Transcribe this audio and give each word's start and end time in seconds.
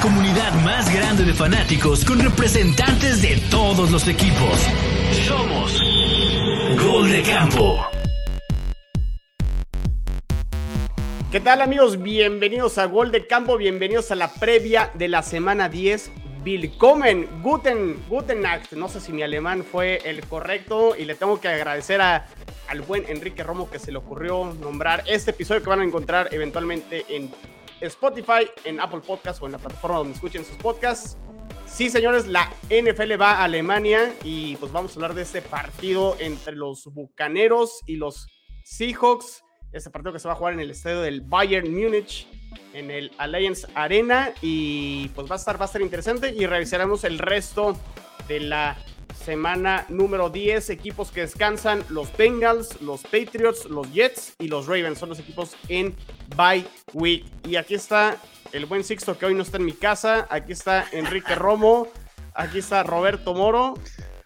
comunidad 0.00 0.52
más 0.62 0.92
grande 0.94 1.24
de 1.24 1.34
fanáticos 1.34 2.06
con 2.06 2.20
representantes 2.20 3.20
de 3.20 3.36
todos 3.50 3.90
los 3.90 4.08
equipos. 4.08 4.66
Somos 5.26 5.78
Gol 6.82 7.10
de 7.10 7.22
Campo. 7.22 7.86
¿Qué 11.30 11.40
tal 11.40 11.60
amigos? 11.60 12.02
Bienvenidos 12.02 12.78
a 12.78 12.86
Gol 12.86 13.12
de 13.12 13.26
Campo, 13.26 13.58
bienvenidos 13.58 14.10
a 14.10 14.14
la 14.14 14.32
previa 14.32 14.90
de 14.94 15.08
la 15.08 15.22
semana 15.22 15.68
10. 15.68 16.10
Willkommen, 16.44 17.28
guten, 17.42 18.02
guten 18.08 18.40
Nacht. 18.40 18.72
No 18.72 18.88
sé 18.88 19.00
si 19.00 19.12
mi 19.12 19.22
alemán 19.22 19.64
fue 19.64 20.00
el 20.06 20.24
correcto 20.24 20.96
y 20.96 21.04
le 21.04 21.14
tengo 21.14 21.38
que 21.38 21.48
agradecer 21.48 22.00
a, 22.00 22.26
al 22.68 22.80
buen 22.80 23.04
Enrique 23.06 23.42
Romo 23.42 23.68
que 23.68 23.78
se 23.78 23.92
le 23.92 23.98
ocurrió 23.98 24.56
nombrar 24.60 25.04
este 25.06 25.32
episodio 25.32 25.62
que 25.62 25.68
van 25.68 25.80
a 25.80 25.84
encontrar 25.84 26.28
eventualmente 26.32 27.04
en 27.10 27.30
Spotify, 27.80 28.48
en 28.64 28.80
Apple 28.80 29.00
Podcasts 29.06 29.42
o 29.42 29.46
en 29.46 29.52
la 29.52 29.58
plataforma 29.58 29.98
donde 29.98 30.14
escuchen 30.14 30.44
sus 30.44 30.56
podcasts. 30.56 31.16
Sí, 31.66 31.88
señores, 31.88 32.26
la 32.26 32.52
NFL 32.68 33.20
va 33.20 33.32
a 33.32 33.44
Alemania 33.44 34.12
y 34.24 34.56
pues 34.56 34.72
vamos 34.72 34.92
a 34.92 34.94
hablar 34.96 35.14
de 35.14 35.22
este 35.22 35.40
partido 35.40 36.16
entre 36.18 36.56
los 36.56 36.84
Bucaneros 36.86 37.80
y 37.86 37.96
los 37.96 38.26
Seahawks. 38.64 39.44
Este 39.72 39.88
partido 39.88 40.12
que 40.12 40.18
se 40.18 40.26
va 40.26 40.34
a 40.34 40.36
jugar 40.36 40.54
en 40.54 40.60
el 40.60 40.72
estadio 40.72 41.00
del 41.00 41.20
Bayern 41.20 41.72
Múnich, 41.72 42.26
en 42.74 42.90
el 42.90 43.12
Allianz 43.18 43.68
Arena. 43.76 44.34
Y 44.42 45.08
pues 45.10 45.30
va 45.30 45.36
a 45.36 45.38
estar, 45.38 45.60
va 45.60 45.64
a 45.64 45.66
estar 45.66 45.80
interesante 45.80 46.34
y 46.36 46.44
revisaremos 46.46 47.04
el 47.04 47.20
resto 47.20 47.78
de 48.26 48.40
la 48.40 48.76
semana 49.24 49.86
número 49.88 50.28
10. 50.28 50.70
Equipos 50.70 51.12
que 51.12 51.20
descansan: 51.20 51.84
los 51.88 52.14
Bengals, 52.16 52.82
los 52.82 53.02
Patriots, 53.02 53.66
los 53.66 53.92
Jets 53.92 54.34
y 54.40 54.48
los 54.48 54.66
Ravens. 54.66 54.98
Son 54.98 55.08
los 55.08 55.20
equipos 55.20 55.54
en 55.68 55.94
bye 56.36 56.64
week. 56.92 57.24
Y 57.44 57.56
aquí 57.56 57.74
está 57.74 58.16
el 58.52 58.66
buen 58.66 58.84
Sixto 58.84 59.18
que 59.18 59.26
hoy 59.26 59.34
no 59.34 59.42
está 59.42 59.58
en 59.58 59.64
mi 59.64 59.72
casa. 59.72 60.26
Aquí 60.30 60.52
está 60.52 60.86
Enrique 60.92 61.34
Romo. 61.34 61.88
Aquí 62.34 62.58
está 62.58 62.82
Roberto 62.82 63.34
Moro. 63.34 63.74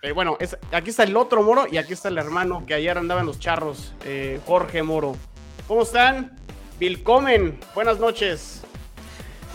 Eh, 0.03 0.13
bueno, 0.13 0.37
es, 0.39 0.57
aquí 0.73 0.91
está 0.91 1.05
el 1.05 1.17
otro 1.17 1.43
Moro 1.43 1.67
y 1.71 1.79
aquí 1.79 1.95
está 1.95 2.09
el 2.09 2.19
hermano 2.19 2.65
que 2.67 2.75
ayer 2.75 2.99
andaba 2.99 3.21
en 3.21 3.27
los 3.27 3.41
charros, 3.41 3.95
eh, 4.05 4.39
Jorge 4.47 4.83
Moro. 4.83 5.17
¿Cómo 5.67 5.83
están? 5.83 6.37
Willkommen. 6.79 7.59
Buenas 7.75 7.99
noches. 7.99 8.63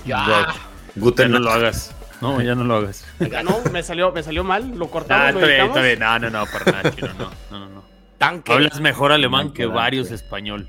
Ya. 0.06 0.48
Guten, 0.96 1.32
no 1.32 1.40
lo 1.40 1.52
hagas. 1.52 1.94
No, 2.20 2.42
ya 2.42 2.56
no 2.56 2.64
lo 2.64 2.78
hagas. 2.78 3.06
Ya 3.32 3.44
no, 3.44 3.62
me 3.72 3.84
salió, 3.84 4.12
me 4.12 4.24
salió 4.24 4.44
mal. 4.44 4.72
Lo 4.76 4.90
cortamos. 4.90 5.24
Ah, 5.24 5.30
está 5.30 5.46
bien, 5.46 5.66
está 5.66 5.82
bien. 5.82 6.00
No, 6.00 6.20
no, 6.20 6.30
no, 6.32 6.46
para 6.48 6.72
nada, 6.72 6.96
chino, 6.96 7.14
no, 7.14 7.32
no, 7.52 7.60
no, 7.60 7.70
no. 7.70 7.84
Tanque. 8.18 8.52
Hablas 8.52 8.80
mejor 8.82 9.12
alemán 9.12 9.54
que 9.54 9.68
varios 9.68 10.10
español. 10.12 10.68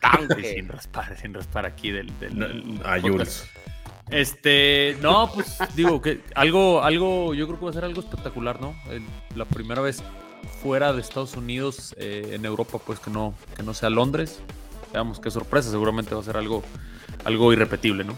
Tanque. 0.00 0.52
Sin 0.56 0.68
raspar, 0.68 1.16
sin 1.20 1.34
raspar 1.34 1.66
aquí 1.66 1.90
del, 1.90 2.10
del, 2.20 2.38
No, 2.38 2.46
del 2.48 2.80
a 2.84 3.00
podcast. 3.00 3.02
Jules. 3.02 3.50
Este, 4.10 4.96
no, 5.02 5.30
pues 5.32 5.58
digo 5.74 6.00
que 6.00 6.20
algo, 6.36 6.82
algo, 6.82 7.34
yo 7.34 7.46
creo 7.46 7.58
que 7.58 7.64
va 7.64 7.70
a 7.70 7.74
ser 7.74 7.84
algo 7.84 8.00
espectacular, 8.00 8.60
¿no? 8.60 8.74
El- 8.88 9.02
la 9.34 9.44
primera 9.44 9.82
vez 9.82 10.00
fuera 10.62 10.92
de 10.92 11.00
Estados 11.00 11.34
Unidos, 11.36 11.94
eh, 11.98 12.30
en 12.32 12.44
Europa, 12.44 12.78
pues 12.84 13.00
que 13.00 13.10
no, 13.10 13.34
que 13.56 13.62
no 13.64 13.74
sea 13.74 13.90
Londres. 13.90 14.38
Veamos 14.92 15.18
qué 15.18 15.30
sorpresa, 15.30 15.70
seguramente 15.70 16.14
va 16.14 16.20
a 16.20 16.24
ser 16.24 16.36
algo, 16.36 16.62
algo 17.24 17.52
irrepetible, 17.52 18.04
¿no? 18.04 18.16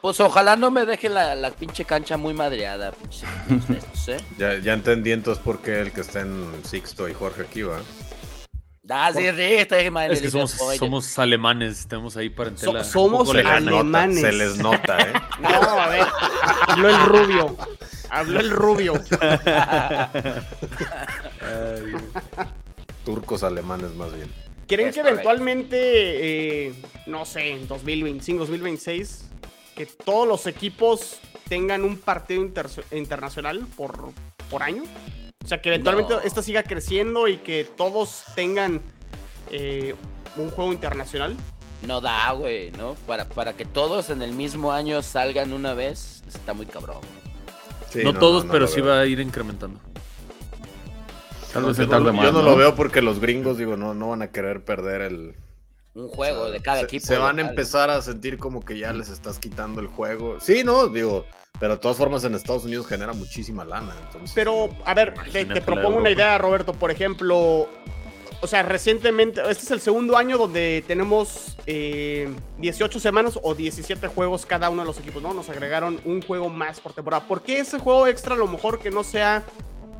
Pues 0.00 0.20
ojalá 0.20 0.54
no 0.54 0.70
me 0.70 0.84
dejen 0.86 1.14
la, 1.14 1.34
la 1.34 1.50
pinche 1.50 1.84
cancha 1.84 2.16
muy 2.16 2.32
madreada, 2.34 2.92
pinche 2.92 3.26
estos, 3.78 4.08
¿eh? 4.08 4.16
Ya, 4.38 4.58
ya 4.58 4.74
entendí 4.74 5.10
entonces 5.10 5.42
por 5.42 5.60
qué 5.60 5.80
el 5.80 5.90
que 5.92 6.02
está 6.02 6.20
en 6.20 6.52
Sixto 6.62 7.08
y 7.08 7.14
Jorge 7.14 7.42
aquí 7.42 7.62
va. 7.62 7.80
Ah, 8.88 9.10
sí, 9.14 9.20
sí, 9.22 9.30
está 9.42 9.78
bien, 9.78 9.92
madre, 9.94 10.12
Es 10.14 10.20
que 10.20 10.30
somos, 10.30 11.18
alemanes, 11.18 11.86
tenemos 11.88 12.16
ahí 12.18 12.28
parentela. 12.28 12.84
So- 12.84 12.90
somos 12.92 13.30
alemanes. 13.34 14.20
se 14.20 14.32
les 14.32 14.58
nota, 14.58 14.98
¿eh? 14.98 15.12
No, 15.40 15.48
a 15.48 15.88
ver. 15.88 16.06
Habló 16.68 16.88
el 16.90 17.00
rubio. 17.06 17.56
Habló 18.10 18.40
el 18.40 18.50
rubio. 18.50 18.92
Turcos 23.04 23.42
alemanes 23.42 23.94
más 23.94 24.14
bien. 24.14 24.30
¿Creen 24.66 24.88
Es 24.88 24.94
que 24.94 25.00
eventualmente, 25.00 26.68
eh, 26.68 26.74
no 27.06 27.24
sé, 27.26 27.50
en 27.52 27.68
2025, 27.68 28.40
2026, 28.40 29.28
que 29.76 29.84
todos 29.86 30.26
los 30.26 30.46
equipos 30.46 31.18
tengan 31.48 31.84
un 31.84 31.98
partido 31.98 32.40
inter- 32.42 32.66
internacional 32.92 33.66
por, 33.76 34.12
por 34.48 34.62
año? 34.62 34.84
O 35.44 35.46
sea, 35.46 35.60
que 35.60 35.68
eventualmente 35.68 36.14
No. 36.14 36.20
esto 36.20 36.42
siga 36.42 36.62
creciendo 36.62 37.28
y 37.28 37.36
que 37.36 37.64
todos 37.64 38.24
tengan 38.34 38.80
eh, 39.50 39.94
un 40.36 40.50
juego 40.50 40.72
internacional. 40.72 41.36
No 41.86 42.00
da, 42.00 42.32
güey, 42.32 42.70
¿no? 42.72 42.94
Para, 43.06 43.28
para 43.28 43.52
que 43.52 43.66
todos 43.66 44.08
en 44.08 44.22
el 44.22 44.32
mismo 44.32 44.72
año 44.72 45.02
salgan 45.02 45.52
una 45.52 45.74
vez, 45.74 46.22
está 46.26 46.54
muy 46.54 46.64
cabrón. 46.64 46.96
Sí, 47.90 48.02
no, 48.02 48.14
todos, 48.14 48.46
no 48.46 48.52
pero 48.52 48.66
sí 48.66 48.80
va 48.80 49.00
a 49.00 49.06
ir 49.06 49.20
incrementando. 49.20 49.78
Tal 51.52 51.62
No, 51.62 51.68
vez 51.68 51.76
yo 51.76 51.84
se 51.84 51.90
tarde 51.90 52.06
no, 52.06 52.12
más. 52.14 52.24
yo 52.24 52.32
no 52.32 52.42
lo 52.42 52.56
veo 52.56 52.74
porque 52.74 53.02
los 53.02 53.20
gringos, 53.20 53.58
digo, 53.58 53.76
no, 53.76 53.94
no 53.94 54.08
van 54.08 54.22
a 54.22 54.28
querer 54.28 54.64
perder 54.64 55.02
el. 55.02 55.34
Un 55.94 56.08
juego 56.08 56.40
o 56.40 56.44
sea, 56.44 56.52
de 56.54 56.60
cada 56.60 56.78
se, 56.80 56.84
equipo. 56.86 57.06
Se 57.06 57.18
van 57.18 57.38
a 57.38 57.42
empezar 57.42 57.90
a 57.90 58.02
sentir 58.02 58.38
como 58.38 58.64
que 58.64 58.78
ya 58.78 58.92
les 58.92 59.10
estás 59.10 59.38
quitando 59.38 59.80
el 59.80 59.86
juego. 59.86 60.40
Sí, 60.40 60.64
no, 60.64 60.88
digo, 60.88 61.26
pero 61.60 61.74
de 61.74 61.80
todas 61.80 61.96
formas 61.96 62.24
en 62.24 62.34
Estados 62.34 62.64
Unidos 62.64 62.86
genera 62.86 63.12
muchísima 63.12 63.64
lana. 63.64 63.94
Entonces, 64.06 64.32
Pero, 64.34 64.68
a 64.84 64.94
ver, 64.94 65.14
te, 65.32 65.46
propongo 65.60 65.98
una 65.98 66.10
idea, 66.10 66.36
Roberto. 66.38 66.72
Por 66.72 66.90
ejemplo, 66.90 67.68
o 68.40 68.46
sea, 68.46 68.62
recientemente, 68.62 69.40
este 69.48 69.62
es 69.64 69.70
el 69.70 69.80
segundo 69.80 70.16
año 70.18 70.36
donde 70.36 70.84
tenemos 70.86 71.56
eh, 71.66 72.28
18 72.58 72.98
semanas 73.00 73.38
o 73.42 73.54
17 73.54 74.08
juegos 74.08 74.44
cada 74.46 74.68
uno 74.68 74.82
de 74.82 74.86
los 74.86 74.98
equipos, 74.98 75.22
¿no? 75.22 75.32
Nos 75.32 75.48
agregaron 75.48 76.00
un 76.04 76.20
juego 76.22 76.48
más 76.48 76.80
por 76.80 76.92
temporada. 76.92 77.26
¿Por 77.26 77.42
qué 77.42 77.58
ese 77.60 77.78
juego 77.78 78.06
extra 78.06 78.34
a 78.34 78.38
lo 78.38 78.46
mejor 78.48 78.80
que 78.80 78.90
no 78.90 79.04
sea 79.04 79.44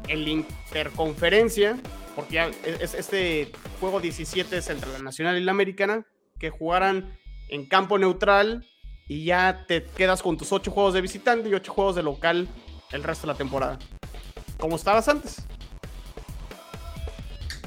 el 0.09 0.27
interconferencia? 0.29 1.79
Porque 2.15 2.35
ya 2.35 2.47
es- 2.65 2.81
es- 2.81 2.95
este 2.95 3.53
juego 3.81 4.01
17 4.01 4.59
es 4.59 4.69
entre 4.71 4.91
la 4.93 4.99
nacional 4.99 5.39
y 5.39 5.45
la 5.45 5.53
americana, 5.53 6.05
que 6.39 6.51
jugaran 6.51 7.17
en 7.49 7.67
campo 7.69 7.99
neutral 7.99 8.67
y 9.09 9.25
ya 9.25 9.65
te 9.69 9.85
quedas 9.85 10.23
con 10.23 10.37
tus 10.39 10.53
8 10.53 10.71
juegos 10.71 10.95
de 10.95 11.01
visitante 11.01 11.49
y 11.49 11.55
8 11.55 11.73
juegos 11.73 11.97
de 11.97 12.03
local 12.03 12.49
el 12.93 13.03
resto 13.03 13.27
de 13.27 13.33
la 13.33 13.39
temporada. 13.39 13.79
Como 14.59 14.77
estabas 14.77 15.09
antes. 15.09 15.37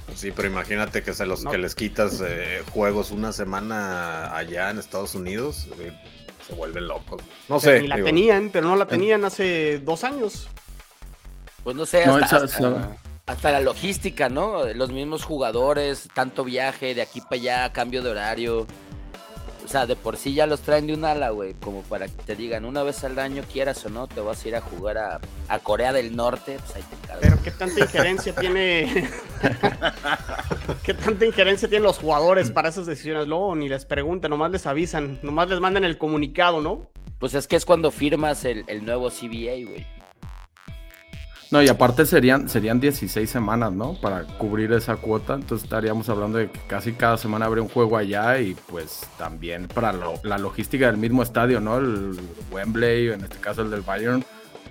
pues 0.06 0.20
sí, 0.20 0.32
pero 0.32 0.48
imagínate 0.48 1.04
que 1.04 1.14
se 1.14 1.26
los 1.26 1.44
No. 1.44 1.52
que 1.52 1.58
les 1.58 1.76
quitas 1.76 2.22
eh, 2.26 2.64
juegos 2.74 3.12
una 3.12 3.32
semana 3.34 4.36
allá 4.36 4.70
en 4.72 4.80
Estados 4.80 5.16
Unidos, 5.16 5.68
eh, 5.80 5.92
se 6.48 6.56
vuelven 6.56 6.88
locos. 6.88 7.22
No 7.50 7.60
sé. 7.60 7.82
Ni 7.82 7.88
la 7.88 7.98
digo, 7.98 8.06
tenían, 8.06 8.50
pero 8.52 8.68
no 8.68 8.76
la 8.78 8.88
tenían 8.88 9.26
hace 9.26 9.80
dos 9.80 10.04
años. 10.06 10.48
Pues 11.64 11.76
no 11.76 11.86
sé, 11.86 12.06
No, 12.06 12.16
hasta, 12.16 12.26
esa- 12.38 12.46
hasta- 12.46 12.58
esa- 12.70 12.98
hasta 13.26 13.52
la 13.52 13.60
logística, 13.60 14.30
¿no? 14.30 14.64
Los 14.74 14.92
mismos 14.92 15.26
jugadores, 15.26 16.08
tanto 16.14 16.46
viaje 16.46 16.96
de 16.96 17.02
aquí 17.02 17.20
para 17.20 17.36
allá, 17.36 17.74
cambio 17.74 18.02
de 18.02 18.10
horario. 18.12 18.66
O 19.68 19.70
sea, 19.70 19.86
de 19.86 19.98
por 19.98 20.16
sí 20.16 20.34
ya 20.34 20.48
los 20.48 20.62
traen 20.62 20.88
de 20.88 20.94
un 20.94 21.04
ala, 21.04 21.32
güey, 21.32 21.54
como 21.56 21.82
para 21.82 22.08
que 22.08 22.24
te 22.24 22.38
digan 22.38 22.64
una 22.64 22.84
vez 22.84 23.04
al 23.04 23.20
año, 23.20 23.44
quieras 23.52 23.86
o 23.86 23.90
no, 23.90 24.08
te 24.08 24.22
vas 24.22 24.46
a 24.46 24.48
ir 24.48 24.56
a 24.56 24.62
jugar 24.62 24.98
a, 24.98 25.20
a 25.50 25.60
Corea 25.60 25.92
del 25.92 26.16
Norte, 26.16 26.58
pues 26.58 26.78
ahí 26.78 26.84
te 26.84 26.96
encargo. 26.96 27.20
Pero 27.20 27.44
qué 27.44 27.52
tanta 27.52 27.82
injerencia 27.82 28.34
tiene. 28.34 29.10
qué 30.86 30.94
tanta 30.94 31.26
injerencia 31.26 31.68
tienen 31.68 31.84
los 31.84 31.98
jugadores 31.98 32.50
para 32.50 32.70
esas 32.70 32.86
decisiones. 32.86 33.28
Luego 33.28 33.54
ni 33.58 33.68
les 33.68 33.84
preguntan, 33.84 34.32
nomás 34.32 34.52
les 34.52 34.66
avisan, 34.66 35.20
nomás 35.22 35.50
les 35.50 35.60
mandan 35.60 35.84
el 35.84 35.98
comunicado, 35.98 36.62
¿no? 36.62 36.90
Pues 37.20 37.34
es 37.34 37.46
que 37.46 37.58
es 37.58 37.66
cuando 37.66 37.92
firmas 37.92 38.46
el, 38.46 38.64
el 38.68 38.86
nuevo 38.86 39.10
CBA, 39.10 39.68
güey. 39.68 39.86
No, 41.50 41.64
y 41.64 41.70
aparte 41.70 42.06
serían, 42.06 42.50
serían 42.50 42.80
16 42.82 43.30
semanas, 43.30 43.72
¿no? 43.72 43.94
Para 44.02 44.24
cubrir 44.38 44.74
esa 44.74 44.98
cuota. 44.98 45.34
Entonces 45.36 45.64
estaríamos 45.64 46.10
hablando 46.10 46.40
de 46.40 46.52
que 46.52 46.60
casi 46.68 46.92
cada 46.92 47.16
semana 47.18 47.46
habría 47.46 47.62
un 47.64 47.70
juego 47.70 47.96
allá 47.96 48.38
y 48.40 48.54
pues 48.70 49.08
también 49.18 49.68
para 49.70 49.94
lo- 49.94 50.20
la 50.24 50.38
logística 50.38 50.88
del 50.88 50.98
mismo 50.98 51.24
estadio, 51.24 51.62
¿no? 51.62 51.78
El 51.78 52.20
Wembley, 52.52 53.08
en 53.10 53.24
este 53.24 53.38
caso 53.38 53.62
el 53.62 53.70
del 53.72 53.80
Bayern, 53.82 54.26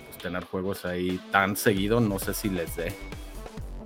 pues 0.07 0.17
tener 0.21 0.43
juegos 0.43 0.85
ahí 0.85 1.19
tan 1.31 1.55
seguido, 1.55 1.99
no 1.99 2.19
sé 2.19 2.35
si 2.35 2.49
les 2.49 2.75
dé. 2.75 2.93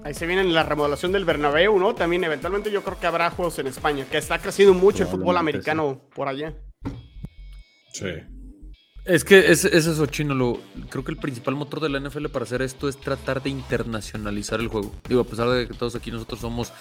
Ahí 0.03 0.13
se 0.13 0.25
viene 0.27 0.43
la 0.43 0.63
remodelación 0.63 1.13
del 1.13 1.23
Bernabéu, 1.23 1.79
¿no? 1.79 1.95
También 1.95 2.23
eventualmente 2.25 2.71
yo 2.71 2.83
creo 2.83 2.99
que 2.99 3.07
habrá 3.07 3.29
juegos 3.29 3.57
en 3.59 3.67
España, 3.67 4.03
que 4.11 4.17
está 4.17 4.39
creciendo 4.39 4.73
mucho 4.73 5.03
el 5.03 5.09
fútbol 5.09 5.37
americano 5.37 6.01
por 6.13 6.27
allá. 6.27 6.53
Sí. 7.93 8.07
Es 9.03 9.23
que 9.23 9.51
es, 9.51 9.65
es 9.65 9.87
eso, 9.87 10.05
Chino. 10.05 10.35
Lo, 10.35 10.59
creo 10.89 11.03
que 11.03 11.11
el 11.11 11.17
principal 11.17 11.55
motor 11.55 11.79
de 11.79 11.89
la 11.89 11.99
NFL 11.99 12.27
para 12.27 12.43
hacer 12.43 12.61
esto 12.61 12.87
es 12.87 12.97
tratar 12.97 13.41
de 13.41 13.49
internacionalizar 13.49 14.59
el 14.59 14.67
juego. 14.67 14.93
Digo, 15.09 15.21
a 15.21 15.23
pesar 15.23 15.49
de 15.49 15.67
que 15.67 15.73
todos 15.73 15.95
aquí 15.95 16.11
nosotros 16.11 16.39
somos 16.39 16.71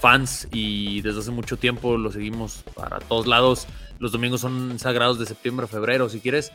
fans 0.00 0.48
y 0.52 1.00
desde 1.02 1.20
hace 1.20 1.30
mucho 1.30 1.56
tiempo 1.56 1.96
lo 1.96 2.10
seguimos 2.10 2.64
para 2.74 2.98
todos 2.98 3.26
lados. 3.28 3.66
Los 4.00 4.10
domingos 4.12 4.40
son 4.40 4.78
sagrados 4.78 5.18
de 5.20 5.26
septiembre 5.26 5.64
a 5.64 5.68
febrero, 5.68 6.08
si 6.08 6.20
quieres. 6.20 6.52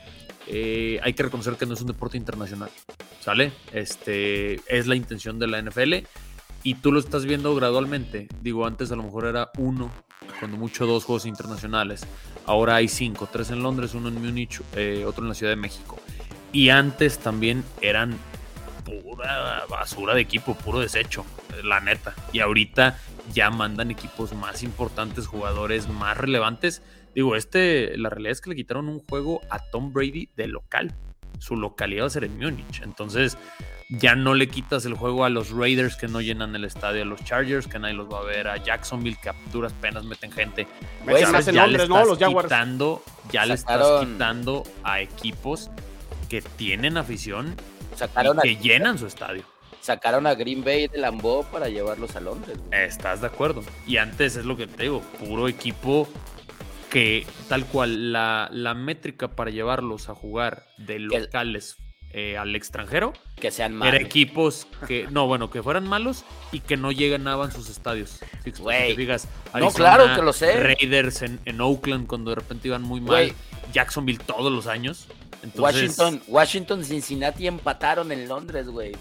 eh, 0.47 0.99
hay 1.01 1.13
que 1.13 1.23
reconocer 1.23 1.55
que 1.55 1.65
no 1.65 1.73
es 1.73 1.81
un 1.81 1.87
deporte 1.87 2.17
internacional. 2.17 2.69
¿Sale? 3.21 3.53
Este 3.71 4.59
es 4.67 4.87
la 4.87 4.95
intención 4.95 5.39
de 5.39 5.47
la 5.47 5.61
NFL. 5.61 6.05
Y 6.63 6.75
tú 6.75 6.91
lo 6.93 6.99
estás 6.99 7.25
viendo 7.25 7.53
gradualmente. 7.55 8.29
Digo, 8.41 8.65
antes 8.65 8.91
a 8.91 8.95
lo 8.95 9.03
mejor 9.03 9.25
era 9.25 9.51
uno 9.57 9.91
cuando 10.39 10.57
mucho 10.57 10.85
dos 10.85 11.03
juegos 11.03 11.25
internacionales. 11.25 12.07
Ahora 12.45 12.75
hay 12.75 12.87
cinco, 12.87 13.27
tres 13.31 13.49
en 13.49 13.61
Londres, 13.61 13.93
uno 13.93 14.07
en 14.07 14.21
Múnich, 14.21 14.61
eh, 14.75 15.03
otro 15.05 15.23
en 15.23 15.29
la 15.29 15.35
Ciudad 15.35 15.51
de 15.51 15.57
México. 15.57 15.99
Y 16.53 16.69
antes 16.69 17.19
también 17.19 17.63
eran 17.81 18.17
pura 18.85 19.63
basura 19.69 20.15
de 20.15 20.21
equipo, 20.21 20.55
puro 20.55 20.79
desecho, 20.79 21.25
la 21.63 21.81
neta. 21.81 22.15
Y 22.31 22.39
ahorita 22.39 22.97
ya 23.33 23.49
mandan 23.49 23.91
equipos 23.91 24.33
más 24.33 24.63
importantes, 24.63 25.27
jugadores 25.27 25.89
más 25.89 26.17
relevantes. 26.17 26.81
Digo, 27.15 27.35
este, 27.35 27.97
la 27.97 28.09
realidad 28.09 28.31
es 28.31 28.41
que 28.41 28.49
le 28.49 28.55
quitaron 28.55 28.87
un 28.87 28.99
juego 28.99 29.41
a 29.49 29.59
Tom 29.59 29.93
Brady 29.93 30.29
de 30.35 30.47
local. 30.47 30.95
Su 31.43 31.57
localidad 31.57 32.03
va 32.03 32.07
a 32.07 32.09
ser 32.09 32.23
en 32.23 32.37
Múnich. 32.37 32.81
Entonces, 32.83 33.37
ya 33.89 34.15
no 34.15 34.33
le 34.33 34.47
quitas 34.47 34.85
el 34.85 34.93
juego 34.93 35.25
a 35.25 35.29
los 35.29 35.49
Raiders 35.51 35.97
que 35.97 36.07
no 36.07 36.21
llenan 36.21 36.55
el 36.55 36.63
estadio, 36.63 37.01
a 37.01 37.05
los 37.05 37.21
Chargers 37.25 37.67
que 37.67 37.79
nadie 37.79 37.93
los 37.95 38.07
va 38.11 38.19
a 38.19 38.23
ver, 38.23 38.47
a 38.47 38.55
Jacksonville 38.57 39.17
que 39.21 39.29
a 39.29 39.35
duras 39.51 39.73
penas 39.73 40.05
meten 40.05 40.31
gente. 40.31 40.65
Ya 41.05 41.27
Londres, 41.27 41.47
le 41.53 41.87
¿no? 41.87 41.95
estás 41.95 42.07
Los 42.07 42.17
Jaguars. 42.19 42.47
quitando, 42.47 43.03
ya 43.31 43.45
le 43.45 43.55
estás 43.55 43.85
quitando 44.05 44.63
a 44.83 45.01
equipos 45.01 45.69
que 46.29 46.41
tienen 46.41 46.95
afición 46.95 47.55
Sacaron 47.95 48.37
y 48.37 48.39
a, 48.39 48.41
que 48.43 48.55
llenan 48.55 48.97
su 48.97 49.05
estadio. 49.05 49.43
sacaron 49.81 50.25
a 50.25 50.33
Green 50.35 50.63
Bay 50.63 50.87
de 50.87 50.97
Lambeau 50.97 51.43
para 51.51 51.67
llevarlos 51.67 52.15
a 52.15 52.21
Londres. 52.21 52.57
güey. 52.65 52.81
¿Estás 52.83 53.19
de 53.19 53.27
acuerdo? 53.27 53.63
Y 53.85 53.97
antes 53.97 54.37
es 54.37 54.45
lo 54.45 54.55
que 54.55 54.65
te 54.65 54.83
digo, 54.83 55.01
puro 55.19 55.49
equipo 55.49 56.07
que 56.93 57.25
tal 57.49 57.65
cual 57.65 58.13
la, 58.13 58.47
la 58.51 58.73
métrica 58.73 59.35
para 59.35 59.51
llevarlos 59.51 60.07
a 60.09 60.15
jugar 60.15 60.65
de 60.77 60.99
locales 60.99 61.77
eh, 62.11 62.37
al 62.37 62.55
extranjero 62.55 63.11
Que 63.37 63.49
sean 63.49 63.71
era 63.71 63.79
malos. 63.79 64.01
equipos 64.01 64.67
que, 64.87 65.07
no, 65.09 65.25
bueno, 65.25 65.49
que 65.49 65.63
fueran 65.63 65.87
malos 65.87 66.23
y 66.51 66.59
que 66.59 66.77
no 66.77 66.91
llegaban 66.91 67.51
sus 67.51 67.69
estadios. 67.69 68.19
Si 68.43 68.51
Güey. 68.51 68.95
No, 69.59 69.71
claro 69.71 70.15
que 70.15 70.21
lo 70.21 70.31
sé. 70.31 70.55
Raiders 70.55 71.23
en, 71.23 71.39
en 71.45 71.59
Oakland 71.59 72.05
cuando 72.05 72.29
de 72.29 72.35
repente 72.35 72.67
iban 72.67 72.83
muy 72.83 73.01
mal. 73.01 73.33
Jacksonville 73.73 74.19
todos 74.19 74.51
los 74.51 74.67
años. 74.67 75.07
Entonces, 75.41 75.59
Washington, 75.99 76.21
Washington, 76.27 76.85
Cincinnati 76.85 77.47
empataron 77.47 78.11
en 78.13 78.29
Londres, 78.29 78.67
güey. 78.67 78.93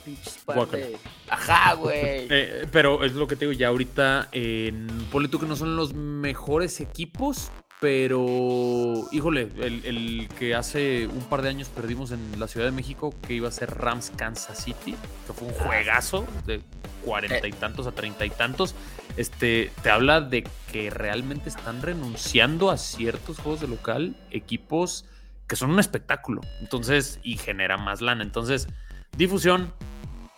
De- 0.73 0.97
Ajá, 1.29 1.75
güey. 1.75 1.93
Eh, 2.31 2.67
pero 2.73 3.05
es 3.05 3.13
lo 3.13 3.27
que 3.29 3.37
te 3.37 3.45
digo, 3.47 3.53
ya 3.57 3.69
ahorita 3.69 4.29
en 4.33 4.89
ponle 5.13 5.29
tú 5.29 5.39
que 5.39 5.47
no 5.47 5.55
son 5.55 5.77
los 5.77 5.95
mejores 5.95 6.81
equipos, 6.81 7.53
pero 7.83 9.09
híjole, 9.11 9.49
el, 9.61 9.85
el 9.85 10.29
que 10.39 10.55
hace 10.55 11.09
un 11.09 11.25
par 11.25 11.43
de 11.43 11.49
años 11.49 11.69
perdimos 11.69 12.13
en 12.13 12.39
la 12.39 12.47
Ciudad 12.47 12.67
de 12.67 12.71
México, 12.71 13.13
que 13.27 13.35
iba 13.35 13.49
a 13.49 13.51
ser 13.51 13.77
Rams 13.77 14.13
Kansas 14.15 14.63
City, 14.63 14.95
que 15.27 15.33
fue 15.33 15.49
un 15.49 15.55
juegazo 15.55 16.25
de 16.47 16.61
cuarenta 17.05 17.49
y 17.49 17.51
tantos 17.51 17.89
a 17.89 17.91
treinta 17.91 18.25
y 18.25 18.31
tantos, 18.31 18.77
este, 19.17 19.73
te 19.83 19.91
habla 19.91 20.21
de 20.21 20.47
que 20.71 20.91
realmente 20.91 21.49
están 21.49 21.83
renunciando 21.83 22.71
a 22.71 22.79
ciertos 22.79 23.41
juegos 23.41 23.61
de 23.61 23.67
local, 23.67 24.15
equipos 24.31 25.05
que 25.49 25.57
son 25.57 25.73
un 25.73 25.81
espectáculo, 25.81 26.41
entonces, 26.61 27.19
y 27.25 27.37
genera 27.37 27.79
más 27.79 28.01
lana. 28.01 28.23
Entonces, 28.23 28.69
difusión, 29.17 29.75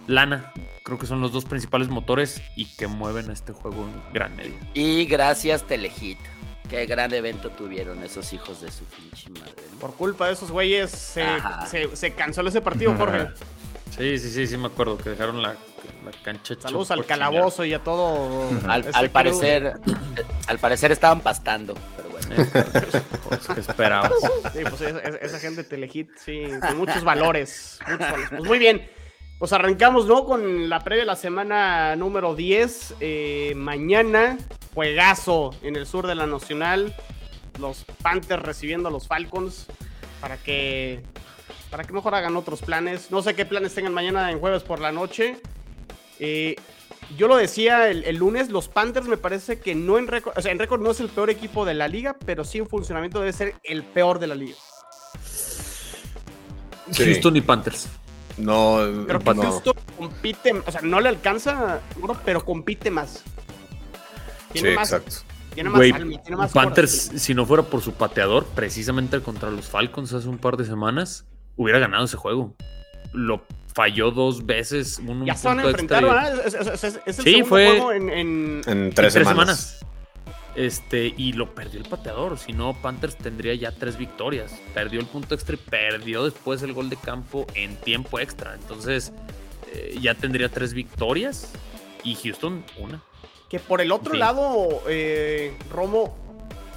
lana, 0.07 0.51
creo 0.83 0.99
que 0.99 1.07
son 1.07 1.21
los 1.21 1.31
dos 1.31 1.45
principales 1.45 1.89
motores 1.89 2.41
y 2.57 2.75
que 2.77 2.87
mueven 2.87 3.29
a 3.29 3.35
este 3.35 3.53
juego 3.53 3.87
en 3.87 4.15
gran 4.15 4.35
medida. 4.35 4.57
Y 4.73 5.05
gracias, 5.05 5.67
Telehit. 5.67 6.19
Qué 6.69 6.87
gran 6.87 7.13
evento 7.13 7.51
tuvieron 7.51 8.03
esos 8.03 8.33
hijos 8.33 8.63
de 8.63 8.71
su 8.71 8.85
pinche 8.85 9.29
madre. 9.31 9.55
¿no? 9.73 9.79
Por 9.79 9.95
culpa 9.95 10.29
de 10.29 10.33
esos 10.33 10.51
güeyes 10.51 10.91
se, 10.91 11.25
se, 11.71 11.95
se 11.95 12.13
canceló 12.15 12.49
ese 12.49 12.61
partido, 12.61 12.95
Jorge. 12.95 13.29
Sí, 13.97 14.19
sí, 14.19 14.31
sí, 14.31 14.47
sí, 14.47 14.57
me 14.57 14.67
acuerdo 14.67 14.99
que 14.99 15.11
dejaron 15.11 15.41
la, 15.43 15.51
la 15.51 16.11
cancha. 16.23 16.55
Saludos 16.59 16.91
al 16.91 17.07
calabozo 17.07 17.65
y 17.65 17.75
a 17.75 17.79
todo. 17.79 18.49
Al, 18.67 19.11
parecer, 19.11 19.75
al 20.49 20.59
parecer 20.59 20.91
estaban 20.91 21.21
pastando, 21.21 21.75
pero 21.97 22.09
bueno. 22.09 22.51
Pues, 23.29 23.47
¿Qué 23.47 23.61
esperabas? 23.61 24.13
Sí, 24.53 24.61
pues 24.69 24.81
esa 24.81 25.39
gente 25.39 25.63
de 25.63 25.69
Telehit, 25.69 26.11
sí, 26.17 26.45
con 26.61 26.79
muchos 26.79 27.05
valores. 27.05 27.79
muchos 27.87 27.99
valores. 27.99 28.29
Pues 28.31 28.45
muy 28.45 28.59
bien. 28.59 28.89
Pues 29.39 29.53
arrancamos, 29.53 30.07
¿no? 30.07 30.25
Con 30.25 30.69
la 30.69 30.81
previa 30.81 31.03
de 31.03 31.07
la 31.07 31.17
semana 31.17 31.97
número 31.97 32.35
10. 32.35 32.95
Eh, 33.01 33.53
mañana, 33.57 34.39
juegazo 34.75 35.55
en 35.63 35.77
el 35.77 35.87
sur 35.87 36.07
de 36.07 36.15
la 36.15 36.27
Nacional. 36.27 36.95
Los 37.59 37.85
Panthers 38.03 38.43
recibiendo 38.43 38.89
a 38.89 38.93
los 38.93 39.07
Falcons 39.07 39.67
para 40.21 40.37
que 40.37 41.03
para 41.71 41.85
que 41.85 41.93
mejor 41.93 42.15
hagan 42.15 42.37
otros 42.37 42.63
planes. 42.63 43.11
No 43.11 43.21
sé 43.23 43.35
qué 43.35 43.45
planes 43.45 43.75
tengan 43.75 43.93
mañana 43.93 44.31
en 44.31 44.39
jueves 44.39 44.63
por 44.63 44.79
la 44.81 44.93
noche. 44.93 45.41
Eh, 46.21 46.55
yo 47.17 47.27
lo 47.27 47.37
decía 47.37 47.91
el, 47.91 48.05
el 48.05 48.17
lunes, 48.17 48.49
los 48.49 48.69
Panthers 48.69 49.09
me 49.09 49.17
parece 49.17 49.59
que 49.59 49.75
no 49.75 49.99
en 49.99 50.07
récord, 50.07 50.39
o 50.39 50.41
sea, 50.41 50.53
en 50.53 50.59
récord 50.59 50.81
no 50.81 50.93
es 50.93 51.01
el 51.01 51.09
peor 51.09 51.31
equipo 51.31 51.65
de 51.65 51.75
la 51.75 51.89
liga, 51.89 52.17
pero 52.25 52.45
sí 52.45 52.59
en 52.59 52.69
funcionamiento 52.69 53.19
debe 53.19 53.33
ser 53.33 53.57
el 53.65 53.83
peor 53.83 54.21
de 54.21 54.27
la 54.29 54.37
liga. 54.37 54.57
Sí. 56.91 57.05
Houston 57.05 57.37
y 57.37 57.41
Panthers. 57.41 57.89
No, 58.37 58.79
Pero 59.07 59.19
que 59.21 59.35
no. 59.35 59.43
Houston 59.43 59.75
compite, 59.97 60.53
o 60.67 60.71
sea, 60.73 60.81
no 60.83 61.01
le 61.01 61.09
alcanza, 61.09 61.81
pero 62.25 62.45
compite 62.45 62.91
más. 62.91 63.23
Sí, 64.53 64.61
Tiene 64.61 64.75
más, 64.75 64.93
exacto. 64.93 65.17
tiene 65.55 65.71
más 65.71 65.79
Güey, 65.79 65.93
alma, 65.93 66.21
tiene 66.23 66.37
más 66.37 66.53
Panthers, 66.53 66.93
corazón. 67.07 67.19
si 67.21 67.35
no 67.35 67.47
fuera 67.47 67.63
por 67.65 67.81
su 67.81 67.93
pateador, 67.93 68.45
precisamente 68.55 69.21
contra 69.21 69.51
los 69.51 69.67
Falcons 69.67 70.13
hace 70.13 70.29
un 70.29 70.39
par 70.39 70.57
de 70.57 70.65
semanas, 70.65 71.27
hubiera 71.57 71.79
ganado 71.79 72.05
ese 72.05 72.17
juego. 72.17 72.55
Lo 73.13 73.45
falló 73.75 74.11
dos 74.11 74.47
veces. 74.47 74.99
Un, 74.99 75.09
un 75.23 75.27
Ya 75.27 75.35
se 75.37 75.47
van 75.49 75.61
a 75.61 75.65
enfrentar, 75.65 76.03
¿verdad? 76.05 76.47
Es, 76.47 76.55
es- 76.55 76.67
es- 76.67 76.85
es- 76.85 77.01
el 77.07 77.15
Sí, 77.15 77.23
segundo 77.23 77.47
fue- 77.49 77.67
juego 77.69 77.93
en, 77.93 78.11
en- 78.11 78.61
En 78.67 78.93
tres, 78.95 79.13
tres 79.13 79.27
semanas. 79.29 79.59
semanas. 79.59 79.84
Este, 80.57 81.13
y 81.17 81.33
lo 81.33 81.55
perdió 81.55 81.81
el 81.81 81.89
pateador. 81.89 82.39
Si 82.39 82.53
no, 82.53 82.75
Panthers 82.81 83.17
tendría 83.17 83.55
ya 83.55 83.73
tres 83.73 83.97
victorias. 83.97 84.55
Perdió 84.73 85.01
el 85.01 85.07
punto 85.07 85.35
extra 85.35 85.55
y 85.57 85.59
perdió 85.59 86.25
después 86.25 86.63
el 86.63 86.73
gol 86.73 86.89
de 86.91 86.97
campo 86.97 87.47
en 87.55 87.77
tiempo 87.77 88.21
extra. 88.21 88.55
Entonces, 88.55 89.13
eh, 89.73 89.97
ya 90.01 90.15
tendría 90.15 90.49
tres 90.49 90.73
victorias. 90.73 91.53
Y 92.05 92.15
Houston, 92.17 92.65
una. 92.79 93.03
Que 93.51 93.59
por 93.59 93.81
el 93.81 93.91
otro 93.91 94.13
Sí. 94.13 94.19
lado, 94.19 94.83
eh, 94.89 95.57
Romo, 95.71 96.17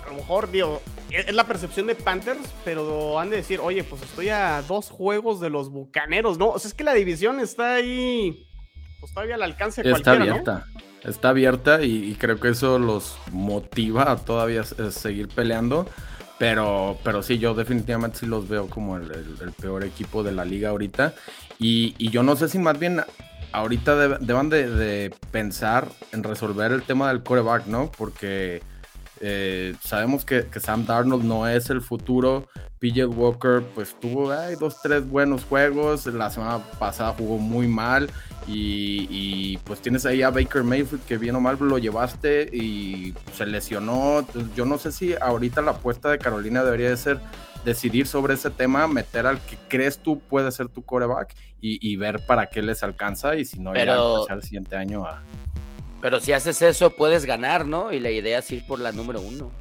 a 0.05 0.09
lo 0.09 0.15
mejor, 0.15 0.49
digo, 0.49 0.81
es, 1.11 1.27
es 1.27 1.35
la 1.35 1.45
percepción 1.45 1.85
de 1.87 1.95
Panthers, 1.95 2.49
pero 2.65 3.19
han 3.19 3.29
de 3.29 3.37
decir, 3.37 3.59
oye, 3.61 3.83
pues 3.83 4.01
estoy 4.01 4.29
a 4.29 4.61
dos 4.63 4.89
juegos 4.89 5.39
de 5.39 5.49
los 5.49 5.69
bucaneros, 5.69 6.37
¿no? 6.37 6.49
O 6.49 6.59
sea, 6.59 6.69
es 6.69 6.73
que 6.73 6.83
la 6.83 6.93
división 6.93 7.39
está 7.39 7.75
ahí, 7.75 8.47
pues 8.99 9.13
todavía 9.13 9.35
al 9.35 9.43
alcance 9.43 9.83
de 9.83 9.91
Está 9.91 10.11
cualquiera, 10.11 10.25
¿no? 10.25 10.31
abierta. 10.41 10.65
Está 11.03 11.29
abierta 11.29 11.83
y, 11.83 12.11
y 12.11 12.15
creo 12.15 12.39
que 12.39 12.49
eso 12.49 12.79
los 12.79 13.17
motiva 13.31 14.11
a 14.11 14.15
todavía 14.17 14.61
eh, 14.77 14.91
seguir 14.91 15.27
peleando. 15.27 15.87
Pero, 16.39 16.97
pero 17.03 17.23
sí, 17.23 17.39
yo 17.39 17.55
definitivamente 17.55 18.19
sí 18.19 18.25
los 18.27 18.47
veo 18.47 18.67
como 18.67 18.97
el, 18.97 19.03
el- 19.11 19.37
el 19.41 19.51
peor 19.53 19.83
equipo 19.83 20.21
de 20.23 20.31
la 20.31 20.45
liga 20.45 20.69
ahorita. 20.69 21.13
Y, 21.57 21.95
y 21.97 22.09
yo 22.11 22.21
no 22.21 22.35
sé 22.35 22.47
si 22.47 22.59
más 22.59 22.77
bien 22.77 23.01
ahorita 23.53 23.95
deb- 23.95 24.19
deban 24.19 24.49
de, 24.49 24.69
de 24.69 25.13
pensar 25.31 25.87
en 26.11 26.23
resolver 26.23 26.71
el 26.71 26.83
tema 26.83 27.07
del 27.07 27.23
coreback, 27.23 27.65
¿no? 27.65 27.91
Porque 27.97 28.61
eh, 29.21 29.75
sabemos 29.83 30.25
que, 30.25 30.45
que 30.47 30.59
Sam 30.59 30.85
Darnold 30.85 31.23
no 31.23 31.47
es 31.47 31.69
el 31.69 31.81
futuro. 31.81 32.47
PJ 32.79 33.07
Walker, 33.07 33.63
pues 33.73 33.95
tuvo 33.99 34.31
ay, 34.31 34.55
dos, 34.59 34.81
tres 34.81 35.07
buenos 35.07 35.43
juegos. 35.45 36.05
La 36.05 36.29
semana 36.29 36.59
pasada 36.79 37.13
jugó 37.17 37.37
muy 37.37 37.67
mal. 37.67 38.09
Y, 38.47 39.07
y, 39.09 39.57
pues 39.65 39.81
tienes 39.81 40.05
ahí 40.05 40.21
a 40.21 40.29
Baker 40.29 40.63
Mayfield 40.63 41.03
que 41.05 41.17
bien 41.17 41.35
o 41.35 41.41
mal 41.41 41.57
lo 41.59 41.77
llevaste 41.77 42.43
y 42.55 43.13
se 43.33 43.45
lesionó. 43.45 44.25
Yo 44.55 44.65
no 44.65 44.77
sé 44.77 44.91
si 44.91 45.15
ahorita 45.19 45.61
la 45.61 45.71
apuesta 45.71 46.09
de 46.09 46.17
Carolina 46.17 46.63
debería 46.63 46.89
de 46.89 46.97
ser 46.97 47.19
decidir 47.65 48.07
sobre 48.07 48.35
ese 48.35 48.49
tema, 48.49 48.87
meter 48.87 49.25
al 49.27 49.41
que 49.41 49.57
crees 49.67 49.97
tú 49.99 50.19
puede 50.19 50.51
ser 50.53 50.69
tu 50.69 50.83
coreback 50.83 51.35
y, 51.59 51.85
y 51.85 51.97
ver 51.97 52.25
para 52.25 52.47
qué 52.47 52.61
les 52.61 52.81
alcanza 52.83 53.35
y 53.35 53.43
si 53.43 53.59
no 53.59 53.73
ya 53.73 53.81
Pero- 53.81 54.19
empezar 54.19 54.37
el 54.37 54.43
siguiente 54.43 54.75
año 54.77 55.05
a... 55.05 55.21
Pero 56.01 56.19
si 56.19 56.31
haces 56.33 56.61
eso, 56.61 56.91
puedes 56.91 57.25
ganar, 57.25 57.65
¿no? 57.65 57.91
Y 57.91 57.99
la 57.99 58.11
idea 58.11 58.39
es 58.39 58.51
ir 58.51 58.65
por 58.65 58.79
la 58.79 58.91
número 58.91 59.19
uno. 59.21 59.51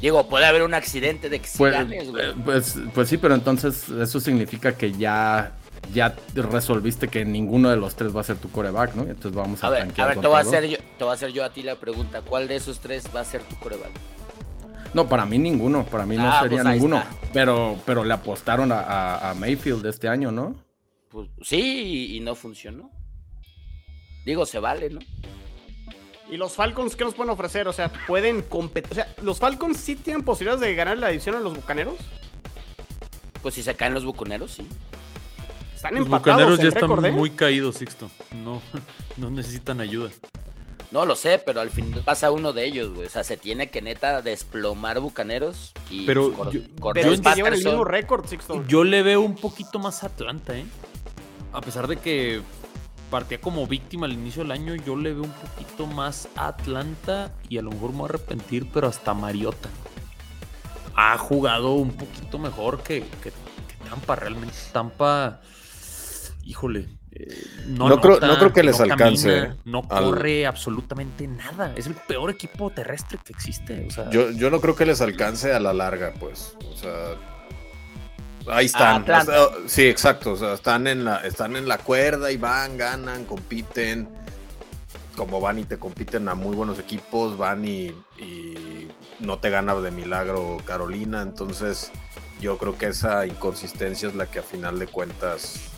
Digo, 0.00 0.28
puede 0.28 0.44
haber 0.46 0.62
un 0.62 0.74
accidente 0.74 1.30
de 1.30 1.38
que 1.40 1.46
si 1.46 1.58
Pues, 1.58 1.72
ganes, 1.72 2.10
güey. 2.10 2.30
eh, 2.30 2.34
pues, 2.44 2.76
pues 2.92 3.08
sí, 3.08 3.16
pero 3.16 3.34
entonces 3.34 3.88
eso 3.88 4.20
significa 4.20 4.76
que 4.76 4.92
ya, 4.92 5.52
ya 5.94 6.14
resolviste 6.34 7.08
que 7.08 7.24
ninguno 7.24 7.70
de 7.70 7.76
los 7.76 7.94
tres 7.94 8.14
va 8.14 8.20
a 8.20 8.24
ser 8.24 8.36
tu 8.36 8.50
coreback, 8.50 8.94
¿no? 8.96 9.02
Entonces 9.04 9.32
vamos 9.32 9.62
a, 9.64 9.68
A 9.68 9.70
ver, 9.70 9.82
a 9.96 10.06
ver, 10.06 10.20
te 10.20 10.26
voy 10.26 10.36
a, 10.36 10.40
hacer 10.40 10.68
yo, 10.68 10.76
te 10.98 11.04
voy 11.04 11.10
a 11.12 11.14
hacer 11.14 11.30
yo 11.32 11.44
a 11.44 11.50
ti 11.52 11.62
la 11.62 11.76
pregunta. 11.76 12.20
¿Cuál 12.20 12.48
de 12.48 12.56
esos 12.56 12.80
tres 12.80 13.04
va 13.14 13.20
a 13.20 13.24
ser 13.24 13.42
tu 13.44 13.56
coreback? 13.56 13.92
No, 14.92 15.08
para 15.08 15.24
mí 15.24 15.38
ninguno, 15.38 15.84
para 15.86 16.04
mí 16.04 16.16
no 16.16 16.30
Ah, 16.30 16.40
sería 16.42 16.62
pues 16.62 16.74
ninguno. 16.74 16.98
está. 16.98 17.10
Pero, 17.32 17.78
pero 17.86 18.04
le 18.04 18.12
apostaron 18.12 18.72
a, 18.72 18.80
a- 18.80 19.30
a 19.30 19.34
Mayfield 19.34 19.86
este 19.86 20.06
año, 20.08 20.30
¿no? 20.30 20.54
Pues 21.08 21.28
sí, 21.42 22.10
y, 22.12 22.16
y 22.16 22.20
no 22.20 22.34
funcionó. 22.34 22.90
Digo, 24.24 24.46
se 24.46 24.58
vale, 24.58 24.90
¿no? 24.90 25.00
¿Y 26.30 26.36
los 26.36 26.52
Falcons 26.52 26.96
qué 26.96 27.04
nos 27.04 27.14
pueden 27.14 27.30
ofrecer? 27.30 27.68
O 27.68 27.72
sea, 27.72 27.92
pueden 28.06 28.42
competir. 28.42 28.90
O 28.92 28.94
sea, 28.94 29.14
¿los 29.22 29.38
Falcons 29.38 29.76
sí 29.76 29.94
tienen 29.96 30.22
posibilidades 30.24 30.60
de 30.62 30.74
ganar 30.74 30.96
la 30.98 31.08
división 31.08 31.34
a 31.36 31.40
los 31.40 31.54
bucaneros? 31.54 31.94
Pues 33.42 33.54
si 33.54 33.62
se 33.62 33.74
caen 33.74 33.92
los 33.94 34.04
buconeros, 34.04 34.52
sí. 34.52 34.66
Están 35.74 35.96
Los 35.96 36.06
empatados 36.06 36.42
bucaneros 36.56 36.58
ya 36.60 36.68
están 36.68 37.04
¿eh? 37.04 37.10
muy 37.12 37.30
caídos, 37.30 37.76
Sixto. 37.76 38.10
No, 38.42 38.62
no 39.18 39.30
necesitan 39.30 39.80
ayuda. 39.80 40.10
No 40.90 41.04
lo 41.04 41.16
sé, 41.16 41.42
pero 41.44 41.60
al 41.60 41.70
final 41.70 42.00
pasa 42.04 42.30
uno 42.30 42.52
de 42.52 42.64
ellos, 42.64 42.94
güey. 42.94 43.06
O 43.06 43.10
sea, 43.10 43.22
se 43.24 43.36
tiene 43.36 43.68
que 43.68 43.82
neta 43.82 44.22
desplomar 44.22 45.00
Bucaneros 45.00 45.72
y 45.90 46.06
Pero 46.06 46.32
cor- 46.32 46.52
yo- 46.52 46.60
Pero 46.94 47.12
es 47.12 47.20
que 47.20 47.34
llevan 47.34 47.52
el 47.54 47.64
mismo 47.64 47.84
récord, 47.84 48.26
Sixto. 48.26 48.64
Yo 48.66 48.84
le 48.84 49.02
veo 49.02 49.20
un 49.20 49.34
poquito 49.34 49.78
más 49.78 50.04
a 50.04 50.06
Atlanta, 50.06 50.56
¿eh? 50.56 50.64
A 51.52 51.60
pesar 51.60 51.86
de 51.88 51.96
que 51.96 52.40
partía 53.14 53.40
como 53.40 53.64
víctima 53.68 54.06
al 54.06 54.12
inicio 54.12 54.42
del 54.42 54.50
año, 54.50 54.74
yo 54.74 54.96
le 54.96 55.12
veo 55.12 55.22
un 55.22 55.30
poquito 55.30 55.86
más 55.86 56.26
a 56.34 56.48
Atlanta 56.48 57.30
y 57.48 57.58
a 57.58 57.62
lo 57.62 57.70
mejor 57.70 57.90
me 57.92 57.98
voy 57.98 58.06
a 58.06 58.08
arrepentir, 58.08 58.66
pero 58.74 58.88
hasta 58.88 59.14
Mariota. 59.14 59.68
Ha 60.96 61.16
jugado 61.16 61.74
un 61.74 61.92
poquito 61.92 62.40
mejor 62.40 62.82
que, 62.82 63.02
que- 63.22 63.30
que 63.30 63.88
Tampa, 63.88 64.16
realmente. 64.16 64.56
Tampa, 64.72 65.40
híjole. 66.42 66.88
eh, 67.12 67.28
no, 67.68 67.88
No 67.88 68.00
creo- 68.00 68.14
anota, 68.16 68.26
no 68.26 68.38
creo 68.38 68.52
que 68.52 68.62
les 68.64 68.78
no 68.80 68.84
alcance, 68.92 69.28
camina, 69.28 69.54
eh, 69.54 69.60
no 69.64 69.82
al- 69.88 70.04
corre 70.06 70.46
absolutamente 70.48 71.28
nada. 71.28 71.72
Es 71.76 71.86
el 71.86 71.94
peor 71.94 72.30
equipo 72.30 72.70
terrestre 72.70 73.18
que 73.24 73.32
existe. 73.32 73.86
O 73.86 73.90
sea, 73.92 74.10
Yo, 74.10 74.32
yo 74.32 74.50
no 74.50 74.60
creo 74.60 74.74
que 74.74 74.86
les 74.86 75.00
alcance 75.00 75.52
a 75.52 75.60
la 75.60 75.72
larga, 75.72 76.12
pues. 76.18 76.56
O 76.68 76.76
sea. 76.76 77.14
Ahí 78.46 78.66
están. 78.66 79.02
Atlanta. 79.02 79.46
O 79.46 79.48
sea, 79.48 79.68
sí, 79.68 79.86
exacto. 79.88 80.32
O 80.32 80.36
sea, 80.36 80.54
están 80.54 80.86
en 80.86 81.04
la, 81.04 81.18
están 81.18 81.56
en 81.56 81.68
la 81.68 81.78
cuerda 81.78 82.30
y 82.30 82.36
van, 82.36 82.76
ganan, 82.76 83.24
compiten. 83.24 84.08
Como 85.16 85.40
van 85.40 85.60
y 85.60 85.64
te 85.64 85.78
compiten 85.78 86.28
a 86.28 86.34
muy 86.34 86.56
buenos 86.56 86.78
equipos, 86.78 87.38
van 87.38 87.64
y, 87.64 87.94
y 88.18 88.88
no 89.20 89.38
te 89.38 89.48
gana 89.48 89.74
de 89.76 89.90
milagro 89.90 90.58
Carolina. 90.64 91.22
Entonces, 91.22 91.92
yo 92.40 92.58
creo 92.58 92.76
que 92.76 92.86
esa 92.86 93.24
inconsistencia 93.26 94.08
es 94.08 94.14
la 94.16 94.26
que 94.26 94.40
a 94.40 94.42
final 94.42 94.78
de 94.78 94.88
cuentas 94.88 95.70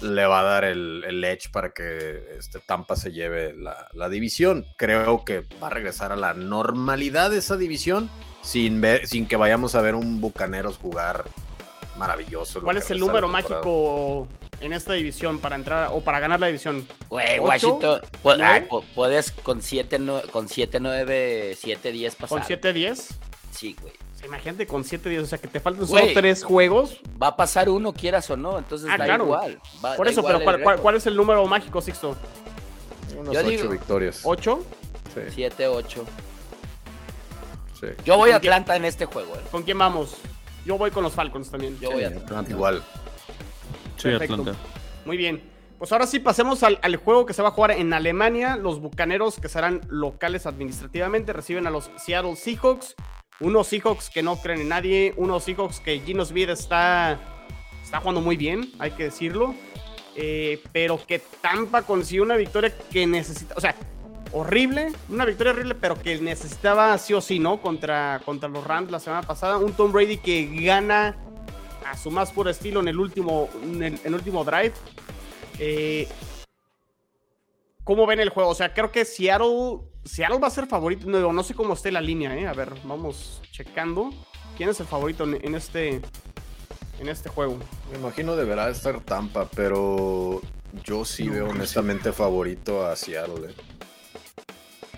le 0.00 0.26
va 0.26 0.40
a 0.40 0.44
dar 0.44 0.64
el, 0.64 1.02
el 1.06 1.24
edge 1.24 1.50
para 1.50 1.70
que 1.70 2.36
este, 2.38 2.60
Tampa 2.60 2.94
se 2.94 3.10
lleve 3.10 3.52
la, 3.52 3.88
la 3.94 4.08
división. 4.08 4.64
Creo 4.76 5.24
que 5.24 5.44
va 5.60 5.66
a 5.66 5.70
regresar 5.70 6.12
a 6.12 6.16
la 6.16 6.34
normalidad 6.34 7.30
de 7.30 7.38
esa 7.38 7.56
división 7.56 8.08
sin, 8.42 8.80
ver, 8.80 9.06
sin 9.06 9.26
que 9.26 9.36
vayamos 9.36 9.74
a 9.74 9.80
ver 9.80 9.94
un 9.96 10.20
Bucaneros 10.20 10.78
jugar 10.78 11.24
maravilloso. 11.98 12.60
lo 12.60 12.64
¿Cuál 12.64 12.76
es 12.78 12.90
el 12.90 12.98
número 13.00 13.28
mágico 13.28 14.26
en 14.60 14.72
esta 14.72 14.92
división 14.94 15.38
para 15.38 15.56
entrar 15.56 15.90
o 15.92 16.00
para 16.00 16.20
ganar 16.20 16.40
la 16.40 16.46
división? 16.46 16.86
Güey. 17.08 17.38
Washington, 17.38 18.00
puedes 18.94 19.30
con 19.32 19.60
7, 19.62 19.98
con 20.32 20.48
7, 20.48 20.80
9, 20.80 21.56
7, 21.58 21.92
10 21.92 22.14
pasar. 22.16 22.38
¿Con 22.38 22.42
7-10? 22.48 23.04
Sí, 23.52 23.76
güey. 23.80 23.92
Imagínate 24.24 24.66
con 24.66 24.82
7-10, 24.84 25.22
o 25.22 25.26
sea, 25.26 25.38
que 25.38 25.46
te 25.46 25.60
faltan 25.60 25.86
solo 25.86 26.02
3 26.12 26.42
juegos. 26.42 26.98
Va 27.22 27.28
a 27.28 27.36
pasar 27.36 27.68
uno, 27.68 27.92
quieras 27.92 28.28
o 28.30 28.36
no, 28.36 28.58
entonces 28.58 28.88
Ah, 28.90 28.96
da 28.98 29.04
claro. 29.04 29.24
igual. 29.24 29.58
va- 29.84 29.94
Por 29.96 30.08
eso, 30.08 30.20
igual 30.20 30.42
pero 30.44 30.62
¿cuál, 30.64 30.80
cuál- 30.80 30.96
es 30.96 31.06
el 31.06 31.14
número 31.16 31.46
mágico, 31.46 31.80
Sixto? 31.80 32.16
Ocho 33.28 33.42
digo- 33.44 33.68
victorias. 33.68 34.24
¿8? 34.24 34.58
Sí, 35.14 35.20
7, 35.34 35.68
8. 35.68 36.04
sí. 37.80 37.86
Yo 38.04 38.16
voy 38.16 38.30
a 38.30 38.34
¿Con 38.34 38.40
quién? 38.40 38.52
Atlanta 38.54 38.76
en 38.76 38.84
este 38.84 39.06
juego, 39.06 39.34
eh. 39.36 39.40
¿Con 39.50 39.62
quién 39.62 39.78
vamos? 39.78 40.16
Yo 40.68 40.76
voy 40.76 40.90
con 40.90 41.02
los 41.02 41.14
Falcons 41.14 41.50
también. 41.50 41.80
Yo 41.80 41.92
voy 41.92 42.04
a 42.04 42.08
Atlanta. 42.08 42.50
Igual. 42.50 42.82
sí, 43.96 44.02
perfecto. 44.02 44.34
Atlanta. 44.34 44.54
Muy 45.06 45.16
bien. 45.16 45.42
Pues 45.78 45.90
ahora 45.92 46.06
sí 46.06 46.18
pasemos 46.18 46.62
al, 46.62 46.78
al 46.82 46.96
juego 46.96 47.24
que 47.24 47.32
se 47.32 47.40
va 47.40 47.48
a 47.48 47.52
jugar 47.52 47.70
en 47.70 47.94
Alemania. 47.94 48.54
Los 48.54 48.78
Bucaneros, 48.78 49.40
que 49.40 49.48
serán 49.48 49.80
locales 49.88 50.44
administrativamente, 50.44 51.32
reciben 51.32 51.66
a 51.66 51.70
los 51.70 51.90
Seattle 51.96 52.36
Seahawks. 52.36 52.96
Unos 53.40 53.68
Seahawks 53.68 54.10
que 54.10 54.22
no 54.22 54.36
creen 54.36 54.60
en 54.60 54.68
nadie. 54.68 55.14
Unos 55.16 55.44
Seahawks 55.44 55.80
que 55.80 56.00
Gino 56.00 56.22
Smith 56.26 56.50
está, 56.50 57.18
está 57.82 58.00
jugando 58.00 58.20
muy 58.20 58.36
bien, 58.36 58.70
hay 58.78 58.90
que 58.90 59.04
decirlo. 59.04 59.54
Eh, 60.16 60.62
pero 60.72 61.00
que 61.06 61.18
Tampa 61.40 61.80
consiguió 61.80 62.24
una 62.24 62.36
victoria 62.36 62.76
que 62.92 63.06
necesita. 63.06 63.54
O 63.56 63.60
sea, 63.62 63.74
horrible. 64.32 64.92
Una 65.08 65.24
victoria 65.24 65.52
horrible, 65.52 65.74
pero 65.74 65.98
que 66.00 66.18
necesitaba 66.20 66.96
sí 66.98 67.14
o 67.14 67.20
sí, 67.20 67.38
¿no? 67.38 67.60
Contra, 67.60 68.20
contra 68.24 68.48
los 68.48 68.64
Rams 68.64 68.90
la 68.90 69.00
semana 69.00 69.26
pasada. 69.26 69.58
Un 69.58 69.72
Tom 69.72 69.92
Brady 69.92 70.18
que 70.18 70.48
gana 70.62 71.16
a 71.86 71.96
su 71.96 72.10
más 72.10 72.32
puro 72.32 72.50
estilo 72.50 72.80
en 72.80 72.88
el 72.88 72.98
último, 72.98 73.48
en 73.62 73.82
el, 73.82 73.94
en 73.94 74.00
el 74.04 74.14
último 74.14 74.44
drive. 74.44 74.72
Eh, 75.58 76.08
¿Cómo 77.84 78.06
ven 78.06 78.20
el 78.20 78.28
juego? 78.28 78.50
O 78.50 78.54
sea, 78.54 78.74
creo 78.74 78.92
que 78.92 79.04
Seattle, 79.06 79.78
Seattle 80.04 80.38
va 80.38 80.48
a 80.48 80.50
ser 80.50 80.66
favorito. 80.66 81.06
No, 81.08 81.32
no 81.32 81.42
sé 81.42 81.54
cómo 81.54 81.72
esté 81.72 81.90
la 81.90 82.02
línea, 82.02 82.36
¿eh? 82.36 82.46
A 82.46 82.52
ver, 82.52 82.72
vamos 82.84 83.40
checando. 83.50 84.10
¿Quién 84.56 84.68
es 84.68 84.80
el 84.80 84.86
favorito 84.86 85.24
en, 85.24 85.38
en 85.42 85.54
este, 85.54 86.02
en 87.00 87.08
este 87.08 87.30
juego? 87.30 87.56
Me 87.90 87.98
imagino 87.98 88.36
deberá 88.36 88.68
estar 88.68 89.00
Tampa, 89.00 89.48
pero 89.56 90.42
yo 90.84 91.04
sí 91.06 91.28
veo 91.28 91.48
honestamente 91.48 92.12
favorito 92.12 92.84
a 92.86 92.94
Seattle. 92.94 93.50
eh. 93.50 93.77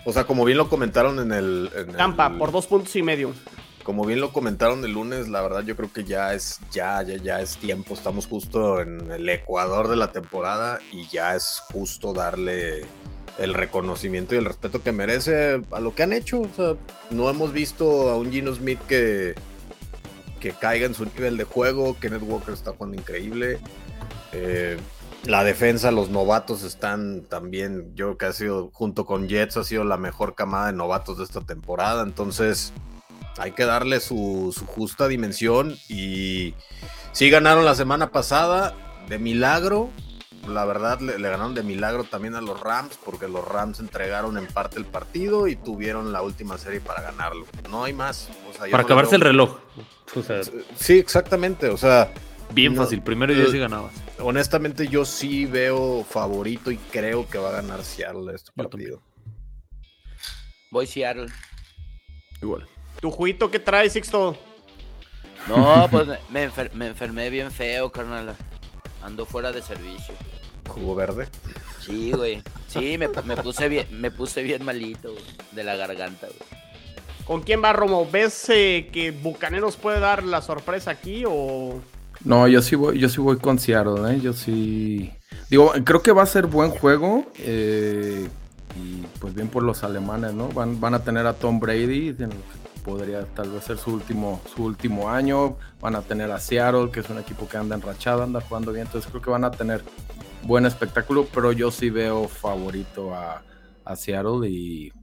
O 0.05 0.13
sea, 0.13 0.23
como 0.25 0.45
bien 0.45 0.57
lo 0.57 0.67
comentaron 0.69 1.19
en 1.19 1.31
el. 1.31 1.69
en 1.75 1.93
Tampa, 1.93 2.27
el- 2.27 2.37
por 2.37 2.51
dos 2.51 2.67
puntos 2.67 2.95
y 2.95 3.03
medio. 3.03 3.33
Como 3.83 4.05
bien 4.05 4.21
lo 4.21 4.31
comentaron 4.31 4.83
el 4.85 4.91
lunes, 4.91 5.27
la 5.27 5.41
verdad 5.41 5.63
yo 5.63 5.75
creo 5.75 5.91
que 5.91 6.03
ya 6.03 6.33
es, 6.35 6.59
ya, 6.71 7.01
ya, 7.01 7.17
ya 7.17 7.41
es 7.41 7.57
tiempo. 7.57 7.95
Estamos 7.95 8.27
justo 8.27 8.79
en 8.79 9.11
el 9.11 9.27
ecuador 9.27 9.87
de 9.87 9.95
la 9.95 10.11
temporada 10.11 10.79
y 10.91 11.07
ya 11.07 11.35
es 11.35 11.63
justo 11.71 12.13
darle 12.13 12.85
el 13.39 13.53
reconocimiento 13.55 14.35
y 14.35 14.37
el 14.37 14.45
respeto 14.45 14.83
que 14.83 14.91
merece 14.91 15.61
a 15.71 15.79
lo 15.79 15.95
que 15.95 16.03
han 16.03 16.13
hecho. 16.13 16.41
O 16.41 16.49
sea, 16.55 16.75
no 17.09 17.27
hemos 17.27 17.53
visto 17.53 18.09
a 18.11 18.17
un 18.17 18.31
Gino 18.31 18.53
Smith 18.53 18.79
que, 18.87 19.33
que 20.39 20.51
caiga 20.51 20.85
en 20.85 20.93
su 20.93 21.05
nivel 21.05 21.37
de 21.37 21.43
juego. 21.45 21.97
Kenneth 21.99 22.21
Walker 22.23 22.53
está 22.53 22.73
jugando 22.73 22.97
increíble. 22.97 23.57
Eh, 24.31 24.77
la 25.25 25.43
defensa, 25.43 25.91
los 25.91 26.09
novatos 26.09 26.63
están 26.63 27.21
también, 27.29 27.91
yo 27.95 28.05
creo 28.07 28.17
que 28.17 28.25
ha 28.25 28.33
sido, 28.33 28.69
junto 28.73 29.05
con 29.05 29.27
Jets, 29.29 29.57
ha 29.57 29.63
sido 29.63 29.83
la 29.83 29.97
mejor 29.97 30.33
camada 30.35 30.67
de 30.67 30.73
novatos 30.73 31.17
de 31.19 31.23
esta 31.25 31.41
temporada. 31.41 32.03
Entonces, 32.03 32.73
hay 33.37 33.51
que 33.51 33.65
darle 33.65 33.99
su, 33.99 34.53
su 34.57 34.65
justa 34.65 35.07
dimensión. 35.07 35.75
Y 35.87 36.55
sí 37.11 37.29
ganaron 37.29 37.65
la 37.65 37.75
semana 37.75 38.11
pasada, 38.11 38.73
de 39.09 39.19
milagro. 39.19 39.89
La 40.47 40.65
verdad, 40.65 40.99
le, 41.01 41.19
le 41.19 41.29
ganaron 41.29 41.53
de 41.53 41.61
milagro 41.61 42.03
también 42.03 42.33
a 42.33 42.41
los 42.41 42.59
Rams, 42.59 42.97
porque 43.05 43.27
los 43.27 43.47
Rams 43.47 43.79
entregaron 43.79 44.39
en 44.39 44.47
parte 44.47 44.79
el 44.79 44.85
partido 44.85 45.47
y 45.47 45.55
tuvieron 45.55 46.11
la 46.11 46.23
última 46.23 46.57
serie 46.57 46.81
para 46.81 47.03
ganarlo. 47.03 47.45
No 47.69 47.83
hay 47.83 47.93
más. 47.93 48.27
O 48.49 48.53
sea, 48.53 48.65
yo 48.65 48.71
Para 48.71 48.81
no 48.81 48.87
acabarse 48.87 49.11
veo- 49.11 49.17
el 49.17 49.21
reloj. 49.21 49.57
O 50.15 50.23
sea, 50.23 50.41
Sí, 50.75 50.97
exactamente. 50.97 51.69
O 51.69 51.77
sea, 51.77 52.11
bien 52.53 52.75
No, 52.75 52.83
fácil. 52.83 53.01
Primero 53.01 53.33
y 53.33 53.35
diez 53.35 53.53
eh, 53.53 53.57
y 53.57 53.59
ganabas. 53.59 53.93
honestamente 54.19 54.87
yo 54.87 55.05
sí 55.05 55.45
veo 55.45 56.03
favorito 56.03 56.71
y 56.71 56.77
creo 56.77 57.27
que 57.27 57.37
va 57.37 57.49
a 57.49 57.53
ganar 57.61 57.83
Seattle 57.83 58.33
este 58.33 58.51
Yo 58.55 58.63
partido. 58.63 59.01
Voy 60.71 60.87
Seattle. 60.87 61.27
Igual. 62.41 62.67
¿Tu 62.99 63.11
juguito 63.11 63.51
qué 63.51 63.59
trae, 63.59 63.89
Sixto? 63.89 64.37
No, 65.47 65.87
pues 65.89 66.07
me, 66.07 66.17
me 66.29 66.49
enfer- 66.49 66.71
me 66.73 66.87
enfermé 66.87 67.29
bien 67.29 67.51
feo, 67.51 67.91
carnal. 67.91 68.35
Ando 69.03 69.25
fuera 69.25 69.51
de 69.51 69.61
servicio. 69.61 70.13
Jugo 70.69 70.93
verde. 70.95 71.27
Sí, 71.81 72.11
güey. 72.11 72.43
Sí, 72.67 72.97
me, 72.97 73.07
me 73.25 73.35
puse 73.37 73.67
bien, 73.67 73.87
me 73.99 74.11
puse 74.11 74.43
bien 74.43 74.63
malito, 74.63 75.11
güey, 75.11 75.23
de 75.51 75.63
la 75.63 75.75
garganta, 75.75 76.27
güey. 76.27 76.61
¿Con 77.25 77.41
quién 77.41 77.63
va 77.63 77.73
Romo? 77.73 78.09
¿Ves 78.09 78.49
eh, 78.49 78.89
que 78.93 79.11
Bucaneros 79.11 79.77
puede 79.77 79.99
dar 79.99 80.23
la 80.23 80.41
sorpresa 80.41 80.91
aquí 80.91 81.23
o...? 81.27 81.81
No, 82.23 82.47
yo 82.47 82.61
sí 82.61 82.75
voy, 82.75 82.99
yo 82.99 83.09
sí 83.09 83.19
voy 83.19 83.37
con 83.37 83.57
Seattle, 83.59 84.13
¿eh? 84.13 84.19
Yo 84.21 84.33
sí. 84.33 85.11
Digo, 85.49 85.71
creo 85.83 86.01
que 86.01 86.11
va 86.11 86.23
a 86.23 86.27
ser 86.27 86.45
buen 86.47 86.71
juego. 86.71 87.25
eh, 87.39 88.27
y 88.75 89.01
pues 89.19 89.33
bien 89.33 89.49
por 89.49 89.63
los 89.63 89.83
alemanes, 89.83 90.33
¿no? 90.33 90.47
Van, 90.49 90.79
van 90.79 90.93
a 90.93 91.03
tener 91.03 91.25
a 91.27 91.33
Tom 91.33 91.59
Brady. 91.59 92.15
Podría 92.85 93.25
tal 93.25 93.49
vez 93.51 93.65
ser 93.65 93.77
su 93.77 93.91
último, 93.93 94.41
su 94.55 94.63
último 94.63 95.09
año. 95.09 95.57
Van 95.81 95.95
a 95.95 96.01
tener 96.01 96.31
a 96.31 96.39
Seattle, 96.39 96.89
que 96.91 97.01
es 97.01 97.09
un 97.09 97.19
equipo 97.19 97.47
que 97.47 97.57
anda 97.57 97.75
enrachado, 97.75 98.23
anda 98.23 98.41
jugando 98.41 98.71
bien. 98.71 98.85
Entonces 98.87 99.09
creo 99.09 99.21
que 99.21 99.29
van 99.29 99.43
a 99.43 99.51
tener 99.51 99.83
buen 100.43 100.65
espectáculo. 100.65 101.27
Pero 101.33 101.51
yo 101.51 101.69
sí 101.71 101.89
veo 101.89 102.27
favorito 102.27 103.13
a, 103.13 103.43
a 103.83 103.95
Seattle 103.95 104.47
y. 104.49 104.93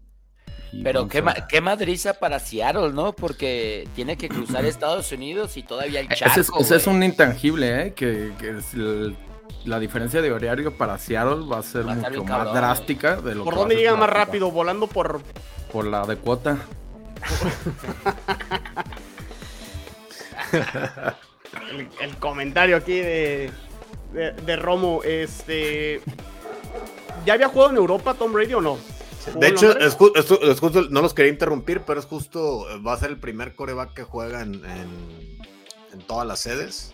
Pero 0.82 1.08
qué, 1.08 1.22
ma- 1.22 1.46
qué 1.48 1.60
madriza 1.60 2.14
para 2.14 2.38
Seattle, 2.38 2.92
¿no? 2.92 3.12
Porque 3.12 3.88
tiene 3.94 4.16
que 4.16 4.28
cruzar 4.28 4.64
Estados 4.66 5.10
Unidos 5.12 5.56
y 5.56 5.62
todavía 5.62 6.00
hay 6.00 6.06
Ese 6.10 6.24
es, 6.40 6.46
charco, 6.46 6.60
ese 6.60 6.76
es 6.76 6.86
un 6.86 7.02
intangible, 7.02 7.82
¿eh? 7.86 7.94
Que, 7.94 8.32
que 8.38 8.58
es 8.58 8.74
el- 8.74 9.16
la 9.64 9.78
diferencia 9.80 10.22
de 10.22 10.30
horario 10.32 10.76
para 10.76 10.98
Seattle 10.98 11.46
va 11.50 11.58
a 11.58 11.62
ser 11.62 11.86
Va 11.86 11.92
a 11.92 11.96
estar 11.96 12.12
mucho 12.12 12.24
más 12.24 12.52
drástica 12.54 13.16
de 13.16 13.34
lo 13.34 13.44
¿Por 13.44 13.54
que 13.54 13.60
dónde 13.60 13.74
ser 13.74 13.82
llegan 13.84 13.98
más 13.98 14.10
rápido? 14.10 14.50
¿Volando 14.50 14.86
por, 14.86 15.20
Por 15.72 15.86
la 15.86 16.06
de 16.06 16.16
cuota. 16.16 16.58
el, 21.72 21.88
el 22.00 22.16
comentario 22.18 22.76
aquí 22.76 22.94
de, 22.98 23.50
de, 24.12 24.32
de 24.32 24.56
Romo, 24.56 25.02
este. 25.02 26.00
¿Ya 27.26 27.34
había 27.34 27.48
jugado 27.48 27.70
en 27.70 27.76
Europa 27.76 28.14
Tom 28.14 28.32
Brady 28.32 28.54
o 28.54 28.60
no? 28.60 28.78
¿Jugó 29.28 29.40
De 29.40 29.48
hecho, 29.48 29.66
Londres? 29.68 29.86
es, 29.88 29.98
ju- 29.98 30.12
es 30.16 30.30
ju- 30.30 30.42
es 30.50 30.60
justo, 30.60 30.82
no 30.90 31.00
los 31.02 31.14
quería 31.14 31.30
interrumpir, 31.32 31.80
pero 31.82 32.00
es 32.00 32.06
justo, 32.06 32.66
va 32.86 32.92
a 32.94 32.98
ser 32.98 33.10
el 33.10 33.18
primer 33.18 33.54
coreback 33.54 33.94
que 33.94 34.02
juega 34.04 34.42
en, 34.42 34.54
en- 34.64 35.38
en 35.92 35.98
todas 36.06 36.26
las 36.26 36.40
sedes. 36.40 36.92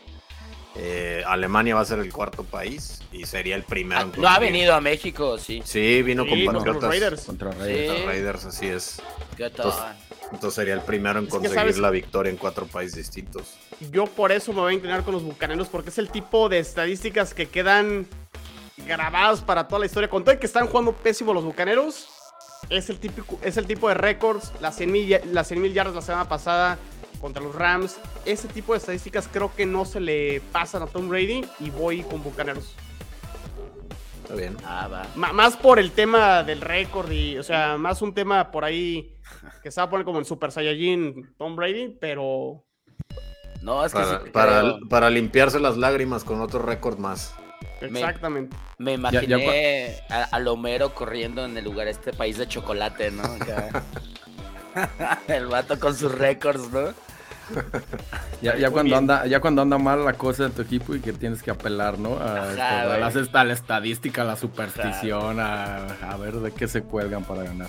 Eh, 0.76 1.22
Alemania 1.26 1.76
va 1.76 1.82
a 1.82 1.84
ser 1.84 2.00
el 2.00 2.12
cuarto 2.12 2.42
país 2.42 3.00
y 3.12 3.26
sería 3.26 3.54
el 3.54 3.62
primero. 3.62 4.00
Ah, 4.00 4.10
no 4.16 4.28
ha 4.28 4.38
venido 4.40 4.74
a 4.74 4.80
México, 4.80 5.38
sí. 5.38 5.62
Sí, 5.64 6.02
vino 6.02 6.24
Sí, 6.24 6.30
con 6.30 6.38
contra 6.38 6.52
los 6.52 6.62
Patriotas. 6.82 6.90
Raiders. 6.90 7.24
Contra 7.24 7.52
Sí. 7.52 7.58
Raiders. 7.60 7.88
Contra 7.92 8.06
Raiders, 8.06 8.44
así 8.46 8.66
es. 8.66 9.02
¿Qué 9.36 9.50
tal? 9.50 9.66
Entonces, 9.66 9.82
Entonces 10.32 10.54
sería 10.54 10.74
el 10.74 10.80
primero 10.80 11.20
en 11.20 11.26
conseguir 11.26 11.54
¿sabes? 11.54 11.78
la 11.78 11.90
victoria 11.90 12.30
en 12.30 12.36
cuatro 12.38 12.66
países 12.66 12.96
distintos. 12.96 13.54
Yo 13.92 14.06
por 14.06 14.32
eso 14.32 14.52
me 14.52 14.60
voy 14.62 14.72
a 14.72 14.74
inclinar 14.74 15.04
con 15.04 15.14
los 15.14 15.22
bucaneros, 15.22 15.68
porque 15.68 15.90
es 15.90 15.98
el 15.98 16.08
tipo 16.10 16.48
de 16.48 16.58
estadísticas 16.58 17.34
que 17.34 17.46
quedan 17.48 18.08
grabadas 18.78 19.42
para 19.42 19.68
toda 19.68 19.78
la 19.78 19.86
historia. 19.86 20.10
Con 20.10 20.24
todo 20.24 20.34
y 20.34 20.38
que 20.38 20.46
están 20.46 20.66
jugando 20.66 20.92
pésimo 20.92 21.32
los 21.32 21.44
bucaneros, 21.44 22.08
es 22.70 22.90
el, 22.90 22.98
típico, 22.98 23.38
es 23.42 23.56
el 23.56 23.66
tipo 23.66 23.88
de 23.88 23.94
récords. 23.94 24.52
Las 24.60 24.76
100 24.76 24.92
mil 24.92 25.20
las 25.32 25.48
100 25.48 25.60
mil 25.62 25.72
yardas 25.72 25.94
la 25.94 26.02
semana 26.02 26.28
pasada 26.28 26.78
contra 27.20 27.42
los 27.42 27.54
Rams. 27.54 27.96
Ese 28.24 28.48
tipo 28.48 28.72
de 28.72 28.78
estadísticas 28.78 29.28
creo 29.32 29.54
que 29.54 29.66
no 29.66 29.84
se 29.84 30.00
le 30.00 30.40
pasan 30.52 30.82
a 30.82 30.86
Tom 30.86 31.08
Brady 31.08 31.44
y 31.60 31.70
voy 31.70 32.02
con 32.02 32.22
bucaneros. 32.22 32.74
Está 34.22 34.34
bien. 34.34 34.56
Ah, 34.64 34.88
va. 34.88 35.32
Más 35.32 35.56
por 35.56 35.78
el 35.78 35.90
tema 35.92 36.42
del 36.42 36.60
récord 36.60 37.10
y, 37.10 37.36
o 37.36 37.42
sea, 37.42 37.76
más 37.76 38.00
un 38.00 38.14
tema 38.14 38.50
por 38.50 38.64
ahí 38.64 39.14
que 39.62 39.70
se 39.70 39.80
va 39.80 39.86
a 39.86 39.90
poner 39.90 40.04
como 40.04 40.18
en 40.18 40.24
Super 40.24 40.50
Saiyajin 40.50 41.34
Tom 41.36 41.56
Brady, 41.56 41.96
pero 42.00 42.64
No, 43.62 43.84
es 43.84 43.92
que 43.92 43.98
Para, 44.00 44.20
sí 44.22 44.30
para, 44.30 44.78
para 44.88 45.10
limpiarse 45.10 45.60
las 45.60 45.76
lágrimas 45.76 46.24
con 46.24 46.40
otro 46.40 46.60
récord 46.60 46.98
más. 46.98 47.34
Exactamente. 47.86 48.56
Me 48.78 48.92
imaginé 48.94 49.96
ya 50.08 50.16
a, 50.16 50.24
al 50.24 50.48
Homero 50.48 50.94
corriendo 50.94 51.44
en 51.44 51.56
el 51.56 51.64
lugar 51.64 51.88
este 51.88 52.12
país 52.12 52.38
de 52.38 52.46
chocolate, 52.48 53.10
¿no? 53.10 53.22
El 55.28 55.46
vato 55.46 55.78
con 55.78 55.94
sus 55.94 56.12
récords, 56.12 56.70
¿no? 56.72 56.92
Ya, 58.40 58.56
ya 58.56 58.70
cuando 58.70 58.90
bien. 58.90 58.98
anda, 59.10 59.26
ya 59.26 59.40
cuando 59.40 59.62
anda 59.62 59.78
mal 59.78 60.04
la 60.04 60.14
cosa 60.14 60.46
en 60.46 60.52
tu 60.52 60.62
equipo 60.62 60.94
y 60.94 61.00
que 61.00 61.12
tienes 61.12 61.42
que 61.42 61.50
apelar, 61.50 61.98
¿no? 61.98 62.16
A, 62.16 62.50
Ajá, 62.50 62.94
a 62.94 62.98
las 62.98 63.16
esta- 63.16 63.42
a 63.42 63.44
la 63.44 63.52
estadística, 63.52 64.22
a 64.22 64.24
la 64.24 64.36
superstición, 64.36 65.38
a, 65.40 65.86
a 66.10 66.16
ver 66.16 66.34
de 66.36 66.52
qué 66.52 66.66
se 66.66 66.82
cuelgan 66.82 67.22
para 67.24 67.42
ganar. 67.44 67.68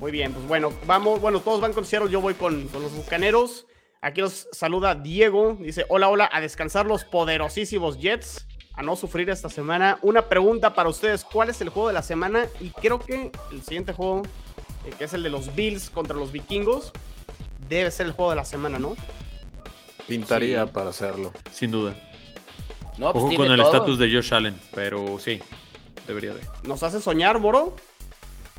Muy 0.00 0.10
bien, 0.10 0.32
pues 0.32 0.46
bueno, 0.48 0.72
vamos, 0.86 1.20
bueno, 1.20 1.40
todos 1.40 1.60
van 1.60 1.72
con 1.72 1.84
Seattle, 1.84 2.10
yo 2.10 2.20
voy 2.20 2.34
con, 2.34 2.66
con 2.68 2.82
los 2.82 2.92
bucaneros. 2.92 3.66
Aquí 4.00 4.20
los 4.20 4.48
saluda 4.52 4.94
Diego, 4.94 5.56
dice, 5.60 5.84
hola, 5.88 6.08
hola, 6.08 6.28
a 6.32 6.40
descansar 6.40 6.86
los 6.86 7.04
poderosísimos 7.04 7.98
Jets, 7.98 8.46
a 8.78 8.82
no 8.82 8.94
sufrir 8.94 9.28
esta 9.28 9.48
semana. 9.48 9.98
Una 10.02 10.22
pregunta 10.28 10.72
para 10.72 10.88
ustedes, 10.88 11.24
¿cuál 11.24 11.50
es 11.50 11.60
el 11.60 11.68
juego 11.68 11.88
de 11.88 11.94
la 11.94 12.02
semana? 12.02 12.46
Y 12.60 12.70
creo 12.70 13.00
que 13.00 13.32
el 13.50 13.62
siguiente 13.62 13.92
juego, 13.92 14.22
eh, 14.86 14.92
que 14.96 15.04
es 15.04 15.12
el 15.14 15.24
de 15.24 15.30
los 15.30 15.52
Bills 15.56 15.90
contra 15.90 16.16
los 16.16 16.30
Vikingos, 16.30 16.92
debe 17.68 17.90
ser 17.90 18.06
el 18.06 18.12
juego 18.12 18.30
de 18.30 18.36
la 18.36 18.44
semana, 18.44 18.78
¿no? 18.78 18.94
Pintaría 20.06 20.64
Sí. 20.64 20.70
para 20.72 20.90
hacerlo. 20.90 21.32
Sin 21.52 21.72
duda. 21.72 21.96
No, 22.98 23.12
pues 23.12 23.24
Ojo 23.24 23.34
con 23.34 23.50
el 23.50 23.60
estatus 23.60 23.98
de 23.98 24.12
Josh 24.12 24.32
Allen, 24.32 24.56
pero 24.72 25.18
sí, 25.18 25.40
debería 26.06 26.34
de. 26.34 26.40
¿Nos 26.62 26.82
hace 26.84 27.00
soñar, 27.00 27.40
Moro? 27.40 27.74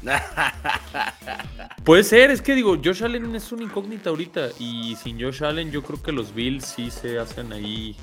Puede 1.85 2.03
ser, 2.03 2.29
es 2.31 2.41
que 2.41 2.55
digo, 2.55 2.77
Josh 2.83 3.03
Allen 3.03 3.33
es 3.35 3.51
una 3.53 3.63
incógnita 3.63 4.09
ahorita. 4.09 4.49
Y 4.59 4.95
sin 5.01 5.21
Josh 5.21 5.43
Allen, 5.45 5.71
yo 5.71 5.81
creo 5.81 6.01
que 6.03 6.11
los 6.11 6.33
Bills 6.33 6.65
sí 6.65 6.91
se 6.91 7.19
hacen 7.19 7.53
ahí. 7.53 7.95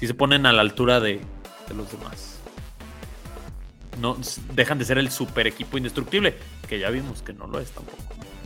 Sí 0.00 0.06
se 0.06 0.14
ponen 0.14 0.46
a 0.46 0.52
la 0.52 0.62
altura 0.62 0.98
de, 0.98 1.20
de 1.68 1.74
los 1.74 1.90
demás. 1.92 2.38
No, 4.00 4.16
dejan 4.54 4.78
de 4.78 4.84
ser 4.86 4.96
el 4.98 5.10
super 5.10 5.46
equipo 5.46 5.76
indestructible, 5.76 6.34
que 6.68 6.78
ya 6.78 6.88
vimos 6.90 7.22
que 7.22 7.32
no 7.34 7.46
lo 7.46 7.60
es 7.60 7.70
tampoco. 7.70 7.98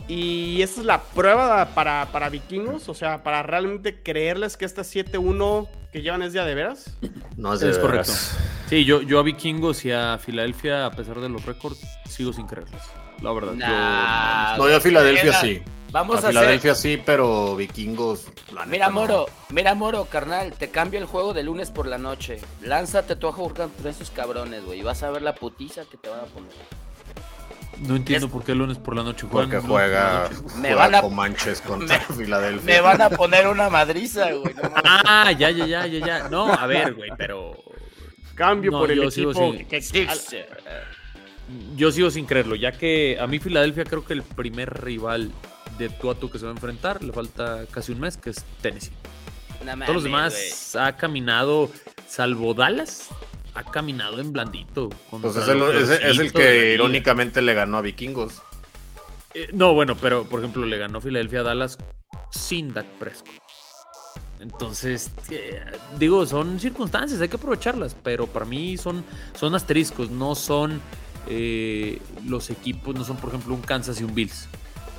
Y 0.07 0.61
esta 0.61 0.81
es 0.81 0.85
la 0.85 1.01
prueba 1.01 1.69
para, 1.73 2.07
para 2.11 2.29
vikingos, 2.29 2.89
o 2.89 2.93
sea, 2.93 3.23
para 3.23 3.41
realmente 3.41 4.03
creerles 4.03 4.57
que 4.57 4.65
este 4.65 4.81
7-1 4.81 5.67
que 5.91 6.01
llevan 6.01 6.21
es 6.23 6.33
día 6.33 6.43
de 6.45 6.53
veras. 6.55 6.95
No 7.37 7.53
es, 7.53 7.61
de 7.61 7.71
Es 7.71 7.77
correcto. 7.79 8.11
Sí, 8.69 8.83
yo, 8.83 9.01
yo 9.01 9.19
a 9.19 9.23
Vikingos 9.23 9.85
y 9.85 9.91
a 9.91 10.17
Filadelfia, 10.17 10.85
a 10.87 10.91
pesar 10.91 11.21
de 11.21 11.29
los 11.29 11.45
récords, 11.45 11.79
sigo 12.09 12.33
sin 12.33 12.47
creerles. 12.47 12.81
La 13.21 13.31
verdad. 13.31 13.53
yo- 13.53 13.59
Nah, 13.59 14.57
No, 14.57 14.67
yo 14.69 14.75
a 14.77 14.81
Filadelfia 14.81 15.33
sí. 15.39 15.61
Vamos 15.95 16.17
a 16.25 16.27
a, 16.27 16.29
Filadelfia 16.31 16.75
sí, 16.75 17.01
pero 17.05 17.55
vikingos. 17.55 18.25
la 18.53 18.65
Mira, 18.65 18.87
no. 18.87 18.91
Moro, 18.95 19.25
mira, 19.49 19.73
Moro, 19.75 20.03
carnal, 20.05 20.51
te 20.51 20.69
cambio 20.69 20.99
el 20.99 21.05
juego 21.05 21.33
de 21.33 21.43
lunes 21.43 21.71
por 21.71 21.87
la 21.87 21.97
noche. 21.97 22.41
Lánzate 22.61 23.15
tú 23.15 23.29
a 23.29 23.89
esos 23.89 24.11
cabrones, 24.11 24.65
güey, 24.65 24.81
y 24.81 24.83
vas 24.83 25.03
a 25.03 25.09
ver 25.11 25.21
la 25.21 25.35
putiza 25.35 25.85
que 25.89 25.95
te 25.95 26.09
van 26.09 26.19
a 26.19 26.23
poner. 26.23 26.51
No 27.79 27.95
entiendo 27.95 28.27
por 28.27 28.43
qué 28.43 28.51
el 28.51 28.57
lunes 28.57 28.77
por 28.77 28.93
la 28.93 29.03
noche 29.03 29.25
juegan. 29.25 29.49
Porque 29.49 29.65
juega, 29.65 30.29
noche. 30.29 30.41
Me 30.57 30.67
juega 30.67 30.75
van 30.75 30.95
a- 30.95 31.01
Comanches 31.01 31.61
contra 31.61 31.97
Filadelfia. 32.01 32.65
Me 32.75 32.81
van 32.81 33.01
a 33.01 33.09
poner 33.09 33.47
una 33.47 33.69
madriza, 33.69 34.33
güey. 34.33 34.53
no. 34.53 34.63
Ah, 34.83 35.31
ya, 35.31 35.49
ya, 35.49 35.65
ya, 35.65 35.87
ya, 35.87 36.05
ya. 36.05 36.27
No, 36.27 36.51
a 36.51 36.67
ver, 36.67 36.93
güey, 36.93 37.11
pero. 37.17 37.55
Cambio 38.35 38.71
No, 38.71 38.79
por 38.79 38.91
el 38.91 39.01
equipo 39.01 39.33
sin- 39.33 39.65
que. 39.65 39.81
Yo 41.77 41.89
sigo 41.91 42.11
sin 42.11 42.25
creerlo, 42.25 42.55
ya 42.55 42.73
que 42.73 43.17
a 43.17 43.27
mí 43.27 43.39
Filadelfia 43.39 43.85
creo 43.85 44.03
que 44.03 44.11
el 44.11 44.23
primer 44.23 44.83
rival 44.83 45.31
de 45.77 45.89
tú 45.89 46.09
a 46.11 46.15
tú 46.15 46.29
que 46.29 46.37
se 46.39 46.45
va 46.45 46.51
a 46.51 46.55
enfrentar, 46.55 47.03
le 47.03 47.11
falta 47.13 47.65
casi 47.71 47.91
un 47.91 47.99
mes, 47.99 48.17
que 48.17 48.29
es 48.31 48.43
Tennessee. 48.61 48.91
No 49.65 49.73
Todos 49.85 49.95
los 49.95 50.03
demás 50.03 50.75
ha 50.75 50.95
caminado, 50.97 51.69
salvo 52.07 52.53
Dallas, 52.53 53.07
ha 53.55 53.63
caminado 53.63 54.19
en 54.19 54.31
blandito. 54.33 54.89
Pues 55.09 55.35
es 55.35 55.47
el, 55.47 55.61
es- 55.61 55.89
es 56.19 56.33
que 56.33 56.73
irónicamente 56.73 57.41
le 57.41 57.53
ganó 57.53 57.77
a 57.77 57.81
vikingos. 57.81 58.41
Eh, 59.33 59.49
no, 59.53 59.73
bueno, 59.73 59.95
pero 59.95 60.23
por 60.25 60.39
ejemplo 60.39 60.65
le 60.65 60.77
ganó 60.77 61.01
Filadelfia 61.01 61.39
a 61.41 61.43
Dallas 61.43 61.77
sin 62.31 62.73
Dak 62.73 62.85
Prescott. 62.99 63.29
Entonces, 64.39 65.11
eh, 65.31 65.61
digo, 65.97 66.25
son 66.25 66.59
circunstancias, 66.59 67.19
hay 67.21 67.29
que 67.29 67.37
aprovecharlas, 67.37 67.95
pero 68.03 68.27
para 68.27 68.45
mí 68.45 68.77
son, 68.77 69.03
son 69.33 69.55
asteriscos, 69.55 70.09
no 70.11 70.35
son 70.35 70.81
eh, 71.27 71.99
los 72.27 72.49
equipos, 72.49 72.93
no 72.93 73.03
son 73.05 73.17
por 73.17 73.29
ejemplo 73.29 73.53
un 73.55 73.61
Kansas 73.61 73.99
y 74.01 74.03
un 74.03 74.13
Bills, 74.13 74.47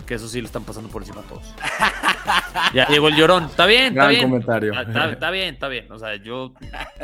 que 0.07 0.15
eso 0.15 0.29
sí 0.29 0.41
le 0.41 0.47
están 0.47 0.65
pasando 0.65 0.89
por 0.89 1.03
encima 1.03 1.21
a 1.21 1.25
todos. 1.25 1.43
ya 2.75 2.87
llegó 2.89 3.09
el 3.09 3.17
llorón, 3.17 3.45
está 3.45 3.67
bien, 3.67 3.87
está 3.89 3.95
Gran 3.95 4.09
bien. 4.11 4.23
comentario. 4.23 4.73
Está, 5.13 5.31
bien, 5.31 5.55
está 5.55 5.69
bien. 5.69 5.91
O 5.93 5.99
sea, 5.99 6.17
yo. 6.17 6.53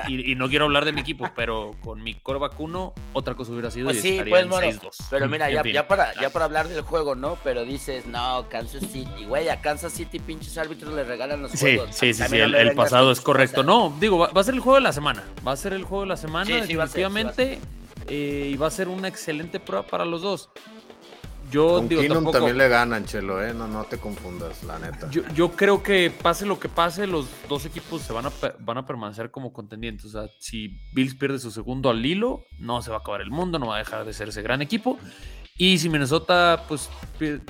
Y, 0.08 0.32
y 0.32 0.34
no 0.34 0.48
quiero 0.48 0.64
hablar 0.66 0.84
de 0.84 0.92
mi 0.92 1.00
equipo, 1.00 1.30
pero 1.34 1.72
con 1.82 2.02
mi 2.02 2.14
core 2.14 2.38
vacuno, 2.38 2.92
otra 3.12 3.34
cosa 3.34 3.52
hubiera 3.52 3.70
sido. 3.70 3.86
Pues 3.86 3.98
y 3.98 4.18
sí, 4.18 4.22
pues. 4.28 4.46
6-2. 4.46 4.80
Pero 5.10 5.28
mira, 5.28 5.50
ya, 5.50 5.86
para, 5.88 6.14
ya 6.20 6.30
para 6.30 6.44
hablar 6.46 6.68
del 6.68 6.82
juego, 6.82 7.14
¿no? 7.14 7.36
Pero 7.44 7.64
dices, 7.64 8.06
no, 8.06 8.46
Kansas 8.48 8.82
City, 8.90 9.24
güey, 9.26 9.48
a 9.48 9.60
Kansas 9.60 9.92
City 9.92 10.18
pinches 10.18 10.56
árbitros 10.58 10.94
le 10.94 11.04
regalan 11.04 11.42
los 11.42 11.52
Sí, 11.52 11.58
juegos. 11.76 11.88
sí, 11.94 12.14
sí, 12.14 12.22
sí, 12.28 12.36
el, 12.38 12.74
pasado 12.74 13.10
es 13.12 13.20
correcto. 13.20 13.62
No, 13.62 13.94
digo, 14.00 14.18
va, 14.18 14.28
va 14.28 14.40
a 14.40 14.44
ser 14.44 14.54
el 14.54 14.60
juego 14.60 14.76
de 14.76 14.82
la 14.82 14.92
semana. 14.92 15.22
Va 15.46 15.52
a 15.52 15.56
ser 15.56 15.72
el 15.72 15.84
juego 15.84 16.02
de 16.02 16.08
la 16.08 16.16
semana, 16.16 16.46
Sí, 16.46 16.52
sí, 16.66 16.74
va 16.76 16.84
a 16.84 16.86
ser, 16.86 16.96
sí, 16.96 17.02
va 17.02 17.08
a 17.08 17.32
ser. 17.34 17.46
definitivamente. 17.46 17.58
eh, 18.08 18.50
y 18.52 18.56
va 18.56 18.66
a 18.66 18.70
ser 18.70 18.88
una 18.88 19.08
excelente 19.08 19.60
prueba 19.60 19.86
para 19.86 20.04
los 20.04 20.22
dos. 20.22 20.50
Yo 21.52 21.74
Con 21.74 21.88
digo, 21.88 22.00
Keenum 22.00 22.16
tampoco. 22.16 22.38
también 22.38 22.56
le 22.58 22.68
ganan, 22.68 23.04
Chelo, 23.04 23.44
¿eh? 23.44 23.52
No, 23.52 23.68
no 23.68 23.84
te 23.84 23.98
confundas, 23.98 24.64
la 24.64 24.78
neta. 24.78 25.08
Yo, 25.10 25.22
yo 25.34 25.52
creo 25.52 25.82
que 25.82 26.10
pase 26.10 26.46
lo 26.46 26.58
que 26.58 26.68
pase, 26.70 27.06
los 27.06 27.26
dos 27.48 27.66
equipos 27.66 28.00
se 28.02 28.12
van 28.14 28.24
a, 28.26 28.30
pe- 28.30 28.54
van 28.60 28.78
a 28.78 28.86
permanecer 28.86 29.30
como 29.30 29.52
contendientes. 29.52 30.06
O 30.06 30.08
sea, 30.08 30.30
si 30.38 30.78
Bills 30.94 31.14
pierde 31.14 31.38
su 31.38 31.50
segundo 31.50 31.90
al 31.90 32.04
hilo, 32.04 32.46
no 32.58 32.80
se 32.80 32.90
va 32.90 32.96
a 32.96 33.00
acabar 33.00 33.20
el 33.20 33.30
mundo, 33.30 33.58
no 33.58 33.66
va 33.66 33.76
a 33.76 33.78
dejar 33.78 34.04
de 34.06 34.14
ser 34.14 34.30
ese 34.30 34.40
gran 34.42 34.62
equipo. 34.62 34.98
Y 35.58 35.76
si 35.78 35.90
Minnesota 35.90 36.64
pues 36.66 36.88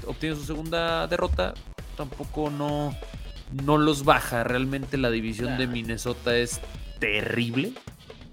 obtiene 0.07 0.35
su 0.35 0.43
segunda 0.45 1.07
derrota, 1.07 1.55
tampoco 1.97 2.51
no, 2.51 2.95
no 3.65 3.79
los 3.79 4.05
baja. 4.05 4.43
Realmente 4.43 4.99
la 4.99 5.11
división 5.11 5.57
de 5.59 5.69
Minnesota 5.69 6.37
es 6.37 6.61
terrible. 6.99 7.73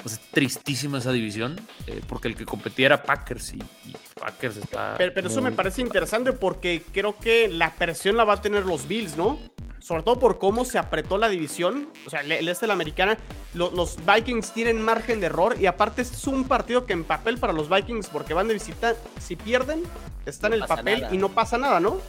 Sea, 0.04 0.14
es 0.18 0.20
tristísima 0.32 0.98
esa 1.00 1.12
división, 1.12 1.60
eh, 1.88 2.02
porque 2.08 2.28
el 2.30 2.36
que 2.36 2.46
competía 2.46 2.88
era 2.88 3.04
Packers 3.04 3.54
y, 3.54 3.58
y 3.58 3.96
Packers 4.20 4.58
está... 4.58 4.96
Pero, 4.98 5.14
pero 5.14 5.28
eso 5.28 5.42
me 5.42 5.52
parece 5.52 5.82
interesante 5.82 6.32
porque 6.34 6.84
creo 6.94 7.18
que 7.18 7.48
la 7.50 7.74
presión 7.76 8.16
la 8.18 8.24
va 8.24 8.34
a 8.36 8.42
tener 8.42 8.66
los 8.66 8.88
Bills, 8.88 9.18
¿no? 9.18 9.40
Sobre 9.80 10.04
todo 10.04 10.20
por 10.20 10.40
cómo 10.40 10.66
se 10.66 10.78
apretó 10.78 11.18
la 11.18 11.30
división. 11.30 11.90
O 12.06 12.10
sea, 12.10 12.20
el 12.22 12.32
el 12.34 12.48
este 12.50 12.64
de 12.66 12.68
la 12.68 12.74
americana. 12.74 13.18
lo- 13.54 13.72
los 13.72 13.96
Vikings 14.06 14.52
tienen 14.54 14.82
margen 14.82 15.20
de 15.22 15.28
error. 15.28 15.56
Y 15.60 15.66
aparte, 15.68 16.02
este 16.02 16.16
es 16.18 16.28
un 16.28 16.44
partido 16.44 16.86
que 16.86 16.94
en 16.94 17.06
papel 17.06 17.38
para 17.38 17.54
los 17.54 17.70
Vikings, 17.70 18.08
porque 18.08 18.34
van 18.34 18.48
de 18.50 18.54
visita, 18.56 18.96
si 19.20 19.36
pierden, 19.38 19.84
está 20.26 20.48
en 20.48 20.52
No 20.52 20.56
el 20.56 20.62
pasa 20.62 20.76
papel 20.76 21.02
nada. 21.02 21.16
y 21.16 21.18
no 21.18 21.30
pasa 21.30 21.58
nada, 21.58 21.80
¿no? 21.80 22.02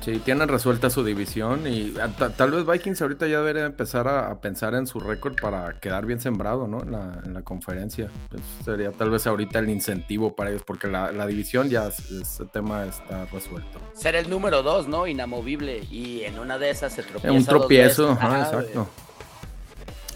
Sí, 0.00 0.20
tienen 0.24 0.48
resuelta 0.48 0.88
su 0.90 1.04
división 1.04 1.66
y 1.66 1.90
ta- 2.18 2.30
tal 2.30 2.52
vez 2.52 2.64
Vikings 2.64 3.02
ahorita 3.02 3.26
ya 3.26 3.38
debería 3.38 3.66
empezar 3.66 4.06
a, 4.08 4.30
a 4.30 4.40
pensar 4.40 4.74
en 4.74 4.86
su 4.86 5.00
récord 5.00 5.34
para 5.40 5.78
quedar 5.80 6.06
bien 6.06 6.20
sembrado, 6.20 6.66
¿no? 6.68 6.82
En 6.82 6.92
la, 6.92 7.20
en 7.24 7.34
la 7.34 7.42
conferencia. 7.42 8.08
Pues 8.30 8.42
sería 8.64 8.92
tal 8.92 9.10
vez 9.10 9.26
ahorita 9.26 9.58
el 9.58 9.68
incentivo 9.68 10.34
para 10.34 10.50
ellos, 10.50 10.62
porque 10.64 10.86
la, 10.86 11.12
la 11.12 11.26
división 11.26 11.68
ya, 11.68 11.88
es- 11.88 12.10
ese 12.10 12.46
tema 12.46 12.86
está 12.86 13.26
resuelto. 13.26 13.80
Ser 13.92 14.14
el 14.14 14.30
número 14.30 14.62
dos, 14.62 14.86
¿no? 14.88 15.06
Inamovible. 15.06 15.80
Y 15.90 16.22
en 16.22 16.38
una 16.38 16.58
de 16.58 16.70
esas 16.70 16.92
se 16.94 17.02
tropieza. 17.02 17.32
un 17.32 17.38
dos 17.44 17.48
tropiezo, 17.48 18.08
veces. 18.08 18.22
ajá, 18.24 18.40
Ajá, 18.42 18.44
exacto. 18.60 18.88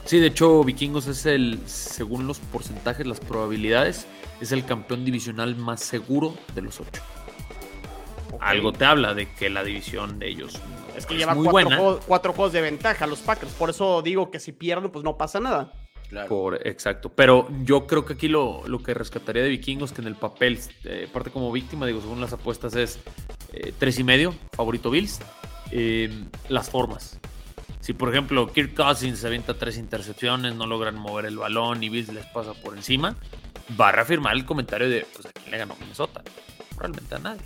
Sí, 0.05 0.19
de 0.21 0.29
hecho, 0.29 0.63
Vikingos 0.65 1.07
es 1.07 1.27
el, 1.27 1.61
según 1.67 2.27
los 2.27 2.39
porcentajes, 2.39 3.07
las 3.07 3.21
probabilidades, 3.21 4.07
es 4.41 4.53
el 4.53 4.65
campeón 4.65 5.05
divisional 5.05 5.55
más 5.57 5.81
seguro 5.81 6.35
de 6.55 6.63
los 6.63 6.81
ocho. 6.81 7.03
Algo 8.41 8.73
te 8.73 8.85
habla 8.85 9.15
de 9.15 9.31
que 9.33 9.51
la 9.51 9.63
división 9.65 10.19
de 10.19 10.29
ellos 10.29 10.61
Es 10.97 11.07
que 11.07 11.15
es 11.15 11.21
lleva 11.21 11.35
muy 11.35 11.45
cuatro, 11.49 11.69
buena. 11.69 11.77
juegos, 11.77 12.05
cuatro 12.07 12.33
juegos 12.33 12.53
de 12.53 12.61
ventaja 12.61 13.07
los 13.07 13.21
Packers. 13.21 13.53
Por 13.53 13.71
eso 13.71 14.03
digo 14.03 14.31
que 14.31 14.41
si 14.41 14.53
pierden, 14.53 14.91
pues 14.91 15.05
no 15.05 15.17
pasa 15.17 15.41
nada. 15.41 15.73
Claro. 16.09 16.29
Por, 16.29 16.67
exacto. 16.67 17.09
Pero 17.09 17.49
yo 17.65 17.87
creo 17.87 18.05
que 18.05 18.13
aquí 18.15 18.29
lo, 18.29 18.67
lo 18.67 18.83
que 18.83 18.93
rescataría 18.93 19.43
de 19.43 19.49
Vikingos, 19.49 19.93
que 19.93 20.03
en 20.03 20.09
el 20.09 20.15
papel, 20.17 20.59
eh, 20.85 21.09
parte 21.11 21.31
como 21.31 21.51
víctima, 21.51 21.87
digo, 21.87 22.03
según 22.03 22.21
las 22.21 22.33
apuestas, 22.35 22.75
es 22.77 22.99
eh, 23.53 23.73
tres 23.79 23.99
y 23.99 24.05
medio, 24.05 24.35
favorito 24.53 24.91
Bills. 24.91 25.21
Eh, 25.71 26.11
las 26.51 26.69
formas. 26.69 27.19
Si, 27.81 27.95
por 27.95 28.11
ejemplo, 28.11 28.47
Kirk 28.53 28.75
Cousins 28.75 29.19
se 29.21 29.27
avienta 29.27 29.55
tres 29.55 29.79
intercepciones, 29.79 30.55
no 30.55 30.67
logran 30.67 30.97
mover 30.97 31.25
el 31.25 31.39
balón 31.39 31.83
y 31.83 31.89
Bills 31.89 32.13
les 32.13 32.27
pasa 32.27 32.53
por 32.53 32.77
encima, 32.77 33.17
va 33.81 33.89
a 33.89 33.93
reafirmar 33.93 34.35
el 34.35 34.45
comentario 34.45 34.89
de, 34.91 35.07
pues, 35.15 35.25
¿a 35.27 35.33
quién 35.33 35.51
le 35.51 35.57
ganó 35.59 35.75
Minnesota? 35.81 36.23
Realmente 36.77 37.15
a 37.15 37.19
nadie. 37.21 37.43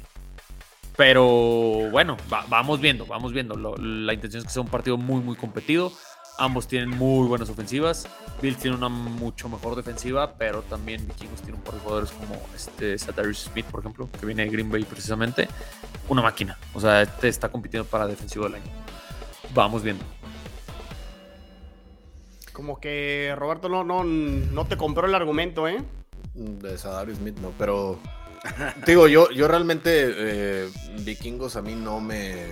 Pero 0.97 1.91
bueno, 1.91 2.17
va- 2.33 2.45
vamos 2.49 2.81
viendo, 2.81 3.05
vamos 3.07 3.33
viendo. 3.33 3.55
Lo- 3.55 3.77
la 3.77 4.15
intención 4.15 4.41
es 4.41 4.47
que 4.47 4.53
sea 4.53 4.63
un 4.63 4.69
partido 4.69 4.97
muy, 4.97 5.21
muy 5.21 5.37
competido. 5.37 5.93
Ambos 6.39 6.69
tienen 6.69 6.91
muy 6.91 7.27
buenas 7.29 7.49
ofensivas. 7.49 8.07
Bills 8.43 8.59
tiene 8.59 8.77
una 8.77 8.89
mucho 8.91 9.49
mejor 9.49 9.75
defensiva, 9.75 10.35
pero 10.37 10.63
también 10.63 11.07
Vikingos 11.07 11.41
tiene 11.41 11.57
un 11.57 11.63
par 11.65 11.75
de 11.75 11.81
jugadores 11.81 12.11
como 12.13 12.35
este 12.55 12.99
Sadarius 12.99 13.45
Smith, 13.45 13.65
por 13.67 13.81
ejemplo, 13.81 14.09
que 14.19 14.27
viene 14.27 14.45
de 14.45 14.51
Green 14.51 14.71
Bay 14.71 14.85
precisamente. 14.85 15.49
Una 16.09 16.21
máquina. 16.23 16.59
O 16.75 16.81
sea, 16.81 17.03
este 17.03 17.29
está 17.29 17.49
compitiendo 17.51 17.89
para 17.89 18.07
defensivo 18.07 18.45
del 18.45 18.57
año. 18.57 18.71
Vamos 19.55 19.83
viendo. 19.83 20.05
Como 22.53 22.81
que 22.81 23.35
Roberto 23.37 23.69
no, 23.69 23.85
no, 23.85 24.03
no 24.05 24.67
te 24.67 24.77
compró 24.77 25.07
el 25.07 25.15
argumento, 25.15 25.69
¿eh? 25.69 25.83
De 26.35 26.77
Sadarius 26.79 27.19
Smith, 27.19 27.39
no, 27.39 27.51
pero. 27.59 27.99
Digo, 28.87 29.09
yo, 29.09 29.31
yo 29.31 29.49
realmente. 29.49 29.91
eh, 29.95 30.69
vikingos 31.01 31.57
a 31.57 31.63
mí 31.63 31.75
no 31.75 32.01
me. 32.01 32.47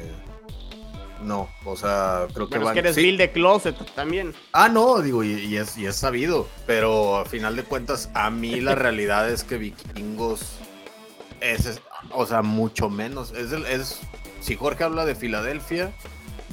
No, 1.22 1.48
o 1.64 1.74
sea, 1.76 2.26
creo 2.34 2.48
que 2.48 2.58
Bueno, 2.58 2.62
es 2.62 2.64
van. 2.66 2.74
que 2.74 2.80
eres 2.80 2.94
sí. 2.96 3.02
Bill 3.02 3.16
de 3.16 3.32
Closet 3.32 3.76
también. 3.94 4.34
Ah, 4.52 4.68
no, 4.68 5.00
digo, 5.00 5.24
y, 5.24 5.32
y 5.32 5.56
es, 5.56 5.78
y 5.78 5.86
es 5.86 5.96
sabido, 5.96 6.46
pero 6.66 7.16
a 7.16 7.24
final 7.24 7.56
de 7.56 7.62
cuentas, 7.64 8.10
a 8.12 8.28
mí 8.30 8.60
la 8.60 8.74
realidad 8.74 9.30
es 9.30 9.42
que 9.42 9.56
Vikingos 9.56 10.56
es, 11.40 11.64
es- 11.66 11.80
o 12.10 12.26
sea, 12.26 12.42
mucho 12.42 12.90
menos. 12.90 13.32
Es, 13.32 13.52
es, 13.52 14.00
si 14.40 14.54
Jorge 14.56 14.84
habla 14.84 15.06
de 15.06 15.14
Filadelfia, 15.14 15.92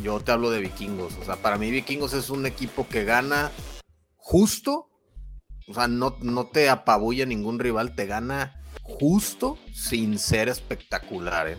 yo 0.02 0.22
te 0.22 0.32
hablo 0.32 0.50
de 0.52 0.62
Vikingos. 0.62 1.18
O 1.22 1.26
sea, 1.26 1.36
para 1.36 1.58
mí 1.58 1.70
Vikingos 1.70 2.14
es 2.14 2.30
un 2.30 2.46
equipo 2.46 2.88
que 2.88 3.04
gana 3.04 3.52
justo, 4.16 4.88
o 5.68 5.74
sea, 5.74 5.90
no, 5.90 6.16
no 6.22 6.46
te 6.48 6.70
apabulla 6.70 7.26
ningún 7.26 7.60
rival, 7.60 7.94
te 7.96 8.06
gana 8.06 8.61
justo 9.00 9.58
sin 9.74 10.18
ser 10.20 10.50
espectacular, 10.50 11.48
¿eh? 11.50 11.58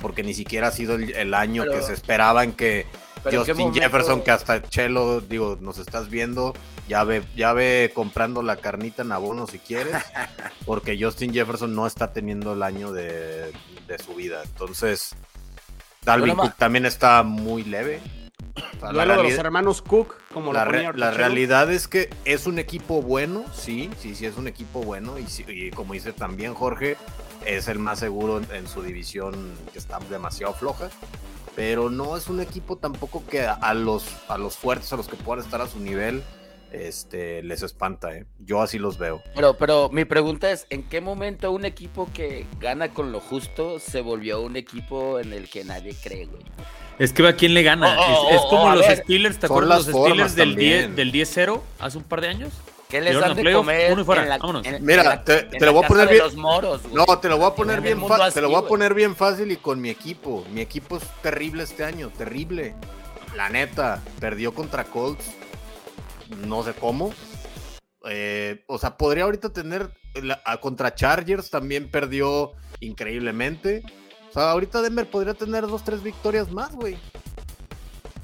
Porque 0.00 0.22
ni 0.22 0.32
siquiera 0.34 0.68
ha 0.68 0.70
sido 0.70 0.94
el, 0.94 1.14
el 1.14 1.34
año 1.34 1.62
Pero- 1.62 1.74
que 1.80 1.82
se 1.86 1.92
esperaba 1.92 2.42
en 2.44 2.52
que 2.52 2.86
Pero 3.22 3.40
¿en 3.40 3.44
qué 3.44 3.50
Justin 3.52 3.66
momento- 3.68 3.80
Jefferson, 3.82 4.22
que 4.22 4.30
hasta 4.30 4.62
Chelo, 4.62 5.20
digo, 5.20 5.58
nos 5.60 5.78
estás 5.78 6.08
viendo, 6.08 6.54
ya 6.88 7.04
ve, 7.04 7.22
ya 7.36 7.52
ve 7.52 7.90
comprando 7.94 8.42
la 8.42 8.56
carnita 8.56 9.02
en 9.02 9.12
abono 9.12 9.46
si 9.46 9.58
quieres, 9.58 9.94
porque 10.66 10.96
Justin 10.98 11.32
Jefferson 11.34 11.74
no 11.74 11.86
está 11.86 12.12
teniendo 12.12 12.54
el 12.54 12.62
año 12.62 12.92
de, 12.92 13.52
de 13.86 13.98
su 13.98 14.14
vida. 14.14 14.42
Entonces, 14.44 15.14
Dalvin 16.02 16.34
Cook 16.34 16.54
también 16.56 16.86
está 16.86 17.22
muy 17.22 17.62
leve. 17.64 18.00
La 18.80 18.90
Duelo 18.92 19.00
de 19.00 19.06
los 19.06 19.16
realidad- 19.16 19.40
hermanos 19.46 19.82
Cook, 19.82 20.14
como 20.32 20.52
la, 20.52 20.64
lo 20.64 20.70
ponía 20.70 20.92
la 20.92 21.10
realidad 21.10 21.72
es 21.72 21.88
que 21.88 22.08
es 22.24 22.46
un 22.46 22.58
equipo 22.58 23.02
bueno, 23.02 23.44
sí, 23.52 23.90
sí, 23.98 24.14
sí 24.14 24.26
es 24.26 24.36
un 24.36 24.46
equipo 24.46 24.80
bueno 24.82 25.18
y, 25.18 25.26
sí- 25.26 25.44
y 25.48 25.70
como 25.70 25.94
dice 25.94 26.12
también 26.12 26.54
Jorge, 26.54 26.96
es 27.44 27.66
el 27.68 27.78
más 27.78 27.98
seguro 27.98 28.38
en, 28.38 28.46
en 28.54 28.68
su 28.68 28.82
división 28.82 29.52
que 29.72 29.78
está 29.78 29.98
demasiado 29.98 30.54
floja, 30.54 30.88
pero 31.56 31.90
no 31.90 32.16
es 32.16 32.28
un 32.28 32.40
equipo 32.40 32.76
tampoco 32.76 33.24
que 33.26 33.42
a, 33.44 33.54
a 33.54 33.74
los, 33.74 34.04
a 34.28 34.38
los 34.38 34.56
fuertes, 34.56 34.92
a 34.92 34.96
los 34.96 35.08
que 35.08 35.16
puedan 35.16 35.44
estar 35.44 35.60
a 35.60 35.66
su 35.66 35.80
nivel, 35.80 36.22
este, 36.72 37.42
les 37.42 37.62
espanta, 37.62 38.12
¿eh? 38.16 38.26
yo 38.40 38.60
así 38.62 38.78
los 38.78 38.98
veo. 38.98 39.22
Pero, 39.34 39.56
pero 39.56 39.88
mi 39.90 40.04
pregunta 40.04 40.50
es, 40.50 40.66
¿en 40.70 40.82
qué 40.84 41.00
momento 41.00 41.50
un 41.52 41.64
equipo 41.64 42.08
que 42.12 42.46
gana 42.60 42.88
con 42.90 43.12
lo 43.12 43.20
justo 43.20 43.78
se 43.78 44.00
volvió 44.00 44.40
un 44.42 44.56
equipo 44.56 45.18
en 45.20 45.32
el 45.32 45.48
que 45.48 45.64
nadie 45.64 45.94
cree, 46.02 46.26
güey? 46.26 46.42
Es 46.98 47.12
que 47.12 47.22
ve 47.22 47.28
a 47.30 47.36
quién 47.36 47.54
le 47.54 47.62
gana. 47.62 47.96
Oh, 47.98 48.02
oh, 48.02 48.28
es, 48.30 48.34
es 48.36 48.40
oh, 48.44 48.48
como 48.50 48.62
oh, 48.64 48.68
a 48.70 48.76
los 48.76 48.86
ver. 48.86 48.98
Steelers, 48.98 49.38
¿te 49.38 49.46
acuerdas 49.46 49.86
los 49.86 49.96
Steelers 50.04 50.34
del 50.36 50.54
10 50.56 50.82
también. 50.86 50.96
del 50.96 51.12
10-0 51.12 51.60
hace 51.80 51.98
un 51.98 52.04
par 52.04 52.20
de 52.20 52.28
años? 52.28 52.52
¿Qué 52.88 53.00
les 53.00 53.18
dan 53.18 53.34
de 53.34 53.42
playoff, 53.42 53.60
comer 53.62 53.92
uno 53.92 54.02
y 54.02 54.04
fuera, 54.04 54.22
en 54.22 54.28
la, 54.28 54.38
vámonos. 54.38 54.64
en- 54.66 54.84
Mira, 54.84 55.02
en 55.02 55.08
la- 55.08 55.24
te- 55.24 55.48
lo 55.58 55.72
voy 55.72 55.84
a 55.84 55.88
poner 55.88 56.08
bien- 56.08 56.18
los 56.22 56.36
moros, 56.36 56.82
güey? 56.82 56.94
No, 56.94 57.18
te 57.18 57.28
lo 57.28 57.38
voy 57.38 57.46
a 57.46 57.54
poner 57.54 57.80
bien 57.80 58.06
fácil. 58.06 58.34
Te 58.34 58.40
lo 58.40 58.48
voy 58.50 58.58
a 58.64 58.68
poner 58.68 58.94
bien 58.94 59.16
fácil 59.16 59.50
y 59.50 59.56
con 59.56 59.80
mi 59.80 59.88
equipo. 59.90 60.44
Mi 60.52 60.60
equipo 60.60 60.98
es 60.98 61.02
terrible 61.20 61.64
este 61.64 61.82
año, 61.84 62.10
terrible. 62.16 62.74
La 63.34 63.48
neta, 63.48 64.00
perdió 64.20 64.54
contra 64.54 64.84
Colts. 64.84 65.24
No 66.46 66.62
sé 66.62 66.72
cómo. 66.74 67.12
Eh, 68.08 68.62
o 68.68 68.78
sea, 68.78 68.96
podría 68.96 69.24
ahorita 69.24 69.52
tener 69.52 69.90
la- 70.22 70.40
a- 70.44 70.58
contra 70.58 70.94
Chargers 70.94 71.50
también 71.50 71.90
perdió 71.90 72.52
increíblemente. 72.78 73.82
O 74.34 74.40
sea, 74.40 74.50
ahorita 74.50 74.82
Denver 74.82 75.08
podría 75.08 75.34
tener 75.34 75.66
dos, 75.66 75.84
tres 75.84 76.02
victorias 76.02 76.50
más, 76.50 76.72
güey. 76.74 76.98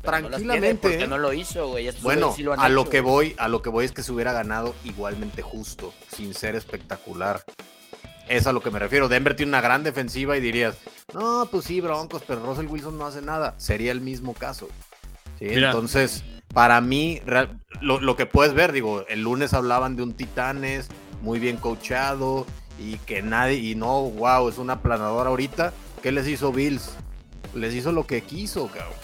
Pero 0.02 0.18
no 0.20 0.28
Tranquilamente. 0.28 0.88
porque 0.88 1.04
¿eh? 1.04 1.08
no 1.08 1.18
lo 1.18 1.32
hizo, 1.32 1.68
güey. 1.68 1.88
Bueno, 2.02 2.22
güeyes 2.22 2.36
sí 2.36 2.42
lo 2.42 2.52
han 2.54 2.60
a 2.60 2.68
lo 2.68 2.88
que 2.88 3.00
güey. 3.00 3.28
voy, 3.30 3.34
a 3.38 3.48
lo 3.48 3.62
que 3.62 3.68
voy 3.68 3.84
es 3.84 3.92
que 3.92 4.02
se 4.02 4.10
hubiera 4.12 4.32
ganado 4.32 4.74
igualmente 4.84 5.42
justo, 5.42 5.92
sin 6.16 6.34
ser 6.34 6.56
espectacular. 6.56 7.44
Es 8.28 8.46
a 8.46 8.52
lo 8.52 8.60
que 8.62 8.70
me 8.70 8.78
refiero. 8.78 9.08
Denver 9.08 9.36
tiene 9.36 9.50
una 9.50 9.60
gran 9.60 9.82
defensiva 9.84 10.36
y 10.36 10.40
dirías, 10.40 10.76
no, 11.12 11.46
pues 11.50 11.64
sí, 11.66 11.80
Broncos, 11.80 12.22
pero 12.26 12.44
Russell 12.44 12.66
Wilson 12.66 12.96
no 12.96 13.06
hace 13.06 13.22
nada. 13.22 13.54
Sería 13.58 13.92
el 13.92 14.00
mismo 14.00 14.34
caso. 14.34 14.68
Entonces, 15.38 16.24
para 16.52 16.80
mí, 16.80 17.20
real- 17.26 17.58
lo, 17.80 18.00
lo 18.00 18.16
que 18.16 18.26
puedes 18.26 18.54
ver, 18.54 18.72
digo, 18.72 19.04
el 19.08 19.22
lunes 19.22 19.52
hablaban 19.54 19.96
de 19.96 20.02
un 20.02 20.14
Titanes 20.14 20.88
muy 21.22 21.38
bien 21.38 21.56
coachado 21.56 22.46
y 22.78 22.96
que 22.98 23.20
nadie, 23.22 23.56
y 23.58 23.74
no, 23.74 24.02
wow, 24.02 24.48
es 24.48 24.58
una 24.58 24.80
planadora 24.80 25.30
ahorita. 25.30 25.72
¿Qué 26.02 26.12
les 26.12 26.26
hizo 26.28 26.52
Bills? 26.52 26.96
Les 27.54 27.74
hizo 27.74 27.92
lo 27.92 28.06
que 28.06 28.22
quiso, 28.22 28.68
cabrón 28.68 28.94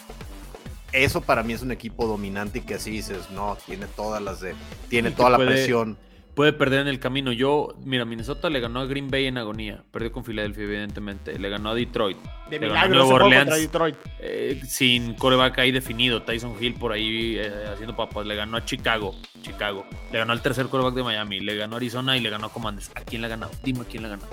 eso 0.92 1.20
para 1.20 1.42
mí 1.42 1.52
es 1.52 1.60
un 1.62 1.72
equipo 1.72 2.06
dominante 2.06 2.60
y 2.60 2.62
que 2.62 2.74
así 2.74 2.90
dices, 2.90 3.30
no, 3.30 3.58
tiene 3.66 3.86
todas 3.86 4.22
las 4.22 4.40
de, 4.40 4.54
tiene 4.88 5.10
toda 5.10 5.30
la 5.30 5.36
puede- 5.36 5.50
presión. 5.50 5.98
Puede 6.34 6.52
perder 6.52 6.80
en 6.80 6.88
el 6.88 7.00
camino. 7.00 7.32
Yo, 7.32 7.74
mira, 7.84 8.04
Minnesota 8.04 8.50
le 8.50 8.60
ganó 8.60 8.80
a 8.80 8.84
Green 8.84 9.10
Bay 9.10 9.24
en 9.24 9.38
agonía. 9.38 9.82
Perdió 9.90 10.12
con 10.12 10.22
Filadelfia, 10.22 10.64
evidentemente. 10.64 11.38
Le 11.38 11.48
ganó 11.48 11.70
a 11.70 11.74
Detroit. 11.74 12.18
De 12.50 12.58
le 12.60 12.68
ganó 12.68 12.78
a 12.80 12.88
Nueva 12.88 13.24
Orleans. 13.24 13.54
Detroit. 13.56 13.96
eh, 14.20 14.60
sin 14.68 15.14
coreback 15.14 15.58
ahí 15.60 15.72
definido. 15.72 16.24
Tyson 16.24 16.54
Hill 16.60 16.74
por 16.74 16.92
ahí 16.92 17.36
eh, 17.38 17.64
haciendo 17.72 17.96
papas. 17.96 18.26
Le 18.26 18.36
ganó 18.36 18.58
a 18.58 18.64
Chicago. 18.66 19.14
Chicago. 19.40 19.86
Le 20.12 20.18
ganó 20.18 20.34
al 20.34 20.42
tercer 20.42 20.66
coreback 20.66 20.92
de 20.94 21.04
Miami. 21.04 21.40
Le 21.40 21.56
ganó 21.56 21.76
a 21.76 21.78
Arizona 21.78 22.18
y 22.18 22.20
le 22.20 22.28
ganó 22.28 22.48
a 22.48 22.52
Commanders. 22.52 22.90
¿A 22.94 23.00
quién 23.00 23.22
le 23.22 23.28
ha 23.28 23.30
ganado? 23.30 23.52
Dime 23.64 23.80
a 23.80 23.84
quién 23.84 24.02
le 24.02 24.08
ha 24.08 24.10
ganado. 24.10 24.28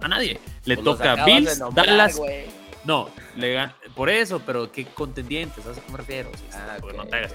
A 0.00 0.08
nadie. 0.08 0.40
Le 0.64 0.76
Pues 0.76 0.84
toca 0.84 1.24
Bills, 1.24 1.58
nombrar, 1.58 1.86
Dallas. 1.86 2.20
No, 2.84 3.10
le 3.36 3.54
gan- 3.56 3.74
por 3.94 4.08
eso, 4.08 4.40
pero 4.44 4.72
qué 4.72 4.86
contendientes, 4.86 5.62
¿sabes 5.62 5.78
a 5.78 5.82
qué 5.82 5.92
me 5.92 5.98
refiero? 5.98 6.30
Sí, 6.34 6.44
Ah, 6.54 6.78
ok, 6.82 6.94
no 6.94 7.06
te 7.06 7.16
hagas. 7.16 7.34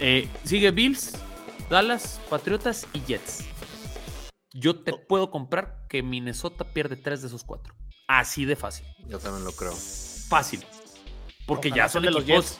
Eh, 0.00 0.28
sigue 0.44 0.70
Bills, 0.72 1.12
Dallas, 1.68 2.20
Patriotas 2.28 2.86
y 2.92 3.00
Jets. 3.02 3.44
Yo 4.52 4.80
te 4.80 4.92
puedo 4.94 5.30
comprar 5.30 5.86
que 5.88 6.02
Minnesota 6.02 6.64
pierde 6.64 6.96
tres 6.96 7.20
de 7.22 7.28
esos 7.28 7.44
cuatro. 7.44 7.74
Así 8.08 8.44
de 8.44 8.56
fácil. 8.56 8.84
Yo 9.06 9.20
también 9.20 9.44
lo 9.44 9.52
creo. 9.52 9.72
Fácil. 10.28 10.64
Porque 11.46 11.68
Ojalá 11.68 11.84
ya 11.84 11.88
son 11.88 12.04
los 12.06 12.22
equipos. 12.24 12.58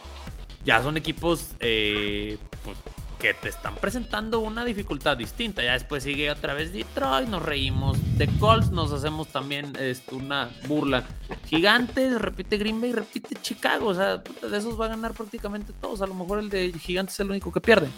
Ya 0.64 0.82
son 0.82 0.96
equipos 0.96 1.48
eh, 1.58 2.38
pues, 2.64 2.76
que 3.20 3.34
te 3.34 3.50
están 3.50 3.74
presentando 3.74 4.40
una 4.40 4.64
dificultad 4.64 5.16
distinta. 5.16 5.62
Ya 5.62 5.74
después 5.74 6.02
sigue 6.02 6.30
otra 6.30 6.54
vez 6.54 6.72
Detroit, 6.72 7.28
nos 7.28 7.42
reímos 7.42 7.98
de 8.16 8.26
Colts, 8.38 8.70
nos 8.70 8.92
hacemos 8.92 9.28
también 9.28 9.76
este, 9.78 10.14
una 10.14 10.50
burla. 10.66 11.04
Gigantes, 11.46 12.18
repite 12.18 12.56
Green 12.56 12.80
Bay, 12.80 12.92
repite 12.92 13.36
Chicago. 13.42 13.88
O 13.88 13.94
sea, 13.94 14.16
de 14.16 14.56
esos 14.56 14.80
va 14.80 14.86
a 14.86 14.88
ganar 14.88 15.12
prácticamente 15.12 15.74
todos. 15.78 16.00
A 16.00 16.06
lo 16.06 16.14
mejor 16.14 16.38
el 16.38 16.48
de 16.48 16.72
Gigantes 16.72 17.14
es 17.14 17.20
el 17.20 17.30
único 17.30 17.52
que 17.52 17.60
pierde. 17.60 17.88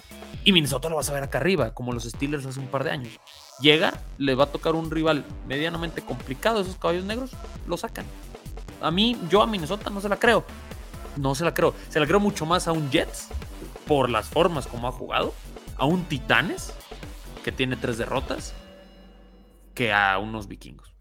Y 0.44 0.52
Minnesota 0.52 0.88
lo 0.88 0.96
vas 0.96 1.08
a 1.08 1.12
ver 1.12 1.22
acá 1.22 1.38
arriba, 1.38 1.72
como 1.72 1.92
los 1.92 2.02
Steelers 2.02 2.44
hace 2.44 2.58
un 2.58 2.66
par 2.66 2.82
de 2.82 2.90
años. 2.90 3.20
Llega, 3.60 3.94
le 4.18 4.34
va 4.34 4.44
a 4.44 4.48
tocar 4.48 4.74
un 4.74 4.90
rival 4.90 5.24
medianamente 5.46 6.02
complicado, 6.02 6.60
esos 6.60 6.76
caballos 6.76 7.04
negros, 7.04 7.30
lo 7.68 7.76
sacan. 7.76 8.06
A 8.80 8.90
mí, 8.90 9.16
yo 9.30 9.40
a 9.40 9.46
Minnesota 9.46 9.88
no 9.88 10.00
se 10.00 10.08
la 10.08 10.18
creo. 10.18 10.44
No 11.16 11.36
se 11.36 11.44
la 11.44 11.54
creo. 11.54 11.74
Se 11.90 12.00
la 12.00 12.06
creo 12.08 12.18
mucho 12.18 12.44
más 12.44 12.66
a 12.66 12.72
un 12.72 12.90
Jets 12.90 13.28
por 13.86 14.10
las 14.10 14.26
formas 14.28 14.66
como 14.66 14.88
ha 14.88 14.92
jugado, 14.92 15.34
a 15.76 15.84
un 15.86 16.04
Titanes 16.04 16.72
que 17.44 17.52
tiene 17.52 17.76
tres 17.76 17.98
derrotas, 17.98 18.54
que 19.74 19.92
a 19.92 20.18
unos 20.18 20.48
vikingos. 20.48 20.92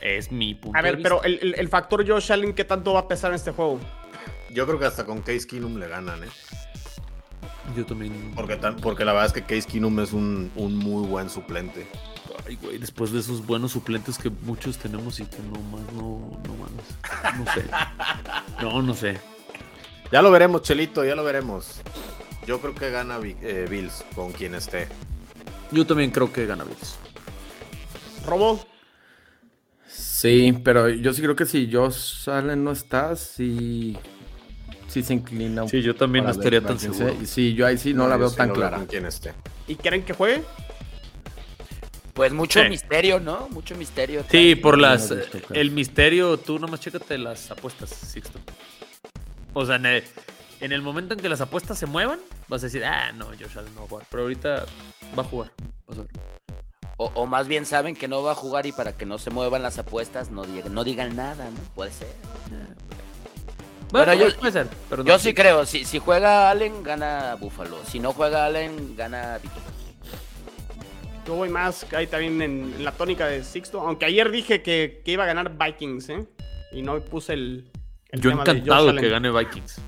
Es 0.00 0.30
mi 0.30 0.54
punto 0.54 0.78
A 0.78 0.82
de 0.82 0.88
ver, 0.90 0.96
vista. 0.96 1.08
pero 1.08 1.22
el, 1.24 1.38
el- 1.42 1.54
el 1.58 1.68
factor 1.68 2.06
Josh 2.08 2.30
Allen, 2.32 2.54
¿qué 2.54 2.64
tanto 2.64 2.92
va 2.94 3.00
a 3.00 3.08
pesar 3.08 3.30
en 3.30 3.36
este 3.36 3.50
juego? 3.50 3.80
Yo 4.50 4.64
creo 4.66 4.78
que 4.78 4.84
hasta 4.86 5.04
con 5.04 5.20
Case 5.22 5.46
Keenum 5.46 5.76
le 5.78 5.88
ganan, 5.88 6.22
¿eh? 6.24 6.28
Yo 7.76 7.84
también. 7.84 8.32
Porque, 8.34 8.56
tan- 8.56 8.76
porque 8.76 9.04
la 9.04 9.12
verdad 9.12 9.26
es 9.26 9.32
que 9.32 9.42
Case 9.42 9.68
Keenum 9.68 9.98
es 10.00 10.12
un, 10.12 10.50
un 10.54 10.76
muy 10.76 11.06
buen 11.06 11.28
suplente. 11.28 11.86
Ay, 12.46 12.56
güey, 12.62 12.78
después 12.78 13.10
de 13.12 13.18
esos 13.18 13.44
buenos 13.44 13.72
suplentes 13.72 14.16
que 14.16 14.30
muchos 14.30 14.78
tenemos 14.78 15.18
y 15.20 15.26
que 15.26 15.38
no 15.40 15.60
más, 15.62 15.92
no, 15.92 16.40
no 16.46 16.54
mames. 16.54 17.38
No 17.38 17.52
sé. 17.52 17.64
No, 18.62 18.82
no 18.82 18.94
sé. 18.94 19.18
Ya 20.12 20.22
lo 20.22 20.30
veremos, 20.30 20.62
Chelito, 20.62 21.04
ya 21.04 21.14
lo 21.14 21.22
veremos. 21.24 21.80
Yo 22.48 22.62
creo 22.62 22.74
que 22.74 22.88
gana 22.90 23.18
eh, 23.42 23.66
Bills 23.68 24.06
con 24.14 24.32
quien 24.32 24.54
esté. 24.54 24.88
Yo 25.70 25.86
también 25.86 26.10
creo 26.10 26.32
que 26.32 26.46
gana 26.46 26.64
Bills. 26.64 26.96
Robo. 28.24 28.66
Sí, 29.86 30.58
pero 30.64 30.88
yo 30.88 31.12
sí 31.12 31.20
creo 31.20 31.36
que 31.36 31.44
si 31.44 31.70
Josh 31.70 32.26
Allen 32.30 32.64
no 32.64 32.72
está, 32.72 33.14
sí, 33.16 33.98
sí 34.86 35.02
se 35.02 35.12
inclina. 35.12 35.64
un 35.64 35.68
Sí, 35.68 35.82
yo 35.82 35.94
también 35.94 36.24
no 36.24 36.30
estaría 36.30 36.60
ver 36.60 36.68
tan 36.68 36.78
seguro. 36.78 37.14
Sí, 37.26 37.52
yo 37.52 37.66
ahí 37.66 37.76
sí 37.76 37.92
no, 37.92 38.08
la 38.08 38.16
veo 38.16 38.30
sí 38.30 38.36
tan 38.38 38.54
clara. 38.54 38.78
Con 38.78 38.86
quien 38.86 39.04
esté. 39.04 39.34
¿Y 39.66 39.74
quieren 39.74 40.02
que 40.02 40.14
juegue? 40.14 40.42
Pues 42.14 42.32
mucho 42.32 42.62
Sí. 42.62 42.68
misterio, 42.70 43.20
¿no? 43.20 43.50
Mucho 43.50 43.74
misterio. 43.74 44.24
Sí, 44.30 44.54
por 44.54 44.78
las. 44.78 45.12
El 45.50 45.70
misterio, 45.70 46.38
tú 46.38 46.58
nomás 46.58 46.80
chécate 46.80 47.18
las 47.18 47.50
apuestas, 47.50 47.90
Sixto. 47.90 48.38
O 49.52 49.66
sea, 49.66 49.76
en 49.76 49.84
el, 49.84 50.04
en 50.60 50.72
el 50.72 50.82
momento 50.82 51.14
en 51.14 51.20
que 51.20 51.28
las 51.28 51.40
apuestas 51.40 51.78
se 51.78 51.86
muevan, 51.86 52.18
vas 52.48 52.62
a 52.62 52.66
decir, 52.66 52.84
ah, 52.84 53.12
no, 53.12 53.26
Josh 53.26 53.56
Allen 53.58 53.74
no 53.74 53.80
va 53.80 53.86
a 53.86 53.88
jugar. 53.88 54.06
Pero 54.10 54.22
ahorita 54.24 54.66
va 55.16 55.22
a 55.22 55.26
jugar. 55.26 55.52
Vas 55.86 55.98
a 55.98 56.02
ver. 56.02 56.10
O, 56.96 57.12
o 57.14 57.26
más 57.26 57.46
bien 57.46 57.64
saben 57.64 57.94
que 57.94 58.08
no 58.08 58.22
va 58.24 58.32
a 58.32 58.34
jugar 58.34 58.66
y 58.66 58.72
para 58.72 58.92
que 58.96 59.06
no 59.06 59.18
se 59.18 59.30
muevan 59.30 59.62
las 59.62 59.78
apuestas 59.78 60.30
no 60.32 60.42
digan, 60.44 60.74
no 60.74 60.82
digan 60.82 61.14
nada, 61.14 61.48
¿no? 61.50 61.60
Puede 61.76 61.92
ser. 61.92 62.08
Bueno, 63.90 64.12
yo- 64.14 64.36
puede 64.36 64.52
ser, 64.52 64.66
pero 64.90 65.02
no. 65.02 65.08
Yo 65.08 65.18
sí 65.18 65.32
creo, 65.32 65.64
si, 65.64 65.84
si 65.84 65.98
juega 65.98 66.50
Allen, 66.50 66.82
gana 66.82 67.36
Buffalo. 67.36 67.78
Si 67.86 68.00
no 68.00 68.12
juega 68.12 68.44
Allen, 68.46 68.96
gana 68.96 69.38
Vikings. 69.38 69.64
Yo 71.26 71.34
voy 71.34 71.48
más 71.50 71.86
ahí 71.94 72.06
también 72.06 72.40
en, 72.42 72.74
en 72.76 72.84
la 72.84 72.92
tónica 72.92 73.26
de 73.26 73.44
Sixto. 73.44 73.80
Aunque 73.80 74.06
ayer 74.06 74.30
dije 74.30 74.62
que, 74.62 75.02
que 75.04 75.12
iba 75.12 75.24
a 75.24 75.26
ganar 75.26 75.56
Vikings, 75.56 76.08
¿eh? 76.08 76.26
Y 76.72 76.82
no 76.82 77.00
puse 77.00 77.34
el. 77.34 77.70
el 78.10 78.20
Yo 78.20 78.30
tema 78.30 78.44
de 78.44 78.50
encantado 78.52 78.90
Josh 78.90 79.00
que 79.00 79.08
gane 79.08 79.30
Vikings. 79.30 79.80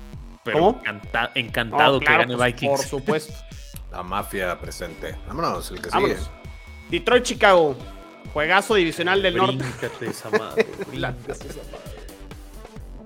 Pero 0.43 0.57
¿Cómo? 0.59 0.79
encanta- 0.81 1.23
No, 1.23 1.29
encantado 1.35 1.99
claro, 1.99 1.99
que 1.99 2.23
gane 2.23 2.35
pues, 2.37 2.53
Vikings. 2.53 2.77
Por 2.79 2.85
supuesto. 2.87 3.33
La 3.91 4.03
mafia 4.03 4.57
presente. 4.59 5.15
Vámonos, 5.27 5.69
el 5.71 5.81
que 5.81 5.89
Vámonos. 5.89 6.17
sigue. 6.17 6.29
Detroit, 6.89 7.23
Chicago. 7.23 7.75
Juegazo 8.33 8.75
divisional 8.75 9.21
del 9.21 9.35
norte. 9.35 9.57
Bríncate 9.57 10.07
esa 10.07 10.29
madre. 10.29 10.65
bríncate 10.87 11.31
esa 11.31 11.59
madre. 11.71 11.85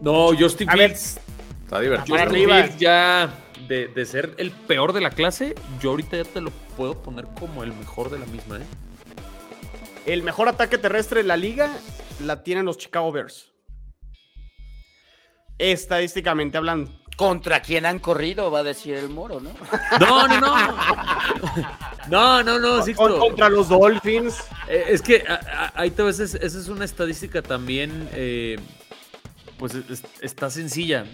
No, 0.01 0.27
Justin 0.37 0.69
A 0.69 0.75
ver. 0.75 0.89
Fields. 0.91 1.19
Está 1.63 1.79
divertido. 1.79 2.15
Justin 2.17 2.31
arriba. 2.35 2.55
Fields 2.63 2.77
ya 2.79 3.33
de, 3.67 3.87
de 3.87 4.05
ser 4.05 4.35
el 4.37 4.51
peor 4.51 4.93
de 4.93 5.01
la 5.01 5.09
clase, 5.09 5.55
yo 5.81 5.89
ahorita 5.91 6.17
ya 6.17 6.23
te 6.23 6.39
lo 6.41 6.51
puedo 6.77 7.01
poner 7.01 7.25
como 7.39 7.63
el 7.63 7.73
mejor 7.73 8.11
de 8.11 8.19
la 8.19 8.25
misma, 8.27 8.57
¿eh? 8.57 8.65
El 10.05 10.21
mejor 10.21 10.47
ataque 10.47 10.77
terrestre 10.77 11.23
de 11.23 11.27
la 11.27 11.35
liga 11.37 11.71
la 12.19 12.43
tienen 12.43 12.65
los 12.65 12.77
Chicago 12.77 13.11
Bears. 13.11 13.51
Estadísticamente 15.57 16.57
hablando. 16.57 16.91
¿Contra 17.15 17.61
quién 17.61 17.85
han 17.85 17.99
corrido? 17.99 18.51
Va 18.51 18.59
a 18.59 18.63
decir 18.63 18.95
el 18.95 19.09
moro, 19.09 19.39
¿no? 19.39 19.51
No, 19.99 20.27
no, 20.27 20.39
no. 20.41 20.75
No, 22.09 22.43
no, 22.43 22.59
no, 22.59 22.83
Sixto. 22.83 23.19
contra 23.19 23.49
los 23.49 23.69
Dolphins. 23.69 24.35
Eh, 24.67 24.85
es 24.89 25.01
que 25.01 25.23
a- 25.27 25.71
a- 25.75 25.81
ahí 25.81 25.91
te 25.91 26.03
ves, 26.03 26.19
es- 26.19 26.35
esa 26.35 26.59
es 26.59 26.67
una 26.67 26.85
estadística 26.85 27.41
también, 27.41 28.09
eh, 28.13 28.59
pues 29.57 29.73
es- 29.75 30.03
está 30.21 30.49
sencilla. 30.49 31.05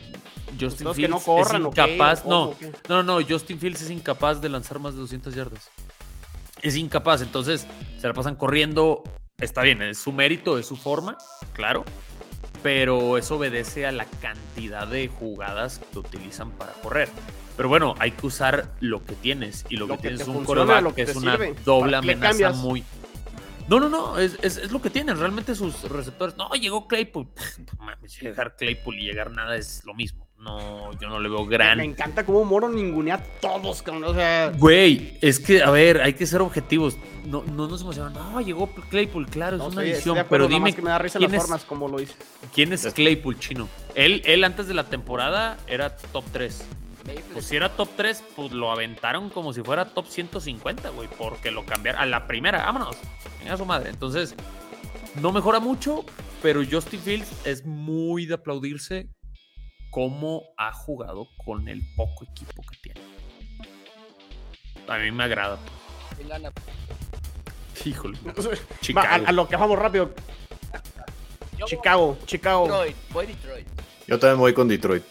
Justin 0.60 0.86
Los 0.86 0.96
que 0.98 1.04
Fields 1.04 1.12
no 1.12 1.20
corran, 1.22 1.62
es 1.62 1.68
incapaz, 1.68 2.22
¿O 2.26 2.30
no, 2.30 2.56
no, 2.90 3.04
no, 3.04 3.26
Justin 3.26 3.58
Fields 3.60 3.84
es 3.84 3.90
incapaz 3.90 4.42
de 4.42 4.50
lanzar 4.50 4.80
más 4.80 4.94
de 4.96 5.00
200 5.00 5.34
yardas. 5.34 5.70
Es 6.62 6.76
incapaz, 6.76 7.22
entonces 7.22 7.66
se 8.00 8.08
la 8.08 8.14
pasan 8.14 8.36
corriendo, 8.36 9.02
está 9.40 9.62
bien, 9.62 9.82
es 9.82 9.98
su 10.00 10.12
mérito, 10.12 10.58
es 10.58 10.66
su 10.66 10.76
forma, 10.76 11.18
claro, 11.54 11.86
pero 12.64 13.18
eso 13.18 13.36
obedece 13.36 13.86
a 13.86 13.92
la 13.92 14.06
cantidad 14.06 14.88
de 14.88 15.08
jugadas 15.08 15.82
que 15.92 16.00
utilizan 16.00 16.52
para 16.52 16.74
correr. 16.74 17.10
Pero 17.58 17.70
bueno, 17.70 17.96
hay 18.00 18.12
que 18.12 18.28
usar 18.28 18.72
lo 18.80 19.04
que 19.06 19.14
tienes 19.16 19.66
y 19.70 19.78
lo, 19.78 19.88
Lo 19.88 19.96
que 19.96 20.02
que 20.02 20.08
tienes 20.10 20.22
es 20.22 20.28
un 20.28 20.44
coreback 20.44 20.84
lo 20.84 20.96
que 20.96 21.06
que 21.06 21.12
es 21.12 21.18
una 21.18 21.34
sirve. 21.34 21.56
doble 21.66 21.92
¿Para 21.92 22.02
qué 22.02 22.08
le 22.08 22.14
amenaza 22.14 22.52
muy... 22.54 22.84
No, 23.68 23.80
no, 23.80 23.90
no, 23.90 24.18
es, 24.18 24.38
es, 24.42 24.58
es 24.58 24.72
lo 24.72 24.82
que 24.82 24.90
tienen. 24.90 25.18
Realmente 25.18 25.56
sus 25.56 25.84
receptores. 25.84 26.36
No, 26.36 26.50
llegó 26.52 26.88
Claypool. 26.88 27.28
Mames, 27.80 28.20
llegar 28.20 28.56
Claypool 28.56 29.00
y 29.00 29.06
llegar 29.06 29.32
nada 29.32 29.56
es 29.56 29.84
lo 29.86 29.94
mismo. 29.94 30.28
No, 30.42 30.92
yo 31.00 31.08
no 31.08 31.20
le 31.20 31.30
veo 31.30 31.46
Me 31.46 31.52
gran. 31.52 31.80
encanta 31.82 32.26
cómo 32.26 32.44
Moro 32.44 32.68
ningunea 32.68 33.16
a 33.16 33.24
todos, 33.24 33.84
cabrón. 33.84 34.06
O 34.06 34.14
sea, 34.16 34.52
Güey, 34.58 35.18
es 35.22 35.40
que, 35.40 35.62
a 35.62 35.70
ver, 35.70 36.02
hay 36.02 36.14
que 36.14 36.26
ser 36.26 36.42
objetivos. 36.42 36.98
No, 37.26 37.44
no 37.44 37.68
nos 37.68 37.82
emocionan. 37.82 38.14
No, 38.14 38.42
llegó 38.42 38.68
Claypool, 38.90 39.28
claro, 39.28 39.58
no 39.58 39.68
es 39.68 39.74
una 39.74 39.84
edición. 39.84 40.18
Pero 40.28 40.48
dime, 40.48 40.74
que 40.74 40.82
me 40.82 40.90
da 40.90 40.98
risa 40.98 41.20
¿quién 41.20 41.32
las 41.32 41.42
es, 41.42 41.46
formas 41.48 41.64
como 41.66 41.88
lo 41.88 42.00
dice. 42.00 42.16
¿quién 42.56 42.74
es 42.74 42.92
Claypool 42.92 43.38
chino? 43.38 43.70
Él, 43.94 44.24
él 44.26 44.44
antes 44.44 44.68
de 44.68 44.74
la 44.74 44.86
temporada 44.86 45.58
era 45.68 45.96
top 45.96 46.24
3. 46.32 46.66
Pues 47.34 47.46
si 47.46 47.56
era 47.56 47.70
top 47.70 47.90
3, 47.96 48.24
pues 48.36 48.52
lo 48.52 48.72
aventaron 48.72 49.30
como 49.30 49.54
si 49.54 49.62
fuera 49.62 49.86
top 49.86 50.08
150, 50.08 50.90
güey, 50.90 51.08
porque 51.18 51.52
lo 51.52 51.66
cambiaron 51.66 52.02
a 52.02 52.06
la 52.06 52.26
primera, 52.28 52.60
vámonos, 52.66 52.96
venga 53.40 53.58
su 53.58 53.66
madre. 53.66 53.90
Entonces, 53.90 54.36
no 55.20 55.32
mejora 55.32 55.60
mucho, 55.60 56.06
pero 56.42 56.62
Justin 56.70 57.00
Fields 57.00 57.32
es 57.46 57.66
muy 57.66 58.26
de 58.28 58.36
aplaudirse 58.36 59.08
cómo 59.92 60.44
ha 60.58 60.74
jugado 60.74 61.28
con 61.46 61.68
el 61.68 61.84
poco 61.96 62.26
equipo 62.26 62.64
que 62.64 62.78
tiene. 62.82 63.02
A 64.88 64.98
mí 64.98 65.12
me 65.12 65.24
agrada. 65.24 65.60
Híjole. 67.86 68.18
Va, 68.28 68.34
Chicago. 68.82 69.26
a, 69.26 69.30
a 69.30 69.32
lo 69.32 69.48
que 69.48 69.56
vamos 69.56 69.78
rápido. 69.78 70.12
Yo 71.58 71.66
Chicago, 71.66 72.18
Chicago. 72.26 72.64
Detroit, 72.66 72.96
voy 73.12 73.26
Detroit. 73.28 73.68
Yo 74.08 74.20
también 74.20 74.40
voy 74.40 74.54
con 74.54 74.68
Detroit. 74.68 75.04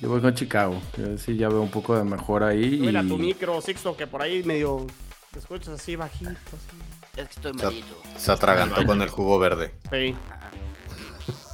Yo 0.00 0.08
voy 0.08 0.20
con 0.20 0.34
Chicago. 0.34 0.80
Sí 1.16 1.36
ya 1.36 1.48
veo 1.48 1.62
un 1.62 1.70
poco 1.70 1.96
de 1.96 2.04
mejor 2.04 2.42
ahí. 2.42 2.78
Súbele 2.78 2.98
a 2.98 3.02
tu 3.02 3.18
micro, 3.18 3.60
Sixto, 3.60 3.96
que 3.96 4.06
por 4.06 4.20
ahí 4.22 4.42
medio 4.42 4.86
te 5.32 5.38
escuchas 5.38 5.68
así 5.68 5.96
bajito. 5.96 6.30
así. 6.30 7.20
Es 7.20 7.28
que 7.28 7.34
estoy 7.34 7.52
malito. 7.52 8.02
Se 8.16 8.32
atragantó 8.32 8.84
con 8.84 9.00
el 9.02 9.08
jugo 9.08 9.38
verde. 9.38 9.74
Sí. 9.90 10.14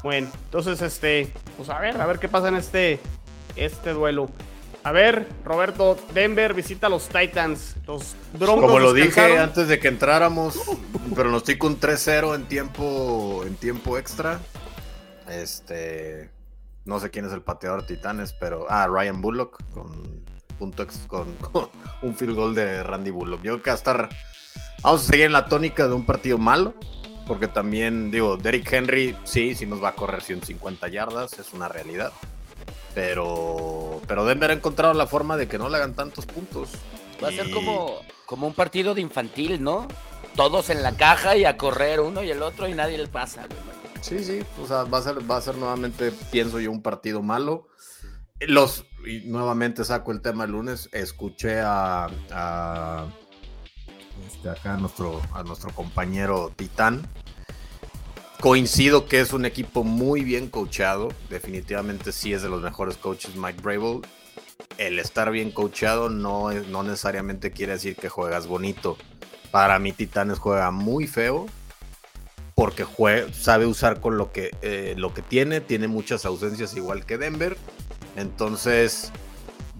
Bueno, 0.03 0.29
entonces 0.45 0.81
este, 0.83 1.33
pues 1.57 1.69
a 1.69 1.79
ver, 1.81 2.01
a 2.01 2.07
ver 2.07 2.19
qué 2.19 2.29
pasa 2.29 2.49
en 2.49 2.55
este 2.57 3.01
este 3.57 3.93
duelo. 3.93 4.31
A 4.85 4.93
ver, 4.93 5.29
Roberto, 5.45 5.99
Denver 6.15 6.55
visita 6.55 6.87
a 6.87 6.91
los 6.91 7.09
Titans. 7.09 7.75
Los 7.87 8.15
Broncos 8.33 8.65
Como 8.67 8.79
lo 8.79 8.93
dije 8.93 9.37
antes 9.39 9.69
de 9.69 9.79
que 9.81 9.89
entráramos, 9.89 10.59
pronostico 11.15 11.67
un 11.67 11.79
3-0 11.81 12.37
en 12.37 12.45
tiempo, 12.47 13.43
en 13.45 13.57
tiempo 13.57 13.99
extra. 13.99 14.39
Este. 15.29 16.31
No 16.85 17.01
sé 17.01 17.11
quién 17.11 17.27
es 17.27 17.33
el 17.33 17.43
pateador 17.43 17.85
Titanes, 17.87 18.33
pero. 18.33 18.67
Ah, 18.71 18.87
Ryan 18.87 19.21
Bullock 19.21 19.59
con, 19.75 20.25
punto 20.59 20.83
ex- 20.85 21.07
con, 21.07 21.35
con 21.53 21.69
un 22.03 22.15
field 22.15 22.35
goal 22.37 22.55
de 22.55 22.83
Randy 22.83 23.11
Bullock. 23.11 23.43
Yo 23.43 23.53
creo 23.55 23.63
que 23.63 23.71
va 23.71 23.75
a 23.75 23.79
estar. 23.79 24.09
Vamos 24.83 25.03
a 25.03 25.07
seguir 25.07 25.27
en 25.27 25.33
la 25.33 25.47
tónica 25.47 25.87
de 25.89 25.95
un 25.95 26.07
partido 26.07 26.39
malo. 26.39 26.75
Porque 27.29 27.47
también, 27.47 28.11
digo, 28.11 28.38
Derrick 28.38 28.73
Henry, 28.73 29.14
sí, 29.25 29.55
sí 29.55 29.67
nos 29.67 29.85
va 29.85 29.91
a 29.91 29.95
correr 29.95 30.23
150 30.23 30.88
yardas, 30.88 31.38
es 31.38 31.53
una 31.53 31.69
realidad. 31.69 32.11
Pero, 32.95 34.01
pero 34.09 34.25
Denver 34.25 34.51
ha 34.51 34.55
encontrado 34.55 34.95
la 34.95 35.07
forma 35.07 35.37
de 35.37 35.47
que 35.47 35.59
no 35.59 35.69
le 35.69 35.77
hagan 35.77 35.95
tantos 35.95 36.25
puntos. 36.25 36.71
Va 37.23 37.29
a 37.29 37.33
ser 37.33 37.51
como, 37.51 38.01
como 38.25 38.47
un 38.47 38.55
partido 38.55 38.95
de 38.95 39.03
infantil, 39.03 39.62
¿no? 39.62 39.87
Todos 40.37 40.71
en 40.71 40.83
la 40.83 40.97
caja 40.97 41.37
y 41.37 41.45
a 41.45 41.59
correr 41.59 42.01
uno 42.01 42.23
y 42.23 42.31
el 42.31 42.43
otro 42.43 42.67
y 42.67 42.73
nadie 42.73 42.97
le 42.97 43.09
pasa. 43.09 43.47
Sí, 44.01 44.25
sí, 44.25 44.41
o 44.62 44.67
sea, 44.67 44.85
va 44.85 44.99
a 44.99 45.03
ser, 45.03 45.31
va 45.31 45.37
a 45.37 45.41
ser 45.41 45.57
nuevamente, 45.57 46.12
pienso 46.31 46.61
yo, 46.61 46.71
un 46.71 46.83
partido 46.83 47.23
malo. 47.23 47.69
Los, 48.41 48.87
y 49.05 49.29
nuevamente 49.29 49.85
saco 49.85 50.12
el 50.12 50.23
tema 50.23 50.45
el 50.45 50.53
lunes, 50.53 50.88
escuché 50.93 51.61
a, 51.61 52.09
a 52.31 53.07
este, 54.26 54.48
acá 54.50 54.74
a 54.74 54.76
nuestro, 54.76 55.20
a 55.33 55.42
nuestro 55.42 55.70
compañero 55.70 56.52
Titán. 56.57 57.07
Coincido 58.40 59.07
que 59.07 59.20
es 59.20 59.33
un 59.33 59.44
equipo 59.44 59.83
muy 59.83 60.22
bien 60.22 60.48
coachado, 60.48 61.09
definitivamente 61.28 62.12
sí 62.12 62.33
es 62.33 62.42
de 62.42 62.48
los 62.48 62.62
mejores 62.62 62.96
coaches 62.96 63.35
Mike 63.35 63.61
Brable. 63.62 64.00
El 64.76 65.00
estar 65.00 65.31
bien 65.33 65.50
coachado 65.50 66.09
no, 66.09 66.52
no 66.52 66.83
necesariamente 66.85 67.50
quiere 67.50 67.72
decir 67.72 67.96
que 67.96 68.09
juegas 68.09 68.46
bonito. 68.46 68.96
Para 69.50 69.78
mí 69.81 69.92
Titanes 69.92 70.38
juega 70.38 70.70
muy 70.70 71.09
feo, 71.09 71.46
porque 72.54 72.85
jue- 72.85 73.33
sabe 73.33 73.66
usar 73.66 74.00
con 74.00 74.18
lo 74.18 74.31
que, 74.31 74.50
eh, 74.62 74.94
lo 74.96 75.12
que 75.14 75.22
tiene, 75.22 75.61
tiene 75.61 75.88
muchas 75.88 76.24
ausencias 76.24 76.76
igual 76.76 77.07
que 77.07 77.18
Denver. 77.18 77.57
Entonces, 78.14 79.11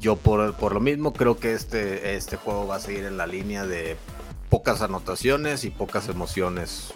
yo 0.01 0.16
por, 0.16 0.55
por 0.57 0.72
lo 0.74 0.81
mismo 0.81 1.12
creo 1.12 1.38
que 1.38 1.55
este, 1.55 2.16
este 2.16 2.37
juego 2.37 2.66
va 2.66 2.77
a 2.77 2.81
seguir 2.81 3.05
en 3.05 3.16
la 3.16 3.27
línea 3.29 3.66
de 3.66 3.96
pocas 4.51 4.83
anotaciones 4.83 5.65
y 5.65 5.71
pocas 5.71 6.09
emociones 6.09 6.93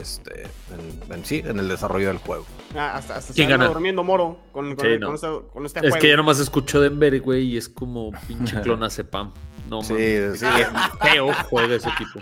este, 0.00 0.42
en, 0.74 1.12
en 1.14 1.24
sí, 1.24 1.42
en 1.44 1.58
el 1.60 1.68
desarrollo 1.68 2.08
del 2.08 2.18
juego. 2.18 2.44
Ah, 2.74 2.96
hasta 2.96 3.16
hasta 3.16 3.32
se 3.32 3.34
¿Quién 3.34 3.52
anda 3.52 3.64
gana? 3.66 3.72
durmiendo 3.74 4.02
Moro 4.02 4.38
con, 4.52 4.74
con, 4.74 4.84
Sí, 4.84 4.92
con 4.98 5.00
no. 5.00 5.14
este, 5.14 5.28
con 5.52 5.66
este 5.66 5.78
Es 5.80 5.84
juego. 5.90 6.00
que 6.00 6.08
ya 6.08 6.16
nomás 6.16 6.38
escucho 6.40 6.80
Denver, 6.80 7.20
güey, 7.20 7.44
y 7.52 7.56
es 7.56 7.68
como 7.68 8.10
pinche 8.26 8.60
clonazepam. 8.62 9.32
No, 9.70 9.82
Sí, 9.82 9.92
mames. 9.94 10.40
sí. 10.40 10.46
Feo 11.02 11.32
juega 11.50 11.74
ese 11.76 11.88
equipo. 11.88 12.20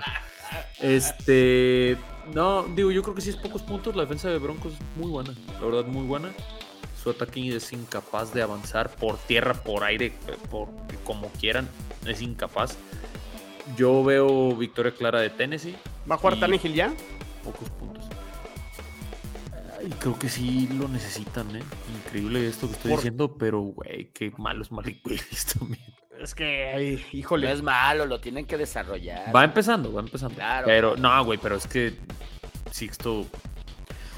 Este. 0.81 1.97
No, 2.33 2.63
digo, 2.75 2.91
yo 2.91 3.03
creo 3.03 3.15
que 3.15 3.21
sí 3.21 3.31
es 3.31 3.37
pocos 3.37 3.63
puntos. 3.63 3.95
La 3.97 4.03
defensa 4.03 4.29
de 4.29 4.39
Broncos 4.39 4.73
es 4.75 4.79
muy 4.97 5.11
buena. 5.11 5.35
La 5.61 5.67
verdad, 5.67 5.85
muy 5.87 6.07
buena. 6.07 6.31
Su 7.03 7.11
ataque 7.11 7.55
es 7.57 7.73
incapaz 7.73 8.33
de 8.33 8.43
avanzar 8.43 8.89
por 8.97 9.19
tierra, 9.19 9.53
por 9.55 9.85
aire, 9.85 10.13
por 10.51 10.69
como 11.05 11.29
quieran. 11.41 11.69
Es 12.07 12.23
incapaz. 12.23 12.77
Yo 13.77 14.05
veo 14.05 14.55
victoria 14.57 14.93
clara 14.93 15.21
de 15.21 15.31
Tennessee. 15.31 15.75
¿Va 16.11 16.15
a 16.17 16.19
jugar 16.19 16.37
Y- 16.37 16.41
Tannehill 16.41 16.75
ya? 16.75 16.93
Pocos 17.43 17.69
puntos. 17.71 18.05
Y 19.87 19.91
creo 19.91 20.19
que 20.19 20.29
sí 20.29 20.69
lo 20.79 20.89
necesitan, 20.89 21.55
¿eh? 21.57 21.63
Increíble 22.07 22.47
esto 22.49 22.67
que 22.69 22.73
estoy 22.75 22.91
Por- 22.91 23.01
diciendo, 23.01 23.37
pero, 23.37 23.61
güey, 23.61 24.11
qué 24.15 24.33
malo 24.39 24.63
es 24.63 24.73
Malik 24.73 25.05
Willis 25.07 25.47
también. 25.59 25.83
Es 26.21 26.35
que, 26.35 26.73
ay, 26.75 27.05
No 27.13 27.19
híjole. 27.19 27.53
es 27.53 27.61
malo, 27.63 28.07
lo 28.07 28.21
tienen 28.21 28.47
que 28.47 28.57
desarrollar. 28.57 29.35
Va 29.35 29.45
empezando, 29.45 29.93
va 29.93 30.01
empezando. 30.01 30.37
Claro. 30.37 30.67
Pero, 30.67 30.97
no, 30.97 31.25
güey, 31.25 31.39
pero 31.39 31.57
es 31.57 31.67
que 31.67 31.99
Sixto, 32.71 33.27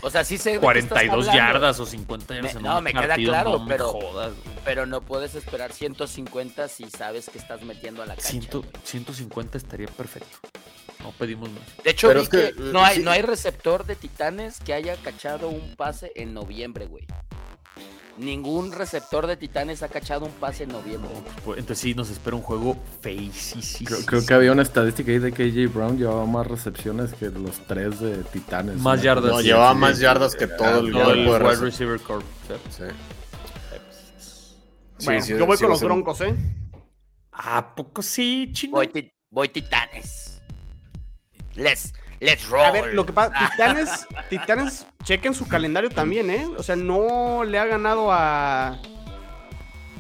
O 0.03 0.11
sea, 0.11 0.23
sí 0.25 0.39
qué 0.39 0.59
42 0.61 1.25
estás 1.27 1.35
hablando, 1.35 1.53
yardas 1.53 1.81
o 1.81 1.87
50 1.87 2.35
yardas 2.35 2.55
Me- 2.55 2.61
en 2.61 2.65
no, 2.67 2.79
un 2.79 2.85
me 2.85 2.93
queda 2.93 3.17
claro, 3.17 3.51
no 3.59 3.65
me 3.65 3.71
pero- 3.75 3.89
jodas, 3.89 4.33
güey. 4.45 4.56
Pero 4.67 4.85
no 4.85 5.01
puedes 5.01 5.35
esperar 5.35 5.73
150 5.73 6.69
si 6.69 6.91
sabes 6.91 7.31
que 7.31 7.39
estás 7.39 7.63
metiendo 7.63 8.03
a 8.03 8.07
la 8.07 8.15
cancha. 8.17 8.29
Ciento- 8.31 8.61
güey. 8.61 8.73
150 8.85 9.57
estaría 9.57 9.87
perfecto. 9.87 10.37
No 11.03 11.13
pedimos 11.13 11.49
más. 11.51 11.63
De 11.85 11.91
hecho, 11.91 12.09
Pero 12.09 12.21
vi 12.21 12.25
es 12.25 12.29
que, 12.31 12.53
que 12.55 12.61
no 12.73 12.85
hay, 12.85 12.97
sí. 12.97 13.03
no 13.03 13.11
hay 13.13 13.23
receptor 13.23 13.87
de 13.87 13.95
Titanes 13.97 14.59
que 14.59 14.75
haya 14.75 14.97
cachado 14.97 15.49
un 15.49 15.77
pase 15.77 16.11
en 16.17 16.35
noviembre, 16.35 16.87
güey. 16.87 17.07
Ningún 18.19 18.73
receptor 18.73 19.27
de 19.27 19.37
Titanes 19.37 19.83
ha 19.83 19.89
cachado 19.89 20.25
un 20.25 20.33
pase 20.33 20.65
en 20.65 20.71
noviembre. 20.71 21.11
Pues, 21.45 21.59
Entonces 21.59 21.83
sí 21.83 21.95
nos 21.95 22.09
espera 22.09 22.35
un 22.35 22.43
juego 22.43 22.77
feísimo. 23.03 23.63
Creo, 23.87 23.99
creo 24.07 24.27
que 24.27 24.35
había 24.35 24.53
una 24.53 24.63
estadística 24.63 25.13
ahí 25.13 25.19
de 25.19 25.33
que 25.33 25.43
AJ 25.45 25.73
Brown 25.73 25.99
llevaba 25.99 26.25
más 26.25 26.47
recepciones 26.47 27.13
que 27.13 27.27
los 27.29 27.59
tres 27.69 28.01
de 28.01 28.25
Titanes. 28.25 28.77
Más 28.79 28.99
¿no? 28.99 29.05
yardas. 29.05 29.31
No, 29.33 29.39
Sí, 29.41 29.45
llevaba 29.49 29.75
sí, 29.75 29.79
más 29.79 29.97
sí. 29.97 30.03
yardas 30.03 30.35
que 30.35 30.47
todo 30.47 30.81
el 30.81 30.93
Todo 30.93 31.13
el 31.13 31.29
wide 31.29 31.57
receiver 31.57 32.01
corps. 32.01 32.25
Sí. 32.71 32.85
Sí, 34.99 35.07
Bueno, 35.07 35.23
sí, 35.23 35.33
yo 35.37 35.47
voy 35.47 35.57
sí 35.57 35.63
con 35.65 35.71
los 35.71 35.83
Broncos, 35.83 36.21
¿eh? 36.23 36.35
¿A 37.33 37.75
poco 37.75 38.03
sí, 38.03 38.51
chino? 38.53 38.73
Voy, 38.77 38.89
ti- 38.89 39.13
voy 39.31 39.49
Titanes. 39.49 40.41
Let's, 41.55 41.93
let's 42.21 42.49
roll. 42.49 42.65
A 42.65 42.71
ver, 42.71 42.95
lo 42.95 43.05
que 43.05 43.13
pasa, 43.13 43.33
Titanes, 43.51 44.07
Titanes, 44.31 44.87
chequen 45.05 45.35
su 45.35 45.47
calendario 45.47 45.91
también, 45.91 46.31
¿eh? 46.31 46.47
O 46.57 46.63
sea, 46.63 46.77
no 46.77 47.45
le 47.45 47.59
ha 47.59 47.67
ganado 47.67 48.11
a. 48.13 48.81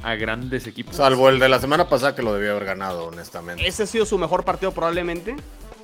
A 0.03 0.15
grandes 0.15 0.67
equipos. 0.67 0.97
Salvo 0.97 1.29
el 1.29 1.39
de 1.39 1.49
la 1.49 1.59
semana 1.59 1.89
pasada 1.89 2.15
que 2.15 2.23
lo 2.23 2.33
debió 2.35 2.53
haber 2.53 2.65
ganado, 2.65 3.07
honestamente. 3.07 3.67
Ese 3.67 3.83
ha 3.83 3.87
sido 3.87 4.07
su 4.07 4.19
mejor 4.19 4.45
partido 4.45 4.73
probablemente. 4.73 5.37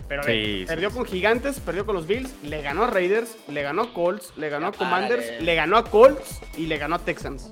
Pero 0.09 0.23
ver, 0.25 0.45
sí, 0.45 0.65
perdió 0.67 0.91
sí. 0.91 0.97
con 0.97 1.07
Gigantes, 1.07 1.61
perdió 1.61 1.87
con 1.87 1.95
los 1.97 2.07
Bills, 2.07 2.31
le 2.43 2.61
ganó 2.61 2.85
a 2.85 2.87
Raiders, 2.89 3.37
le 3.49 3.63
ganó 3.63 3.83
a 3.83 3.93
Colts, 3.95 4.33
le 4.37 4.49
ganó 4.51 4.69
a 4.69 4.73
Commanders, 4.73 5.43
le 5.43 5.55
ganó 5.55 5.77
a 5.77 5.85
Colts 5.85 6.41
y 6.57 6.67
le 6.67 6.77
ganó 6.77 6.97
a 6.97 6.99
Texans. 6.99 7.51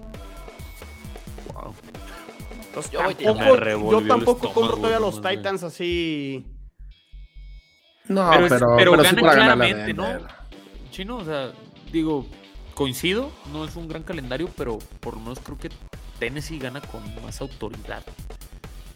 Entonces, 2.71 2.93
Yo 2.93 3.01
tampoco, 3.01 3.91
yo 3.91 4.07
tampoco 4.07 4.47
estómago, 4.47 4.53
compro 4.55 4.77
todavía 4.77 5.01
los. 5.01 5.21
Titans 5.21 5.63
así. 5.65 6.47
No, 8.07 8.31
pero, 8.31 8.49
pero, 8.49 8.67
pero 8.77 8.91
pero 8.93 9.05
sí 9.05 9.17
ganan 9.17 9.35
claramente, 9.35 9.93
¿no? 9.95 10.07
Chino, 10.91 11.17
o 11.19 11.25
sea, 11.25 11.53
digo, 11.93 12.27
coincido, 12.75 13.31
no 13.53 13.65
es 13.65 13.75
un 13.77 13.89
gran 13.89 14.03
calendario, 14.03 14.49
pero 14.57 14.79
por 15.01 15.15
lo 15.15 15.21
menos 15.21 15.39
creo 15.41 15.59
que 15.59 15.71
Tennessee 16.19 16.59
gana 16.59 16.81
con 16.81 17.03
más 17.25 17.41
autoridad. 17.41 18.05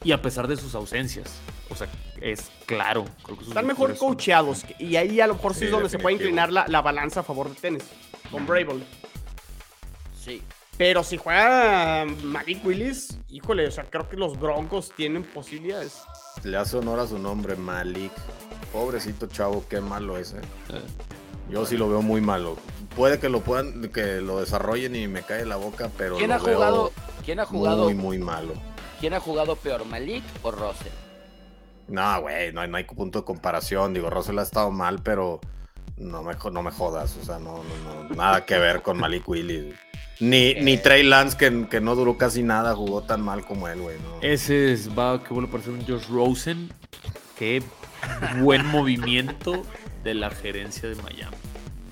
Y 0.02 0.12
a 0.12 0.20
pesar 0.20 0.46
de 0.48 0.56
sus 0.56 0.74
ausencias. 0.74 1.40
O 1.70 1.74
sea, 1.76 1.88
es 2.20 2.50
claro. 2.66 3.04
Creo 3.22 3.37
que 3.38 3.44
sus 3.44 3.48
Están 3.52 3.66
mejor 3.66 3.96
son- 3.96 4.08
coacheados. 4.08 4.64
Y 4.78 4.96
ahí 4.96 5.20
a 5.20 5.26
lo 5.26 5.34
mejor 5.34 5.54
sí, 5.54 5.60
Sí, 5.60 5.64
es 5.66 5.70
donde 5.70 5.88
se 5.88 5.98
puede 5.98 6.16
inclinar 6.16 6.52
la, 6.52 6.66
la 6.68 6.82
balanza 6.82 7.20
a 7.20 7.22
favor 7.22 7.48
de 7.48 7.54
tenis. 7.54 7.84
Con 8.30 8.46
Brable. 8.46 8.84
Sí. 10.18 10.42
Pero 10.76 11.04
si 11.04 11.16
juega 11.16 12.04
Malik 12.24 12.64
Willis, 12.64 13.16
híjole, 13.28 13.68
o 13.68 13.70
sea, 13.70 13.84
creo 13.84 14.08
que 14.08 14.16
los 14.16 14.38
Broncos 14.38 14.92
tienen 14.96 15.22
posibilidades. 15.22 16.02
Le 16.42 16.56
hace 16.56 16.76
honor 16.76 16.98
a 16.98 17.06
su 17.06 17.18
nombre, 17.18 17.54
Malik. 17.54 18.10
Pobrecito 18.72 19.26
chavo, 19.28 19.64
qué 19.68 19.80
malo 19.80 20.18
ese. 20.18 20.37
Yo 21.48 21.64
sí 21.64 21.76
lo 21.76 21.88
veo 21.88 22.02
muy 22.02 22.20
malo. 22.20 22.56
Puede 22.96 23.20
que 23.20 23.28
lo 23.28 23.40
puedan, 23.40 23.88
que 23.90 24.20
lo 24.20 24.40
desarrollen 24.40 24.96
y 24.96 25.06
me 25.06 25.22
cae 25.22 25.44
la 25.46 25.56
boca, 25.56 25.90
pero 25.96 26.16
¿Quién 26.16 26.30
lo 26.30 26.34
ha 26.37 26.38
veo 26.38 26.54
jugado? 26.56 26.92
¿Quién 27.24 27.38
ha 27.40 27.46
jugado? 27.46 27.84
muy, 27.84 27.94
muy 27.94 28.18
malo. 28.18 28.54
¿Quién 28.98 29.14
ha 29.14 29.20
jugado 29.20 29.54
peor, 29.54 29.84
Malik 29.84 30.24
o 30.42 30.50
Russell? 30.50 30.92
No, 31.87 32.20
güey, 32.22 32.52
no, 32.52 32.62
hay- 32.62 32.68
no 32.68 32.76
hay 32.78 32.84
punto 32.84 33.20
de 33.20 33.24
comparación. 33.24 33.94
Digo, 33.94 34.10
Russell 34.10 34.38
ha 34.38 34.42
estado 34.42 34.70
mal, 34.70 35.00
pero 35.02 35.40
no 35.96 36.22
me, 36.22 36.34
no 36.50 36.62
me 36.62 36.70
jodas. 36.72 37.16
O 37.20 37.24
sea, 37.24 37.38
no, 37.38 37.62
no, 37.62 38.04
no, 38.08 38.14
nada 38.16 38.44
que 38.44 38.58
ver 38.58 38.82
con 38.82 38.98
Malik 38.98 39.28
Willis. 39.28 39.74
Ni, 40.20 40.55
ni 40.55 40.77
Trey 40.79 41.03
Lance, 41.03 41.37
que, 41.37 41.66
que 41.68 41.81
no 41.81 41.94
duró 41.96 42.16
casi 42.16 42.42
nada, 42.42 42.74
jugó 42.74 43.03
tan 43.03 43.20
mal 43.20 43.44
como 43.44 43.68
él, 43.68 43.81
güey. 43.81 43.96
¿no? 43.98 44.20
Ese 44.22 44.72
es, 44.72 44.90
va 44.96 45.22
que 45.22 45.35
vuelve 45.35 45.48
a 45.48 45.53
parecer 45.53 45.72
un 45.72 45.85
Josh 45.85 46.07
Rosen. 46.09 46.72
Qué 47.38 47.62
buen 48.40 48.64
movimiento 48.70 49.62
de 50.05 50.14
la 50.14 50.31
gerencia 50.31 50.88
de 50.88 50.94
Miami. 50.96 51.37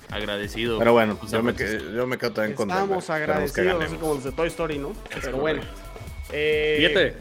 Agradecido. 0.09 0.77
Pero 0.77 0.93
bueno, 0.93 1.19
yo 1.29 1.41
me, 1.41 1.53
pues, 1.53 1.81
yo 1.93 2.05
me 2.05 2.17
quedo 2.17 2.33
también 2.33 2.55
con 2.55 2.67
Denver. 2.67 2.83
Estamos 2.83 3.09
agradecidos, 3.09 3.83
así 3.83 3.95
como 3.95 4.13
los 4.13 4.23
de 4.23 4.31
Toy 4.31 4.47
Story, 4.47 4.77
¿no? 4.77 4.91
Es 5.09 5.25
Pero 5.25 5.37
bueno. 5.37 5.61
Eh, 6.31 6.75
Fíjate. 6.77 7.15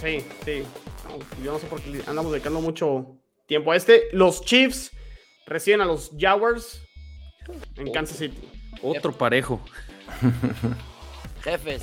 Sí, 0.00 0.24
sí. 0.44 0.62
No, 1.08 1.44
yo 1.44 1.52
no 1.52 1.58
sé 1.58 1.66
por 1.66 1.80
qué 1.80 2.00
andamos 2.06 2.32
dedicando 2.32 2.60
mucho 2.60 3.18
tiempo 3.46 3.72
a 3.72 3.76
este. 3.76 4.04
Los 4.12 4.44
Chiefs 4.44 4.92
reciben 5.46 5.80
a 5.80 5.84
los 5.84 6.12
Jaguars 6.16 6.82
en 7.76 7.92
Kansas 7.92 8.18
City. 8.18 8.48
Otro 8.82 9.12
parejo. 9.12 9.60
Jefes. 11.42 11.82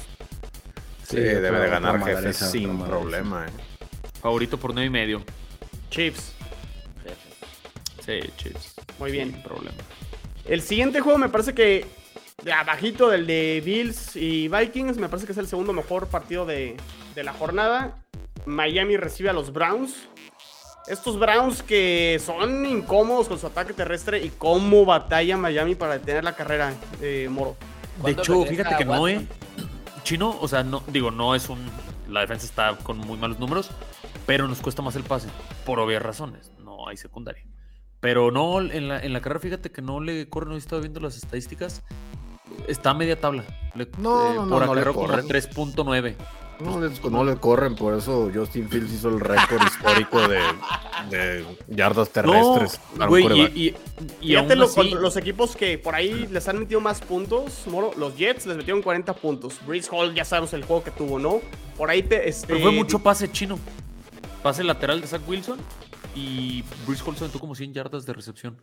Sí, 1.03 1.17
Sí, 1.17 1.21
debe 1.21 1.59
de 1.59 1.69
ganar 1.69 1.95
otra 1.95 2.05
jefe 2.05 2.21
madriza, 2.21 2.47
sin 2.47 2.79
problema. 2.83 3.45
eh. 3.47 3.51
Favorito 4.21 4.57
por 4.57 4.73
9 4.73 4.87
y 4.87 4.89
medio. 4.89 5.23
Jefes. 5.89 6.33
Sí, 8.05 8.19
Chiefs. 8.37 8.73
Muy 8.97 9.11
bien. 9.11 9.31
Sin 9.33 9.43
problema. 9.43 9.77
El 10.45 10.61
siguiente 10.61 10.99
juego 10.99 11.17
me 11.19 11.29
parece 11.29 11.53
que 11.53 11.85
de 12.43 12.53
abajito 12.53 13.09
del 13.09 13.27
de 13.27 13.61
Bills 13.63 14.15
y 14.15 14.47
Vikings, 14.47 14.97
me 14.97 15.09
parece 15.09 15.25
que 15.25 15.33
es 15.33 15.37
el 15.37 15.47
segundo 15.47 15.73
mejor 15.73 16.07
partido 16.07 16.45
de, 16.45 16.75
de 17.15 17.23
la 17.23 17.33
jornada. 17.33 17.95
Miami 18.45 18.97
recibe 18.97 19.29
a 19.29 19.33
los 19.33 19.51
Browns. 19.53 19.93
Estos 20.87 21.19
Browns 21.19 21.61
que 21.61 22.19
son 22.25 22.65
incómodos 22.65 23.27
con 23.27 23.37
su 23.37 23.45
ataque 23.45 23.73
terrestre 23.73 24.23
y 24.23 24.29
cómo 24.29 24.85
batalla 24.85 25.37
Miami 25.37 25.75
para 25.75 25.99
detener 25.99 26.23
la 26.23 26.35
carrera, 26.35 26.73
eh, 27.01 27.27
Moro. 27.29 27.55
De 27.99 28.13
¿Cuándo 28.15 28.21
hecho, 28.21 28.45
fíjate 28.45 28.75
que 28.77 28.85
no, 28.85 28.91
Watson? 29.01 29.09
eh. 29.09 29.27
Chino, 30.03 30.37
o 30.39 30.47
sea, 30.47 30.63
no, 30.63 30.81
digo, 30.87 31.11
no 31.11 31.35
es 31.35 31.49
un. 31.49 31.59
La 32.07 32.21
defensa 32.21 32.45
está 32.45 32.75
con 32.77 32.97
muy 32.97 33.17
malos 33.17 33.39
números, 33.39 33.69
pero 34.25 34.47
nos 34.47 34.59
cuesta 34.61 34.81
más 34.81 34.95
el 34.95 35.03
pase, 35.03 35.27
por 35.65 35.79
obvias 35.79 36.01
razones. 36.01 36.51
No 36.59 36.87
hay 36.87 36.97
secundaria. 36.97 37.43
Pero 37.99 38.31
no, 38.31 38.61
en 38.61 38.87
la, 38.87 38.99
en 38.99 39.11
la 39.13 39.21
carrera, 39.21 39.39
fíjate 39.41 39.71
que 39.71 39.81
no 39.81 39.99
le 39.99 40.27
corre, 40.29 40.47
no 40.47 40.55
he 40.55 40.57
estado 40.57 40.81
viendo 40.81 40.99
las 41.01 41.17
estadísticas. 41.17 41.83
Está 42.67 42.91
a 42.91 42.93
media 42.93 43.19
tabla. 43.19 43.43
Le- 43.75 43.83
eh, 43.83 43.89
No, 43.97 44.33
no, 44.33 44.45
no, 44.45 44.49
por 44.49 44.65
no 44.65 44.71
acarreo 44.71 44.93
como 44.93 45.07
corren. 45.07 45.27
3.9. 45.27 46.15
No 46.59 46.79
le, 46.81 46.89
no 47.09 47.23
le 47.23 47.37
corren, 47.37 47.75
por 47.75 47.97
eso 47.97 48.29
Justin 48.33 48.67
Fields 48.69 48.91
hizo 48.91 49.07
el 49.09 49.19
récord 49.21 49.61
histórico 49.65 50.27
de, 50.27 50.39
de 51.09 51.45
yardas 51.69 52.09
terrestres. 52.09 52.79
No, 52.97 53.07
güey, 53.07 53.25
y, 53.31 53.41
y, 53.41 53.75
y 54.21 54.27
Fíjate 54.29 54.53
aún 54.53 54.59
lo- 54.59 54.65
así- 54.65 54.75
con 54.91 55.01
los 55.01 55.15
equipos 55.15 55.55
que 55.55 55.77
por 55.77 55.95
ahí 55.95 56.27
les 56.29 56.47
han 56.49 56.59
metido 56.59 56.81
más 56.81 56.99
puntos, 56.99 57.63
Moro, 57.67 57.91
los 57.97 58.17
Jets 58.17 58.45
les 58.45 58.57
metieron 58.57 58.81
40 58.81 59.13
puntos. 59.13 59.55
Breeze 59.65 59.89
Hall, 59.91 60.13
ya 60.13 60.25
sabemos 60.25 60.51
el 60.53 60.63
juego 60.65 60.83
que 60.83 60.91
tuvo, 60.91 61.17
¿no? 61.17 61.39
Por 61.77 61.89
ahí 61.89 62.03
te, 62.03 62.27
este, 62.27 62.47
Pero 62.47 62.59
fue 62.59 62.71
mucho 62.71 62.99
pase 62.99 63.31
chino. 63.31 63.57
Pase 64.43 64.63
lateral 64.63 64.99
de 64.99 65.07
Zach 65.07 65.21
Wilson 65.27 65.59
y 66.15 66.63
Bruce 66.85 67.03
Hall 67.05 67.15
se 67.15 67.23
aventó 67.23 67.39
como 67.39 67.55
100 67.55 67.73
yardas 67.73 68.05
de 68.05 68.11
recepción. 68.13 68.57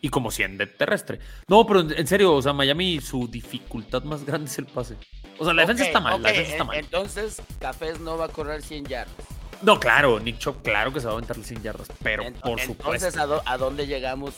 Y 0.00 0.08
como 0.08 0.32
100 0.32 0.58
de 0.58 0.66
terrestre. 0.66 1.20
No, 1.46 1.64
pero 1.64 1.80
en, 1.80 1.92
en 1.96 2.06
serio, 2.08 2.34
o 2.34 2.42
sea, 2.42 2.52
Miami 2.52 3.00
su 3.00 3.28
dificultad 3.28 4.02
más 4.02 4.24
grande 4.24 4.50
es 4.50 4.58
el 4.58 4.66
pase. 4.66 4.96
O 5.42 5.44
sea, 5.44 5.54
la 5.54 5.62
defensa 5.62 5.84
está 5.84 6.00
mal, 6.00 6.22
la 6.22 6.28
defensa 6.30 6.52
está 6.52 6.64
mal. 6.64 6.76
Entonces, 6.76 7.42
Cafés 7.60 8.00
no 8.00 8.16
va 8.16 8.26
a 8.26 8.28
correr 8.28 8.62
100 8.62 8.84
yardas. 8.86 9.14
No, 9.60 9.78
claro, 9.78 10.18
Nick 10.20 10.38
Chop, 10.38 10.62
claro 10.62 10.92
que 10.92 11.00
se 11.00 11.06
va 11.06 11.12
a 11.12 11.14
aventar 11.16 11.36
las 11.36 11.46
100 11.46 11.62
yardas, 11.62 11.88
pero 12.02 12.22
por 12.24 12.32
Entonces, 12.60 12.66
supuesto. 12.66 13.20
¿a, 13.20 13.26
dó- 13.26 13.42
a 13.44 13.56
dónde 13.58 13.86
llegamos 13.86 14.34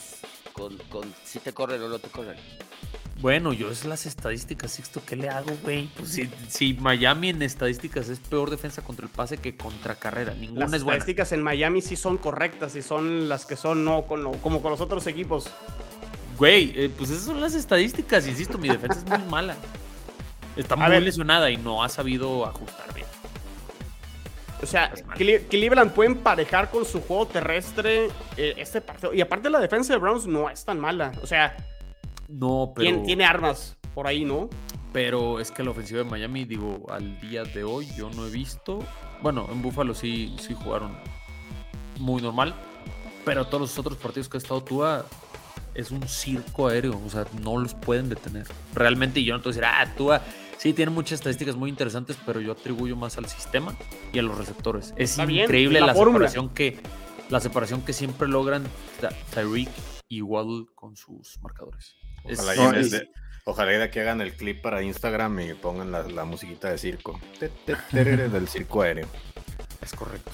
con, 0.53 0.77
con 0.89 1.11
si 1.23 1.39
te 1.39 1.51
corren 1.53 1.81
o 1.81 1.87
no 1.89 1.97
te 1.99 2.09
corren? 2.09 2.37
Bueno, 3.21 3.53
yo 3.53 3.71
es 3.71 3.85
las 3.85 4.05
estadísticas, 4.05 4.71
Sixto, 4.73 5.01
¿qué 5.05 5.15
le 5.15 5.29
hago, 5.29 5.51
güey? 5.63 5.89
Pues 5.97 6.09
si, 6.09 6.29
si 6.49 6.73
Miami 6.73 7.29
en 7.29 7.41
estadísticas 7.41 8.09
es 8.09 8.19
peor 8.19 8.49
defensa 8.49 8.81
contra 8.83 9.05
el 9.05 9.11
pase 9.11 9.37
que 9.37 9.55
contra 9.55 9.95
carrera, 9.95 10.33
ninguna 10.33 10.65
Las 10.65 10.73
es 10.73 10.83
buena. 10.83 10.97
estadísticas 10.97 11.31
en 11.31 11.41
Miami 11.41 11.81
sí 11.81 11.95
son 11.95 12.17
correctas 12.17 12.75
y 12.75 12.81
son 12.81 13.29
las 13.29 13.45
que 13.45 13.55
son 13.55 13.83
no 13.85 14.03
con 14.03 14.23
lo- 14.23 14.33
como 14.33 14.61
con 14.61 14.69
los 14.71 14.81
otros 14.81 15.07
equipos. 15.07 15.49
Güey, 16.37 16.73
eh, 16.75 16.91
pues 16.95 17.09
esas 17.09 17.23
son 17.23 17.39
las 17.39 17.53
estadísticas, 17.55 18.27
insisto, 18.27 18.57
mi 18.57 18.67
defensa 18.67 18.99
es 18.99 19.05
muy 19.05 19.29
mala. 19.29 19.55
Está 20.55 20.75
muy 20.75 20.89
ver. 20.89 21.03
lesionada 21.03 21.49
y 21.49 21.57
no 21.57 21.83
ha 21.83 21.89
sabido 21.89 22.45
ajustar 22.45 22.93
bien. 22.93 23.07
O 24.61 24.65
sea, 24.65 24.91
Cleveland 25.49 25.91
puede 25.91 26.11
emparejar 26.11 26.71
con 26.71 26.85
su 26.85 27.01
juego 27.01 27.27
terrestre 27.27 28.07
eh, 28.37 28.53
este 28.57 28.81
partido. 28.81 29.13
Y 29.13 29.21
aparte 29.21 29.49
la 29.49 29.59
defensa 29.59 29.93
de 29.93 29.99
Browns 29.99 30.25
no 30.25 30.49
es 30.49 30.63
tan 30.63 30.79
mala. 30.79 31.11
O 31.21 31.27
sea, 31.27 31.55
no, 32.27 32.71
pero... 32.73 32.89
tiene, 32.89 33.05
tiene 33.05 33.25
armas 33.25 33.77
por 33.93 34.07
ahí, 34.07 34.23
¿no? 34.23 34.49
Pero 34.93 35.39
es 35.41 35.51
que 35.51 35.61
la 35.61 35.71
ofensiva 35.71 35.99
de 35.99 36.09
Miami, 36.09 36.45
digo, 36.45 36.85
al 36.89 37.19
día 37.19 37.43
de 37.43 37.63
hoy 37.63 37.87
yo 37.97 38.09
no 38.11 38.25
he 38.27 38.29
visto. 38.29 38.79
Bueno, 39.21 39.47
en 39.51 39.61
Buffalo 39.61 39.93
sí, 39.93 40.35
sí 40.39 40.53
jugaron 40.53 40.97
muy 41.99 42.21
normal. 42.21 42.55
Pero 43.25 43.45
todos 43.45 43.61
los 43.61 43.79
otros 43.79 43.97
partidos 43.97 44.29
que 44.29 44.37
ha 44.37 44.39
estado 44.39 44.63
Tua 44.63 45.05
es 45.73 45.91
un 45.91 46.07
circo 46.07 46.67
aéreo. 46.67 46.99
O 47.05 47.09
sea, 47.09 47.25
no 47.41 47.57
los 47.57 47.73
pueden 47.73 48.07
detener. 48.07 48.47
Realmente, 48.73 49.19
y 49.19 49.25
yo 49.25 49.33
no 49.33 49.41
te 49.41 49.49
voy 49.49 49.57
a 49.57 49.61
decir, 49.61 49.65
ah, 49.65 49.93
Tua 49.97 50.21
Sí, 50.57 50.73
tiene 50.73 50.91
muchas 50.91 51.19
estadísticas 51.19 51.55
muy 51.55 51.69
interesantes, 51.69 52.17
pero 52.25 52.39
yo 52.39 52.53
atribuyo 52.53 52.95
más 52.95 53.17
al 53.17 53.27
sistema 53.27 53.75
y 54.13 54.19
a 54.19 54.21
los 54.21 54.37
receptores. 54.37 54.93
Es 54.97 55.17
increíble 55.17 55.79
la, 55.79 55.93
separación 55.93 56.49
que 56.49 56.79
la 57.29 57.39
separación 57.39 57.81
que 57.81 57.93
siempre 57.93 58.27
logran 58.27 58.63
Tyreek 59.33 59.69
y 60.07 60.21
Waddle 60.21 60.65
con 60.75 60.95
sus 60.95 61.39
marcadores. 61.41 61.95
Ojalá, 63.47 63.71
de, 63.71 63.91
que 63.91 64.01
hagan 64.01 64.21
el 64.21 64.33
clip 64.33 64.61
para 64.61 64.81
Instagram 64.81 65.39
y 65.39 65.53
pongan 65.53 65.91
la, 65.91 66.25
musiquita 66.25 66.69
de 66.69 66.77
circo. 66.77 67.19
del 67.91 68.47
circo 68.47 68.81
aéreo. 68.81 69.07
Es 69.85 69.93
correcto. 69.93 70.31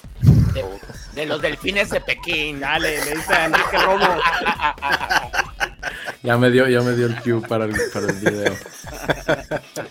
De, 1.14 1.26
los 1.26 1.41
delfines 1.41 1.89
de 1.89 1.99
Pekín. 1.99 2.62
Dale, 2.62 3.04
le 3.04 3.16
dice 3.16 3.34
a 3.34 3.45
Enrique 3.45 3.78
Romo. 3.78 4.08
Ya 6.24 6.38
me 6.38 6.52
dio, 6.52 6.68
ya 6.68 6.82
me 6.82 6.93
dio 6.93 7.08
el 7.08 7.20
cue 7.20 7.41
para 7.47 7.66
el, 7.66 7.76
para 7.91 8.06
el 8.06 8.14
video. 8.20 8.56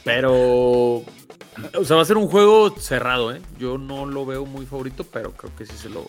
Pero. 0.05 0.33
O 0.33 1.85
sea, 1.85 1.97
va 1.97 2.03
a 2.03 2.05
ser 2.05 2.17
un 2.17 2.29
juego 2.29 2.77
cerrado, 2.79 3.35
¿eh? 3.35 3.43
Yo 3.59 3.79
no 3.79 4.07
lo 4.07 4.25
veo 4.25 4.47
muy 4.47 4.65
favorito, 4.65 5.05
pero 5.05 5.33
creo 5.33 5.55
que 5.57 5.67
sí 5.67 5.77
se 5.77 5.89
lo, 5.89 6.09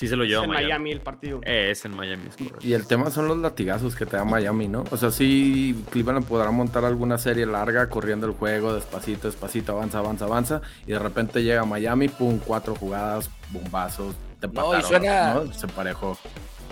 sí 0.00 0.08
se 0.08 0.16
lo 0.16 0.24
lleva 0.24 0.40
es 0.40 0.48
en 0.48 0.54
Miami. 0.54 0.92
el 0.92 1.02
partido. 1.02 1.40
es 1.42 1.84
en 1.84 1.94
Miami, 1.94 2.28
es 2.28 2.36
correcto. 2.36 2.66
Y 2.66 2.72
el 2.72 2.86
tema 2.86 3.10
son 3.10 3.28
los 3.28 3.36
latigazos 3.36 3.94
que 3.94 4.06
te 4.06 4.16
da 4.16 4.24
Miami, 4.24 4.66
¿no? 4.66 4.84
O 4.90 4.96
sea, 4.96 5.10
sí, 5.10 5.84
Cleveland 5.90 6.24
podrá 6.24 6.50
montar 6.50 6.86
alguna 6.86 7.18
serie 7.18 7.44
larga 7.44 7.90
corriendo 7.90 8.26
el 8.26 8.32
juego, 8.32 8.72
despacito, 8.72 9.28
despacito, 9.28 9.72
avanza, 9.72 9.98
avanza, 9.98 10.24
avanza. 10.24 10.62
Y 10.86 10.92
de 10.92 10.98
repente 10.98 11.42
llega 11.42 11.66
Miami, 11.66 12.08
pum, 12.08 12.38
cuatro 12.38 12.74
jugadas, 12.74 13.28
bombazos, 13.50 14.14
te 14.40 14.48
no, 14.48 14.78
y 14.78 14.82
suena... 14.82 15.34
¿no? 15.34 15.52
Se 15.52 15.66
emparejó. 15.66 16.16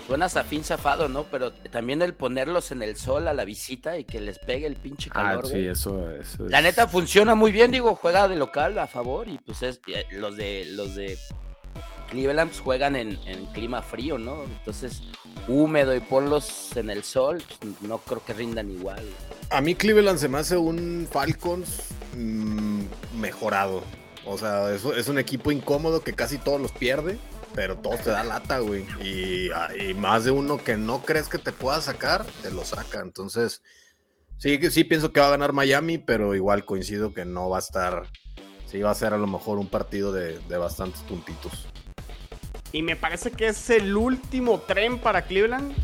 Suena 0.07 0.27
fin 0.27 0.63
zafado, 0.63 1.07
¿no? 1.07 1.25
Pero 1.25 1.53
también 1.53 2.01
el 2.01 2.15
ponerlos 2.15 2.71
en 2.71 2.81
el 2.81 2.95
sol 2.95 3.27
a 3.27 3.33
la 3.35 3.45
visita 3.45 3.99
y 3.99 4.05
que 4.05 4.19
les 4.19 4.39
pegue 4.39 4.65
el 4.65 4.75
pinche 4.75 5.11
ah, 5.13 5.21
calor. 5.21 5.43
Ah, 5.45 5.49
sí, 5.49 5.67
eso, 5.67 6.09
eso 6.09 6.49
La 6.49 6.63
neta 6.63 6.87
funciona 6.87 7.35
muy 7.35 7.51
bien, 7.51 7.69
digo, 7.69 7.93
juega 7.93 8.27
de 8.27 8.37
local 8.37 8.79
a 8.79 8.87
favor 8.87 9.27
y 9.27 9.37
pues 9.37 9.61
es 9.61 9.79
eh, 9.85 10.07
los 10.13 10.35
de 10.35 10.65
los 10.71 10.95
de 10.95 11.15
Cleveland 12.09 12.51
pues, 12.51 12.61
juegan 12.61 12.95
en, 12.95 13.17
clima 13.53 13.81
frío, 13.81 14.17
¿no? 14.17 14.43
Entonces, 14.43 15.01
húmedo 15.47 15.95
y 15.95 15.99
ponlos 15.99 16.75
en 16.75 16.89
el 16.89 17.03
sol, 17.03 17.43
pues, 17.59 17.81
no 17.81 17.99
creo 17.99 18.23
que 18.25 18.33
rindan 18.33 18.69
igual. 18.71 19.03
A 19.49 19.61
mí 19.61 19.75
Cleveland 19.75 20.19
se 20.19 20.27
me 20.27 20.37
hace 20.37 20.57
un 20.57 21.07
Falcons 21.09 21.89
mm, 22.15 22.81
mejorado. 23.19 23.83
O 24.25 24.37
sea, 24.37 24.71
es 24.73 25.07
un 25.07 25.17
equipo 25.17 25.51
incómodo 25.51 26.01
que 26.01 26.13
casi 26.13 26.37
todos 26.37 26.61
los 26.61 26.71
pierde 26.71 27.17
pero 27.53 27.77
todo 27.77 27.97
te 27.97 28.09
da 28.09 28.23
lata, 28.23 28.59
güey. 28.59 28.85
Ah, 29.53 29.69
y, 29.75 29.93
más 29.93 30.23
de 30.23 30.31
uno 30.31 30.63
que 30.63 30.77
no 30.77 31.01
crees 31.01 31.27
que 31.27 31.37
te 31.37 31.51
pueda 31.51 31.81
sacar, 31.81 32.25
te 32.41 32.51
lo 32.51 32.63
saca. 32.63 33.01
Entonces, 33.01 33.61
sí, 34.37 34.59
sí 34.69 34.83
pienso 34.83 35.11
que 35.11 35.19
va 35.19 35.27
a 35.27 35.31
ganar 35.31 35.53
Miami, 35.53 35.97
pero 35.97 36.35
igual 36.35 36.65
coincido 36.65 37.13
que 37.13 37.25
no 37.25 37.49
va 37.49 37.57
a 37.57 37.59
estar. 37.59 38.03
Sí, 38.65 38.79
va 38.81 38.91
a 38.91 38.95
ser 38.95 39.13
a 39.13 39.17
lo 39.17 39.27
mejor 39.27 39.57
un 39.57 39.67
partido 39.67 40.13
de, 40.13 40.39
bastantes 40.57 41.01
puntitos. 41.01 41.67
Y 42.71 42.81
me 42.81 42.95
parece 42.95 43.31
que 43.31 43.47
es 43.47 43.69
el 43.69 43.95
último 43.95 44.59
tren 44.59 44.99
para 44.99 45.23
Cleveland 45.23 45.75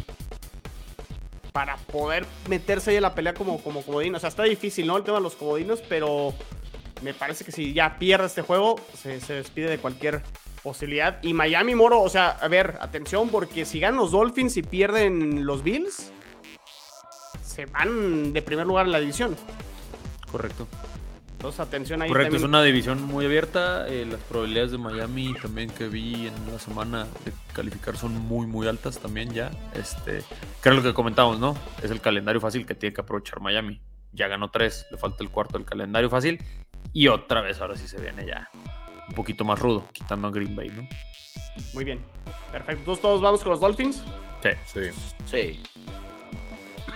para 1.52 1.78
poder 1.78 2.26
meterse 2.50 2.92
ahí 2.92 2.98
en 2.98 3.04
la 3.04 3.16
pelea 3.16 3.34
como, 3.34 3.64
como 3.64 3.82
comodino. 3.82 4.18
O 4.18 4.20
sea, 4.20 4.28
está 4.28 4.44
difícil, 4.44 4.86
¿no? 4.86 4.98
El 4.98 5.04
tema 5.04 5.18
de 5.18 5.24
los 5.24 5.36
comodinos, 5.36 5.82
pero 5.88 6.34
me 7.02 7.14
parece 7.14 7.46
que 7.46 7.52
si 7.52 7.74
ya 7.74 7.98
pierde 7.98 8.28
este 8.28 8.42
juego, 8.42 8.76
se, 8.94 9.22
se 9.22 9.36
despide 9.36 9.70
de 9.70 9.78
cualquier 9.78 10.22
posibilidad. 10.62 11.18
Y 11.24 11.34
Miami 11.34 11.74
Moro, 11.74 12.02
o 12.02 12.10
sea, 12.10 12.32
a 12.32 12.48
ver, 12.50 12.78
atención, 12.82 13.30
porque 13.30 13.64
si 13.64 13.80
ganan 13.80 13.98
los 13.98 14.12
Dolphins 14.12 14.58
y 14.58 14.64
pierden 14.64 15.46
los 15.46 15.64
Bills, 15.64 16.12
se 17.42 17.68
van 17.68 18.34
de 18.34 18.42
primer 18.42 18.68
lugar 18.68 18.86
en 18.86 18.92
la 18.92 19.00
división. 19.00 19.38
Correcto. 20.30 20.68
Entonces, 21.46 21.60
atención 21.60 22.02
ahí. 22.02 22.10
Correcto, 22.10 22.38
es 22.38 22.42
una 22.42 22.64
división 22.64 23.04
muy 23.04 23.26
abierta. 23.26 23.88
Eh, 23.88 24.08
las 24.10 24.20
probabilidades 24.22 24.72
de 24.72 24.80
Miami 24.80 25.36
también 25.40 25.70
que 25.70 25.88
vi 25.88 26.26
en 26.26 26.34
una 26.50 26.58
semana 26.58 27.04
de 27.24 27.32
calificar 27.54 27.96
son 27.98 28.14
muy, 28.18 28.48
muy 28.48 28.68
altas 28.68 28.98
también 28.98 29.32
ya. 29.32 29.52
Este, 29.76 30.24
que 30.64 30.72
lo 30.72 30.82
que 30.82 30.96
comentábamos, 30.96 31.40
¿no? 31.40 31.56
Es 31.84 31.92
el 31.92 32.02
calendario 32.02 32.42
fácil 32.42 32.66
que 32.66 32.74
tiene 32.74 32.96
que 32.96 33.02
aprovechar 33.02 33.42
Miami. 33.42 33.80
Ya 34.12 34.28
ganó 34.28 34.50
tres, 34.50 34.88
le 34.90 34.98
falta 34.98 35.24
el 35.24 35.30
cuarto 35.30 35.60
del 35.60 35.68
calendario 35.68 36.10
fácil. 36.10 36.44
Y 36.94 37.10
otra 37.10 37.42
vez, 37.42 37.62
ahora 37.62 37.76
sí 37.76 37.88
se 37.88 38.02
viene 38.02 38.26
ya 38.26 38.50
un 39.08 39.14
poquito 39.14 39.46
más 39.46 39.60
rudo, 39.60 39.88
quitando 39.94 40.28
a 40.28 40.32
Green 40.32 40.56
Bay, 40.56 40.70
¿no? 40.70 40.88
Muy 41.76 41.84
bien. 41.84 42.00
Perfecto. 42.52 42.80
¿Entonces 42.80 43.02
todos 43.04 43.22
vamos 43.22 43.44
con 43.44 43.52
los 43.52 43.60
Dolphins? 43.60 44.04
Sí. 44.42 44.50
Sí. 44.66 44.90
Sí. 45.26 45.64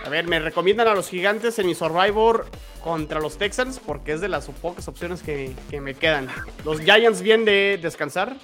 A 0.04 0.08
ver, 0.08 0.26
me 0.26 0.38
recomiendan 0.38 0.88
a 0.88 0.94
los 0.94 1.08
gigantes 1.08 1.58
en 1.58 1.66
mi 1.66 1.74
Survivor 1.74 2.46
contra 2.82 3.20
los 3.20 3.36
Texans 3.36 3.78
porque 3.78 4.12
es 4.12 4.20
de 4.20 4.28
las 4.28 4.46
pocas 4.46 4.88
opciones 4.88 5.22
que, 5.22 5.54
me 5.80 5.94
quedan. 5.94 6.28
Los 6.64 6.80
Giants 6.80 7.22
vienen 7.22 7.44
de 7.44 7.78
descansar 7.80 8.36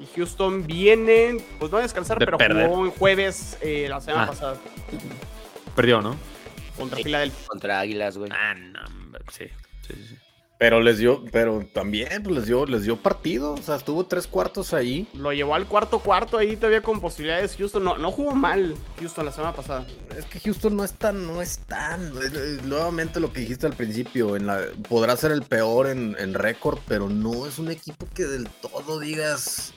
y 0.00 0.06
Houston 0.16 0.66
viene, 0.66 1.38
pues 1.58 1.70
no 1.70 1.78
a 1.78 1.82
descansar, 1.82 2.18
pero 2.18 2.38
jugó 2.38 2.84
en 2.86 2.90
jueves 2.92 3.58
eh, 3.60 3.86
la 3.88 4.00
semana 4.00 4.24
ah. 4.24 4.28
pasada. 4.28 4.56
Perdió, 5.74 6.00
¿no? 6.00 6.16
Contra 6.76 6.96
Philadelphia. 6.96 7.46
Contra 7.46 7.80
Águilas, 7.80 8.16
güey. 8.18 8.30
Ah, 8.32 8.54
no, 8.54 8.80
sí, 9.30 9.46
sí, 9.86 9.94
sí. 10.08 10.16
Pero 10.58 10.80
les 10.80 10.96
dio, 10.96 11.22
pero 11.32 11.66
también 11.74 12.22
pues, 12.22 12.34
les 12.34 12.46
dio, 12.46 12.64
les 12.64 12.84
dio 12.84 12.96
partido. 12.96 13.52
O 13.52 13.62
sea, 13.62 13.76
estuvo 13.76 14.06
tres 14.06 14.26
cuartos 14.26 14.72
ahí. 14.72 15.06
Lo 15.12 15.32
llevó 15.32 15.54
al 15.54 15.66
cuarto 15.66 15.98
cuarto 15.98 16.38
ahí 16.38 16.56
todavía 16.56 16.80
con 16.80 17.00
posibilidades. 17.00 17.56
Houston 17.56 17.84
no, 17.84 17.98
no 17.98 18.10
jugó 18.10 18.34
mal 18.34 18.74
Houston 18.98 19.26
la 19.26 19.32
semana 19.32 19.54
pasada. 19.54 19.86
Es 20.16 20.24
que 20.24 20.40
Houston 20.40 20.74
no 20.74 20.84
es 20.84 20.94
tan, 20.94 21.26
no 21.26 21.42
es 21.42 21.58
tan. 21.58 22.12
Nuevamente 22.66 23.20
lo 23.20 23.32
que 23.32 23.40
dijiste 23.40 23.66
al 23.66 23.74
principio, 23.74 24.34
en 24.34 24.46
la, 24.46 24.62
podrá 24.88 25.14
ser 25.18 25.30
el 25.32 25.42
peor 25.42 25.88
en, 25.88 26.16
en 26.18 26.32
récord, 26.32 26.78
pero 26.88 27.10
no 27.10 27.46
es 27.46 27.58
un 27.58 27.70
equipo 27.70 28.06
que 28.14 28.24
del 28.24 28.48
todo 28.48 28.98
digas. 28.98 29.74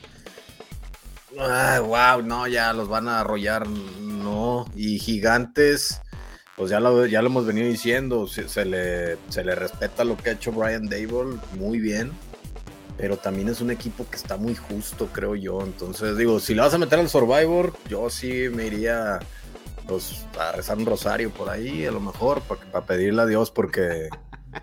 Ay, 1.37 1.81
wow, 1.81 2.21
no, 2.23 2.47
ya 2.47 2.71
los 2.71 2.87
van 2.87 3.09
a 3.09 3.19
arrollar. 3.19 3.67
No. 3.67 4.65
Y 4.75 4.99
gigantes 4.99 6.01
pues 6.59 6.71
ya 6.71 6.81
lo, 6.81 7.05
ya 7.05 7.21
lo 7.21 7.29
hemos 7.29 7.45
venido 7.45 7.69
diciendo, 7.69 8.27
se, 8.27 8.65
le, 8.65 9.17
se 9.29 9.45
le 9.45 9.55
respeta 9.55 10.03
lo 10.03 10.17
que 10.17 10.29
ha 10.29 10.33
hecho 10.33 10.51
Brian 10.51 10.89
Dable 10.89 11.39
muy 11.57 11.79
bien, 11.79 12.11
pero 12.97 13.15
también 13.15 13.47
es 13.47 13.61
un 13.61 13.71
equipo 13.71 14.05
que 14.09 14.17
está 14.17 14.35
muy 14.35 14.55
justo, 14.55 15.07
creo 15.07 15.35
yo. 15.35 15.61
Entonces, 15.61 16.17
digo, 16.17 16.41
si 16.41 16.53
le 16.53 16.59
vas 16.59 16.73
a 16.73 16.77
meter 16.77 16.99
al 16.99 17.07
Survivor, 17.07 17.71
yo 17.87 18.09
sí 18.09 18.49
me 18.53 18.65
iría 18.65 19.19
pues, 19.87 20.25
a 20.37 20.51
rezar 20.51 20.77
un 20.77 20.85
rosario 20.85 21.29
por 21.29 21.49
ahí, 21.49 21.85
a 21.85 21.91
lo 21.91 22.01
mejor, 22.01 22.41
para, 22.41 22.59
para 22.69 22.85
pedirle 22.85 23.21
a 23.21 23.25
Dios, 23.25 23.51
porque 23.51 24.09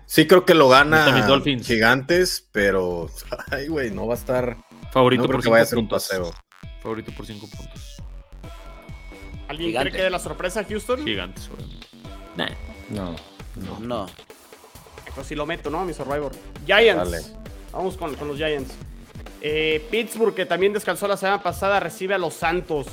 sí 0.05 0.27
creo 0.27 0.45
que 0.45 0.53
lo 0.53 0.69
gana 0.69 1.27
Gigantes, 1.63 2.47
pero, 2.51 3.09
ay, 3.49 3.69
güey, 3.69 3.89
no 3.89 4.05
va 4.05 4.13
a 4.13 4.17
estar. 4.17 4.55
Favorito 4.91 5.25
por 5.25 5.41
que 5.41 5.49
vaya 5.49 5.63
a 5.63 5.65
ser 5.65 5.79
un 5.79 5.89
paseo. 5.89 6.31
Favorito 6.83 7.11
por 7.17 7.25
cinco 7.25 7.47
puntos. 7.47 7.96
¿Alguien 9.47 9.79
cree 9.81 9.91
que 9.91 10.01
de 10.03 10.09
la 10.09 10.19
sorpresa 10.19 10.63
Houston? 10.63 11.03
Gigantes, 11.03 11.49
obviamente. 11.49 11.87
No. 12.89 13.15
No. 13.55 13.79
No. 13.79 14.05
Pues 15.15 15.27
si 15.27 15.35
lo 15.35 15.45
meto, 15.45 15.69
¿no? 15.69 15.83
Mi 15.83 15.93
Survivor. 15.93 16.31
Giants. 16.65 17.33
Vamos 17.71 17.97
con, 17.97 18.15
los 18.27 18.37
Giants. 18.37 18.71
Eh, 19.41 19.85
Pittsburgh, 19.89 20.33
que 20.33 20.45
también 20.45 20.73
descansó 20.73 21.07
la 21.07 21.17
semana 21.17 21.41
pasada, 21.41 21.79
recibe 21.79 22.13
a 22.13 22.17
los 22.17 22.33
Santos. 22.33 22.87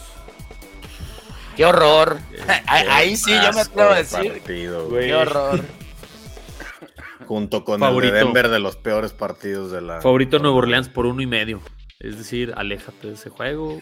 ¡Qué 1.57 1.65
horror! 1.65 2.19
Ahí 2.67 3.17
sí, 3.17 3.31
yo 3.31 3.53
me 3.53 3.61
atrevo 3.61 3.91
a 3.91 3.97
decir. 3.97 4.43
¡Qué 4.45 5.15
horror! 5.15 5.61
Junto 7.27 7.65
con 7.65 7.83
el 7.83 8.01
de 8.01 8.13
Denver 8.13 8.49
de 8.49 8.59
los 8.59 8.77
peores 8.77 9.13
partidos 9.13 9.71
de 9.71 9.81
la. 9.81 10.01
Favorito 10.01 10.39
Nuevo 10.39 10.59
Orleans 10.59 10.89
por 10.89 11.07
uno 11.07 11.23
y 11.23 11.27
medio. 11.27 11.61
Es 12.01 12.19
decir, 12.19 12.53
aléjate 12.57 13.09
de 13.09 13.15
ese 13.15 13.31
juego. 13.31 13.81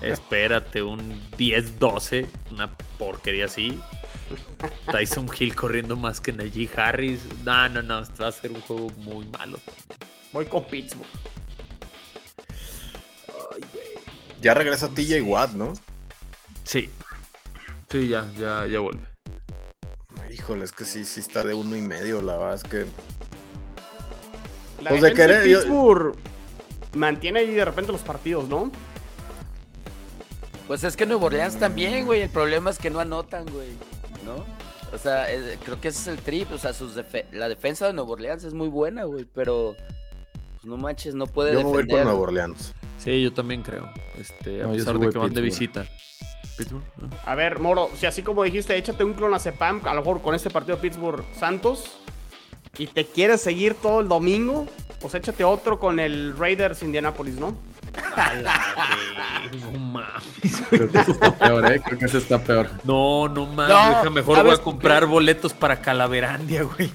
Espérate 0.00 0.82
un 0.82 1.20
10-12, 1.36 2.26
una 2.50 2.74
porquería 2.98 3.46
así. 3.46 3.80
Tyson 4.90 5.28
Hill 5.38 5.54
corriendo 5.54 5.96
más 5.96 6.20
que 6.20 6.32
Najee 6.32 6.70
Harris. 6.76 7.20
No, 7.44 7.68
no, 7.68 7.82
no. 7.82 8.00
Esto 8.00 8.22
va 8.22 8.28
a 8.28 8.32
ser 8.32 8.52
un 8.52 8.60
juego 8.60 8.90
muy 8.98 9.26
malo. 9.26 9.58
Voy 10.32 10.46
con 10.46 10.64
Pittsburgh. 10.64 11.06
Ya 14.40 14.54
regresa 14.54 14.88
TJ 14.88 15.20
Watt, 15.22 15.52
¿no? 15.52 15.74
Sí. 16.64 16.88
Sí, 17.90 18.08
ya, 18.08 18.30
ya, 18.38 18.66
ya 18.66 18.78
vuelve. 18.80 19.02
Híjole, 20.32 20.64
es 20.64 20.72
que 20.72 20.84
sí, 20.84 21.04
sí 21.04 21.20
está 21.20 21.42
de 21.42 21.54
uno 21.54 21.76
y 21.76 21.82
medio, 21.82 22.22
la 22.22 22.36
verdad 22.36 22.54
es 22.54 22.62
que. 22.62 22.86
La 24.80 24.90
pues 24.90 25.02
de 25.02 25.10
Pittsburgh 25.10 26.16
mantiene 26.94 27.40
ahí 27.40 27.50
de 27.50 27.64
repente 27.64 27.92
los 27.92 28.00
partidos, 28.00 28.48
¿no? 28.48 28.70
Pues 30.70 30.84
es 30.84 30.96
que 30.96 31.04
Nuevo 31.04 31.26
Orleans 31.26 31.58
también, 31.58 32.06
güey. 32.06 32.20
El 32.20 32.30
problema 32.30 32.70
es 32.70 32.78
que 32.78 32.90
no 32.90 33.00
anotan, 33.00 33.44
güey. 33.50 33.70
¿No? 34.24 34.44
O 34.94 34.98
sea, 34.98 35.26
creo 35.64 35.80
que 35.80 35.88
ese 35.88 36.00
es 36.02 36.06
el 36.06 36.18
trip. 36.22 36.52
O 36.52 36.58
sea, 36.58 36.72
sus 36.72 36.94
la 37.32 37.48
defensa 37.48 37.88
de 37.88 37.92
Nuevo 37.92 38.12
Orleans 38.12 38.44
es 38.44 38.54
muy 38.54 38.68
buena, 38.68 39.02
güey. 39.02 39.24
Pero, 39.34 39.74
pues 40.52 40.64
no 40.64 40.76
manches, 40.76 41.16
no 41.16 41.26
puede 41.26 41.54
Yo 41.54 41.58
me 41.58 41.64
voy 41.64 41.72
defender. 41.78 41.96
con 41.96 42.04
Nueva 42.04 42.20
Orleans. 42.20 42.72
Sí, 42.98 43.20
yo 43.20 43.32
también 43.32 43.62
creo. 43.64 43.90
Este, 44.16 44.62
a 44.62 44.68
No, 44.68 44.72
pesar 44.74 44.96
de 44.96 45.10
que 45.10 45.18
van 45.18 45.34
de 45.34 45.42
Pittsburgh. 45.42 45.44
visita. 45.44 45.86
Pittsburgh, 46.56 46.84
¿no? 46.98 47.10
A 47.26 47.34
ver, 47.34 47.58
Moro, 47.58 47.90
si 47.96 48.06
así 48.06 48.22
como 48.22 48.44
dijiste, 48.44 48.76
échate 48.76 49.02
un 49.02 49.14
clonazepam, 49.14 49.80
a 49.88 49.94
lo 49.94 50.02
mejor 50.02 50.22
con 50.22 50.36
este 50.36 50.50
partido 50.50 50.78
Pittsburgh-Santos, 50.78 51.82
y 52.78 52.86
te 52.86 53.06
quieres 53.06 53.40
seguir 53.40 53.74
todo 53.74 53.98
el 54.02 54.06
domingo, 54.06 54.68
pues 55.00 55.16
échate 55.16 55.42
otro 55.42 55.80
con 55.80 55.98
el 55.98 56.36
Raiders-Indianapolis, 56.38 57.34
¿no? 57.40 57.56
No 59.62 59.78
mames. 59.78 60.62
Creo 60.70 60.90
que 60.90 60.98
eso 60.98 61.12
está 61.12 61.34
peor, 61.36 61.72
¿eh? 61.72 61.80
Creo 61.84 61.98
que 61.98 62.04
eso 62.04 62.18
está 62.18 62.38
peor. 62.38 62.70
No, 62.84 63.28
no 63.28 63.46
mames. 63.46 63.74
No, 63.74 63.88
deja, 63.88 64.10
mejor 64.10 64.36
voy 64.36 64.36
¿sabes 64.36 64.58
a 64.60 64.62
comprar 64.62 65.06
boletos 65.06 65.52
para 65.52 65.80
Calaverandia, 65.80 66.62
güey. 66.62 66.92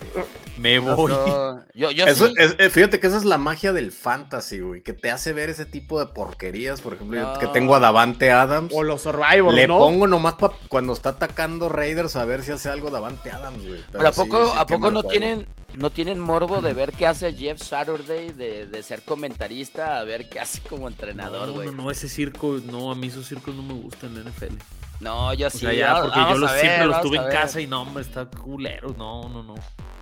Me 0.58 0.80
voy. 0.80 1.12
No, 1.12 1.64
yo, 1.74 1.92
yo 1.92 2.06
Eso, 2.06 2.28
sí. 2.28 2.34
es- 2.38 2.56
eh, 2.60 2.70
fíjate 2.70 3.00
que 3.00 3.08
esa 3.08 3.18
es 3.18 3.26
la 3.26 3.38
magia 3.38 3.74
del 3.74 3.92
fantasy, 3.92 4.60
güey, 4.60 4.82
que 4.82 4.94
te 4.94 5.12
hace 5.12 5.34
ver 5.34 5.50
ese 5.50 5.66
tipo 5.66 6.00
de 6.00 6.06
porquerías. 6.08 6.82
Por 6.82 6.94
ejemplo, 6.94 7.20
yo 7.20 7.34
No. 7.34 7.40
que 7.40 7.48
tengo 7.48 7.76
a 7.76 7.80
Davante 7.80 8.32
Adams. 8.32 8.72
O 8.74 8.84
los 8.84 9.02
Survivors, 9.02 9.54
Le 9.56 9.68
¿no? 9.68 9.78
pongo 9.78 10.08
nomás 10.08 10.36
pa- 10.36 10.54
cuando 10.70 10.94
está 10.94 11.10
atacando 11.10 11.68
Raiders 11.70 12.16
a 12.16 12.26
ver 12.26 12.44
si 12.44 12.52
hace 12.54 12.70
algo 12.70 12.90
Davante 12.90 13.32
Adams, 13.32 13.68
güey. 13.68 13.84
Pero 13.92 14.08
¿a 14.08 14.12
poco, 14.12 14.46
sí 14.46 14.52
¿a 14.58 14.66
poco 14.66 14.92
no 14.92 15.04
tienen, 15.04 15.46
no 15.76 15.90
tienen 15.90 16.20
morbo 16.20 16.62
de 16.62 16.74
ver 16.74 16.94
qué 16.94 17.06
hace 17.08 17.34
Jeff 17.34 17.62
Saturday 17.62 18.32
de, 18.32 18.66
de 18.68 18.84
ser 18.84 19.02
comentarista 19.02 20.00
a 20.00 20.04
ver 20.06 20.30
qué 20.30 20.40
hace 20.40 20.62
como 20.62 20.88
entrenador, 20.88 21.48
No, 21.50 21.54
güey? 21.54 21.68
no, 21.68 21.74
no, 21.84 21.92
ese 21.92 22.08
circo, 22.08 22.60
no, 22.66 22.92
a 22.92 22.96
mí 22.96 23.08
esos 23.08 23.28
circos 23.28 23.54
no 23.56 23.62
me 23.64 23.74
gustan 23.74 24.16
en 24.16 24.24
la 24.24 24.30
NFL. 24.30 24.56
No, 25.00 25.34
yo 25.34 25.48
O 25.48 25.50
sí. 25.50 25.60
sea, 25.60 25.74
ya, 25.74 25.94
vamos- 25.94 26.12
porque 26.14 26.30
yo 26.32 26.38
los, 26.38 26.52
ver, 26.52 26.62
siempre 26.62 26.86
los 26.88 27.02
tuve 27.02 27.18
en 27.18 27.30
casa 27.30 27.62
y 27.62 27.68
no, 27.68 27.82
hombre, 27.82 28.04
está 28.04 28.26
culero. 28.26 28.96
No, 28.98 29.28
no, 29.30 29.44
no. 29.44 29.56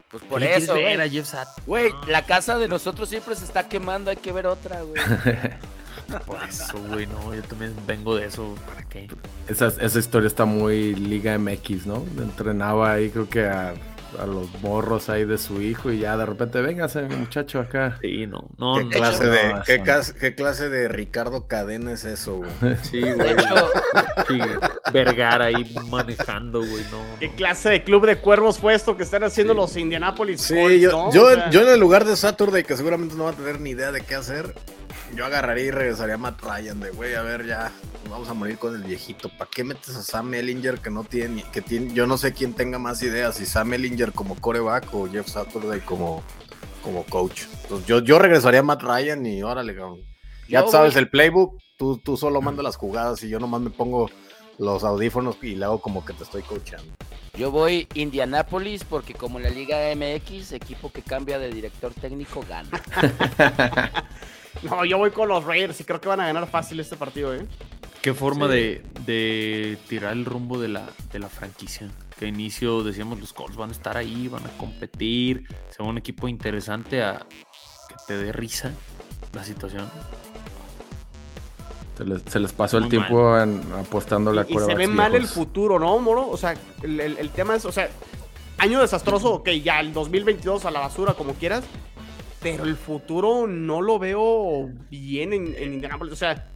Pues 0.10 0.22
¿Qué 0.24 0.30
por 0.30 0.44
eso, 0.44 0.74
ver 0.76 0.98
güey. 0.98 1.08
a 1.08 1.12
Jeff 1.12 1.26
Sat? 1.28 1.48
Güey, 1.66 1.92
la 2.08 2.24
casa 2.26 2.58
de 2.60 2.68
nosotros 2.68 3.10
siempre 3.10 3.36
se 3.36 3.46
está 3.46 3.68
quemando, 3.68 4.12
hay 4.12 4.18
que 4.18 4.32
ver 4.32 4.46
otra, 4.48 4.82
güey. 4.84 5.02
Por 6.28 6.44
eso, 6.44 6.78
güey, 6.90 7.08
no, 7.08 7.34
yo 7.34 7.42
también 7.44 7.74
vengo 7.88 8.16
de 8.16 8.26
eso. 8.28 8.56
¿Para 8.68 8.84
qué? 8.84 9.08
Esa, 9.48 9.68
esa 9.68 9.98
historia 10.00 10.28
está 10.28 10.46
muy 10.46 10.94
Liga 10.96 11.38
MX, 11.40 11.88
¿no? 11.88 12.04
Entrenaba 12.18 12.92
ahí, 12.94 13.10
creo 13.10 13.28
que 13.30 13.46
a, 13.48 13.74
a 14.20 14.26
los 14.26 14.48
morros 14.62 15.10
ahí 15.10 15.26
de 15.26 15.38
su 15.38 15.62
hijo 15.62 15.92
y 15.92 16.00
ya 16.00 16.16
de 16.18 16.26
repente, 16.26 16.62
véngase, 16.62 17.02
muchacho, 17.04 17.60
acá. 17.60 17.98
Sí, 18.02 18.26
no, 18.28 18.50
no, 18.58 18.78
¿Qué 18.78 18.84
no. 18.86 18.90
clase, 18.90 19.26
no, 19.26 19.32
de, 19.32 19.54
qué, 20.20 20.36
clase 20.36 20.70
de 20.70 20.88
Ricardo 20.88 21.48
Cadena 21.48 21.92
es 21.94 22.06
eso, 22.06 22.38
güey? 22.38 22.76
Sí, 22.84 23.02
güey. 23.02 23.36
Sí, 24.28 24.40
Vergara 24.92 25.46
ahí 25.46 25.76
manejando, 25.90 26.60
güey, 26.60 26.84
no. 26.92 27.00
¿Qué 27.20 27.28
no. 27.30 27.36
clase 27.36 27.70
de 27.70 27.84
club 27.84 28.06
de 28.06 28.18
cuervos 28.18 28.60
fue 28.60 28.74
esto 28.74 28.96
que 28.98 29.04
están 29.04 29.24
haciendo 29.24 29.54
los 29.54 29.76
Indianapolis 29.78 30.42
Sí, 30.42 30.56
Colts, 30.56 30.80
yo, 30.82 30.92
¿no? 30.92 31.12
yo, 31.14 31.26
O 31.26 31.30
sea, 31.32 31.50
yo 31.50 31.62
en 31.62 31.70
el 31.70 31.80
lugar 31.80 32.06
de 32.06 32.16
Saturday, 32.16 32.64
que 32.64 32.76
seguramente 32.78 33.16
no 33.16 33.26
va 33.26 33.32
a 33.32 33.34
tener 33.34 33.60
ni 33.60 33.72
idea 33.72 33.92
de 33.92 34.02
qué 34.02 34.16
hacer, 34.16 34.54
yo 35.16 35.26
agarraría 35.26 35.66
y 35.66 35.72
regresaría 35.72 36.16
a 36.16 36.18
Matt 36.18 36.42
Ryan 36.42 36.80
de, 36.80 36.92
güey, 36.92 37.16
a 37.16 37.22
ver, 37.22 37.46
ya, 37.46 37.72
vamos 38.10 38.30
a 38.30 38.34
morir 38.34 38.58
con 38.58 38.76
el 38.76 38.84
viejito. 38.84 39.30
¿Para 39.30 39.50
qué 39.50 39.64
metes 39.64 39.96
a 39.96 40.02
Sam 40.02 40.34
Ellinger 40.34 40.80
que 40.80 40.90
no 40.90 41.04
tiene, 41.04 41.44
que 41.52 41.62
tiene, 41.62 41.94
yo 41.94 42.08
no 42.08 42.18
sé 42.18 42.34
quién 42.34 42.54
tenga 42.54 42.80
más 42.80 43.02
ideas, 43.04 43.36
si 43.36 43.46
Sam 43.46 43.74
Ellinger 43.74 44.12
como 44.12 44.36
coreback 44.36 44.94
o 44.94 45.10
Jeff 45.10 45.28
Saturday 45.28 45.82
como, 45.82 46.24
como 46.84 47.04
coach? 47.06 47.44
Entonces 47.64 47.88
yo, 47.88 48.00
yo 48.00 48.20
regresaría 48.20 48.62
a 48.62 48.64
Matt 48.64 48.84
Ryan 48.84 49.26
y 49.26 49.44
órale, 49.44 49.76
cabrón. 49.76 50.02
Ya 50.48 50.62
Yo 50.62 50.72
sabes 50.72 50.96
el 50.96 51.10
playbook, 51.10 51.58
tú, 51.78 51.98
tú 51.98 52.18
solo 52.18 52.42
manda 52.42 52.62
las 52.64 52.76
jugadas 52.76 53.24
y 53.24 53.30
yo 53.30 53.40
nomás 53.40 53.62
me 53.62 53.70
pongo 53.70 54.10
los 54.58 54.84
audífonos 54.84 55.38
y 55.42 55.56
le 55.56 55.66
hago 55.66 55.80
como 55.80 56.06
que 56.06 56.14
te 56.14 56.24
estoy 56.24 56.44
coachando. 56.44 56.92
yo 57.36 57.50
voy 57.50 57.88
Indianapolis 57.96 58.84
porque 58.84 59.14
como 59.14 59.40
en 59.40 59.46
la 59.46 59.50
Liga 59.50 59.78
MX, 59.96 60.52
equipo 60.52 60.92
que 60.92 61.02
cambia 61.02 61.40
de 61.40 61.52
director 61.52 61.94
técnico 61.94 62.44
gana. 62.48 62.70
No, 64.64 64.86
yo 64.86 64.98
voy 64.98 65.12
con 65.12 65.28
los 65.28 65.44
Raiders 65.44 65.80
y 65.82 65.84
creo 65.84 66.00
que 66.00 66.08
van 66.10 66.20
a 66.22 66.28
ganar 66.28 66.48
fácil 66.48 66.80
este 66.80 66.96
partido, 66.96 67.34
¿eh? 67.34 67.46
Qué 68.02 68.14
forma 68.14 68.48
Sí. 68.48 68.54
de, 68.54 68.84
de 69.06 69.78
tirar 69.88 70.14
el 70.14 70.26
rumbo 70.26 70.60
de 70.60 70.68
la, 70.68 70.90
de 71.12 71.20
la 71.20 71.30
franquicia. 71.30 71.90
Que 72.20 72.26
a 72.26 72.28
inicio 72.28 72.84
decíamos 72.84 73.20
los 73.20 73.34
Colts 73.34 73.56
van 73.56 73.70
a 73.70 73.72
estar 73.74 73.98
ahí, 73.98 74.28
van 74.28 74.46
a 74.46 74.50
competir, 74.58 75.46
sea 75.70 75.86
un 75.86 75.98
equipo 75.98 76.28
interesante 76.28 77.02
a 77.04 77.20
que 77.90 77.96
te 78.08 78.18
dé 78.18 78.32
risa 78.32 78.72
la 79.34 79.44
situación. 79.44 79.90
Se 81.98 82.06
les, 82.06 82.22
se 82.24 82.40
les 82.40 82.52
pasó 82.54 82.78
el 82.80 82.90
tiempo 82.90 83.38
en, 83.40 83.62
apostando 83.80 84.34
la 84.34 84.46
Y, 84.50 84.56
y 84.56 84.60
se 84.60 84.74
ve 84.76 84.88
mal 84.88 85.14
el 85.16 85.28
futuro, 85.28 85.78
¿no, 85.78 85.98
Moro? 86.00 86.28
O 86.28 86.38
sea, 86.38 86.56
el, 86.82 87.00
el- 87.00 87.18
el 87.20 87.30
tema 87.30 87.56
es, 87.56 87.66
o 87.66 87.72
sea, 87.72 87.88
año 88.58 88.82
desastroso, 88.82 89.32
ok, 89.36 89.50
ya 89.64 89.80
el 89.80 89.94
2022 89.94 90.66
a 90.66 90.72
la 90.72 90.80
basura, 90.80 91.14
como 91.14 91.34
quieras, 91.34 91.64
pero 92.44 92.66
el 92.66 92.76
futuro 92.76 93.48
no 93.48 93.82
lo 93.82 93.98
veo 93.98 94.70
bien 94.92 95.34
en, 95.34 95.56
en 95.58 95.74
Indianapolis. 95.76 96.14
O 96.14 96.18
sea, 96.18 96.50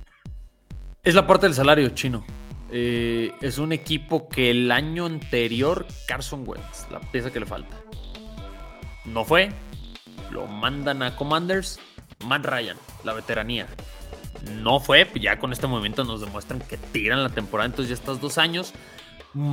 Es 1.03 1.15
la 1.15 1.25
parte 1.25 1.45
del 1.45 1.55
salario 1.55 1.89
chino. 1.89 2.25
Eh, 2.69 3.31
es 3.39 3.57
un 3.57 3.71
equipo 3.71 4.27
que 4.27 4.51
el 4.51 4.71
año 4.71 5.05
anterior, 5.05 5.87
Carson 6.05 6.43
Wentz, 6.45 6.91
la 6.91 6.99
pieza 6.99 7.31
que 7.31 7.39
le 7.39 7.45
falta. 7.45 7.77
No 9.05 9.23
fue. 9.23 9.49
Lo 10.31 10.45
mandan 10.47 11.01
a 11.01 11.15
Commanders. 11.15 11.79
Matt 12.25 12.45
Ryan, 12.45 12.77
la 13.05 13.13
veteranía. 13.13 13.67
No 14.61 14.79
fue. 14.81 15.07
Ya 15.15 15.39
con 15.39 15.53
este 15.53 15.67
movimiento 15.67 16.03
nos 16.03 16.19
demuestran 16.19 16.59
que 16.59 16.77
tiran 16.77 17.23
la 17.23 17.29
temporada. 17.29 17.67
Entonces 17.67 17.89
ya 17.89 17.95
estás 17.95 18.19
dos 18.19 18.37
años. 18.37 18.73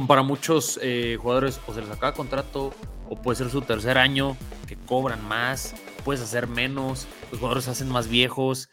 Para 0.08 0.22
muchos 0.22 0.80
eh, 0.82 1.16
jugadores 1.20 1.60
o 1.66 1.74
se 1.74 1.82
les 1.82 1.90
acaba 1.90 2.14
contrato 2.14 2.74
o 3.08 3.16
puede 3.16 3.36
ser 3.36 3.50
su 3.50 3.60
tercer 3.60 3.98
año 3.98 4.36
que 4.66 4.76
cobran 4.76 5.22
más, 5.28 5.74
puedes 6.04 6.22
hacer 6.22 6.46
menos, 6.46 7.06
los 7.30 7.40
jugadores 7.40 7.64
se 7.64 7.70
hacen 7.70 7.88
más 7.88 8.08
viejos. 8.08 8.68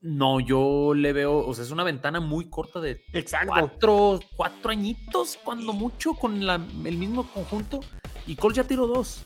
No, 0.00 0.40
yo 0.40 0.94
le 0.94 1.12
veo, 1.12 1.46
o 1.46 1.54
sea, 1.54 1.64
es 1.64 1.70
una 1.70 1.84
ventana 1.84 2.18
muy 2.18 2.50
corta 2.50 2.80
de 2.80 3.04
exacto. 3.12 3.46
cuatro, 3.52 4.20
cuatro 4.36 4.70
añitos, 4.72 5.38
cuando 5.44 5.72
mucho, 5.72 6.14
con 6.14 6.44
la- 6.44 6.56
el 6.84 6.96
mismo 6.96 7.22
conjunto. 7.32 7.80
Y 8.26 8.34
Cole 8.34 8.56
ya 8.56 8.64
tiró 8.64 8.86
dos. 8.88 9.22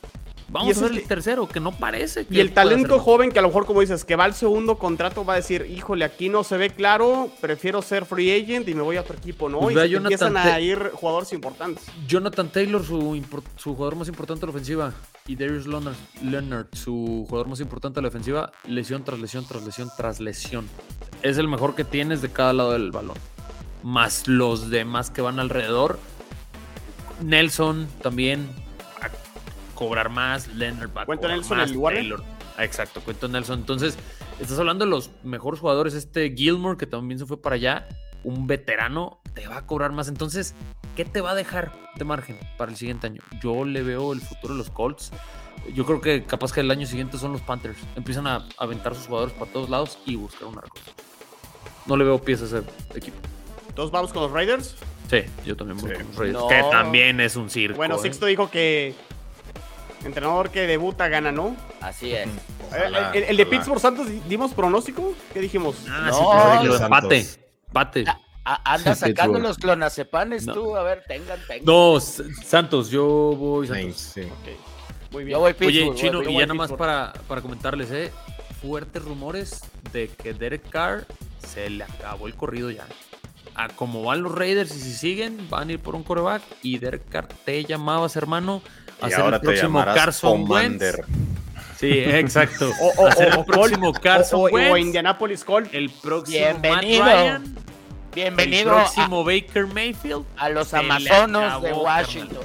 Y 0.49 0.51
Vamos 0.53 0.77
a 0.77 0.81
ver 0.83 0.91
el 0.93 1.01
que- 1.01 1.07
tercero, 1.07 1.47
que 1.47 1.59
no 1.59 1.73
parece. 1.73 2.25
que 2.25 2.35
Y 2.35 2.39
el 2.39 2.53
talento 2.53 2.99
joven 2.99 3.31
que 3.31 3.39
a 3.39 3.41
lo 3.41 3.49
mejor, 3.49 3.65
como 3.65 3.81
dices, 3.81 4.05
que 4.05 4.15
va 4.15 4.23
al 4.23 4.33
segundo 4.33 4.77
contrato, 4.77 5.25
va 5.25 5.33
a 5.33 5.35
decir, 5.35 5.67
híjole, 5.69 6.05
aquí 6.05 6.29
no 6.29 6.43
se 6.45 6.55
ve 6.55 6.69
claro, 6.69 7.29
prefiero 7.41 7.81
ser 7.81 8.05
free 8.05 8.31
agent 8.31 8.67
y 8.69 8.73
me 8.73 8.81
voy 8.81 8.95
a 8.95 9.01
otro 9.01 9.17
equipo, 9.17 9.49
¿no? 9.49 9.59
Pues 9.59 9.75
y 9.75 9.89
Jonathan 9.89 10.03
empiezan 10.13 10.37
a 10.37 10.59
ir 10.61 10.91
jugadores 10.93 11.33
importantes. 11.33 11.83
Jonathan 12.07 12.49
Taylor, 12.49 12.83
su, 12.85 13.21
jugador 13.57 13.95
más 13.97 14.07
importante 14.07 14.41
de 14.41 14.47
la 14.47 14.51
ofensiva. 14.51 14.93
Y 15.27 15.35
Darius 15.35 15.67
Leonard, 15.67 15.95
Leonard, 16.23 16.67
su 16.71 17.25
jugador 17.27 17.49
más 17.49 17.59
importante 17.59 17.95
de 17.97 18.03
la 18.03 18.07
ofensiva. 18.07 18.51
Lesión 18.65 19.03
tras 19.03 19.19
lesión, 19.19 19.45
tras 19.45 19.63
lesión, 19.63 19.89
tras 19.97 20.21
lesión. 20.21 20.69
Es 21.23 21.37
el 21.37 21.49
mejor 21.49 21.75
que 21.75 21.83
tienes 21.83 22.21
de 22.21 22.29
cada 22.29 22.53
lado 22.53 22.71
del 22.71 22.91
balón. 22.91 23.17
Más 23.83 24.29
los 24.29 24.69
demás 24.69 25.09
que 25.09 25.21
van 25.21 25.39
alrededor. 25.41 25.99
Nelson 27.21 27.87
también 28.01 28.47
cobrar 29.77 30.09
más. 30.09 30.47
Leonard 30.49 30.89
va 30.95 31.03
a 31.03 31.05
¿Cuenta 31.05 31.23
cobrar 31.27 31.37
Nelson 31.37 31.57
más. 31.57 31.71
el? 31.71 31.81
Taylor. 31.81 32.23
Ah, 32.57 32.65
Exacto, 32.65 33.01
cuento 33.01 33.27
Nelson. 33.27 33.59
Entonces, 33.59 33.97
estás 34.39 34.57
hablando 34.59 34.83
de 34.85 34.91
los 34.91 35.11
mejores 35.23 35.59
jugadores. 35.59 35.93
Este 35.93 36.33
Gilmore, 36.35 36.77
que 36.77 36.87
también 36.87 37.19
se 37.19 37.25
fue 37.25 37.41
para 37.41 37.55
allá. 37.55 37.87
Un 38.23 38.47
veterano 38.47 39.21
te 39.35 39.47
va 39.47 39.57
a 39.57 39.65
cobrar 39.65 39.91
más. 39.91 40.07
Entonces, 40.07 40.55
¿qué 40.95 41.05
te 41.05 41.21
va 41.21 41.31
a 41.31 41.35
dejar 41.35 41.71
de 41.95 42.03
margen 42.03 42.39
para 42.57 42.71
el 42.71 42.77
siguiente 42.77 43.07
año? 43.07 43.21
Yo 43.41 43.63
le 43.63 43.83
veo 43.83 44.11
el 44.11 44.21
futuro 44.21 44.53
de 44.55 44.57
los 44.57 44.69
Colts. 44.71 45.11
Yo 45.73 45.85
creo 45.85 46.01
que 46.01 46.23
capaz 46.25 46.51
que 46.51 46.61
el 46.61 46.71
año 46.71 46.87
siguiente 46.87 47.17
son 47.17 47.31
los 47.31 47.41
Panthers. 47.41 47.77
Empiezan 47.95 48.25
a 48.27 48.45
aventar 48.57 48.95
sus 48.95 49.05
jugadores 49.07 49.33
para 49.35 49.51
todos 49.51 49.69
lados 49.69 49.99
y 50.05 50.15
buscar 50.15 50.47
una 50.47 50.61
cosa. 50.61 50.83
No 51.85 51.95
le 51.95 52.03
veo 52.03 52.19
piezas 52.19 52.53
a 52.53 52.59
ese 52.59 52.67
equipo. 52.95 53.17
Entonces 53.69 53.91
vamos 53.91 54.11
con 54.11 54.23
los 54.23 54.31
Raiders. 54.31 54.75
Sí, 55.09 55.19
yo 55.45 55.55
también 55.55 55.77
voy 55.79 55.91
Sí. 55.91 55.95
con 55.97 56.07
los 56.07 56.15
Raiders, 56.17 56.39
No. 56.41 56.47
Que 56.47 56.63
también 56.71 57.19
es 57.21 57.35
un 57.35 57.49
circo. 57.49 57.77
Bueno, 57.77 57.95
¿eh? 57.95 57.99
Sixto 58.01 58.25
dijo 58.25 58.49
que 58.49 58.95
entrenador 60.03 60.49
que 60.49 60.61
debuta 60.67 61.07
gana, 61.07 61.31
¿no? 61.31 61.55
Así 61.81 62.13
es. 62.13 62.27
Ojalá, 62.67 63.11
el, 63.13 63.23
el- 63.23 63.29
el 63.29 63.37
de. 63.37 63.45
Pittsburgh 63.45 63.79
Santos 63.79 64.09
di- 64.09 64.21
dimos 64.27 64.53
pronóstico. 64.53 65.13
¿Qué 65.33 65.39
dijimos? 65.41 65.75
Ah, 65.89 66.07
No, 66.63 66.75
sí, 66.77 66.83
empate. 66.83 67.27
Empate. 67.67 68.05
A- 68.45 68.73
anda 68.73 68.95
sacando 68.95 69.39
los 69.39 69.57
clonacepanes 69.57 70.45
No. 70.45 70.53
tú, 70.53 70.75
a 70.77 70.83
ver, 70.83 71.03
tengan, 71.07 71.39
tengan. 71.47 71.65
No, 71.65 71.99
Santos, 71.99 72.89
yo 72.89 73.05
voy 73.37 73.67
Santos. 73.67 73.95
Sí, 73.97 74.23
sí. 74.23 74.29
Muy 75.11 75.23
bien. 75.25 75.35
Yo 75.35 75.39
voy 75.41 75.51
Oye, 75.51 75.71
Pittsburgh, 75.71 75.95
Chino, 75.97 76.21
voy- 76.23 76.33
y 76.33 76.37
ya 76.39 76.45
nada 76.45 76.53
más 76.53 76.71
para, 76.71 77.13
para 77.27 77.41
comentarles, 77.41 77.91
¿eh? 77.91 78.11
Fuertes 78.61 79.03
rumores 79.03 79.61
de 79.91 80.07
que 80.09 80.33
Derek 80.33 80.69
Carr 80.69 81.05
se 81.45 81.69
le 81.69 81.83
acabó 81.83 82.27
el 82.27 82.35
corrido 82.35 82.71
ya. 82.71 82.85
A 83.55 83.69
como 83.69 84.03
van 84.03 84.21
los 84.23 84.33
Raiders 84.33 84.73
y 84.75 84.79
si 84.79 84.93
siguen, 84.93 85.49
van 85.49 85.69
a 85.69 85.73
ir 85.73 85.79
por 85.79 85.95
un 85.95 86.03
coreback. 86.03 86.41
Y 86.61 86.77
Derek 86.77 87.07
Carr 87.09 87.27
te 87.45 87.63
llamabas, 87.65 88.15
hermano, 88.15 88.61
a 89.01 89.09
ser 89.09 89.19
ahora 89.19 89.35
el 89.37 89.41
te 89.41 89.47
próximo 89.47 89.69
llamarás 89.79 89.95
Carson 89.95 90.41
Commander. 90.45 90.95
Wentz. 91.07 91.79
Sí, 91.79 91.89
exacto. 91.99 92.71
O, 92.97 93.07
el 93.21 93.33
o 93.37 93.45
próximo 93.45 93.93
Carson 93.93 94.39
o, 94.39 94.43
o- 94.43 94.47
o 94.47 94.51
Wentz, 94.53 94.79
Indianapolis 94.79 95.43
Colts. 95.43 95.69
el 95.73 95.89
próximo 95.89 96.37
Bienvenido. 96.61 97.03
Matt 97.05 97.13
Ryan, 97.13 97.55
Bienvenido 98.15 98.61
el 98.71 98.77
a, 98.79 98.81
próximo 98.83 99.23
Baker 99.23 99.67
Mayfield. 99.67 100.25
a 100.37 100.49
los 100.49 100.73
Amazonos 100.73 101.43
acabó, 101.43 101.65
de. 101.67 101.73
Washington. 101.73 102.39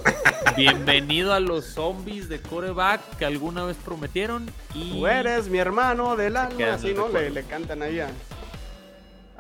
Bienvenido 0.57 1.33
a 1.33 1.41
los 1.41 1.65
zombies 1.65 2.29
de 2.29 2.41
coreback 2.43 3.01
que 3.19 3.25
alguna 3.25 3.65
vez 3.65 3.79
prometieron. 3.83 4.51
Y... 4.75 4.91
Tú 4.93 5.07
eres 5.07 5.49
mi 5.49 5.57
hermano 5.59 6.15
del 6.17 6.37
alma. 6.37 6.75
Así, 6.75 6.93
¿no? 6.93 7.09
Le, 7.09 7.31
le 7.31 7.43
cantan 7.45 7.81
ahí 7.83 8.01
a. 8.01 8.09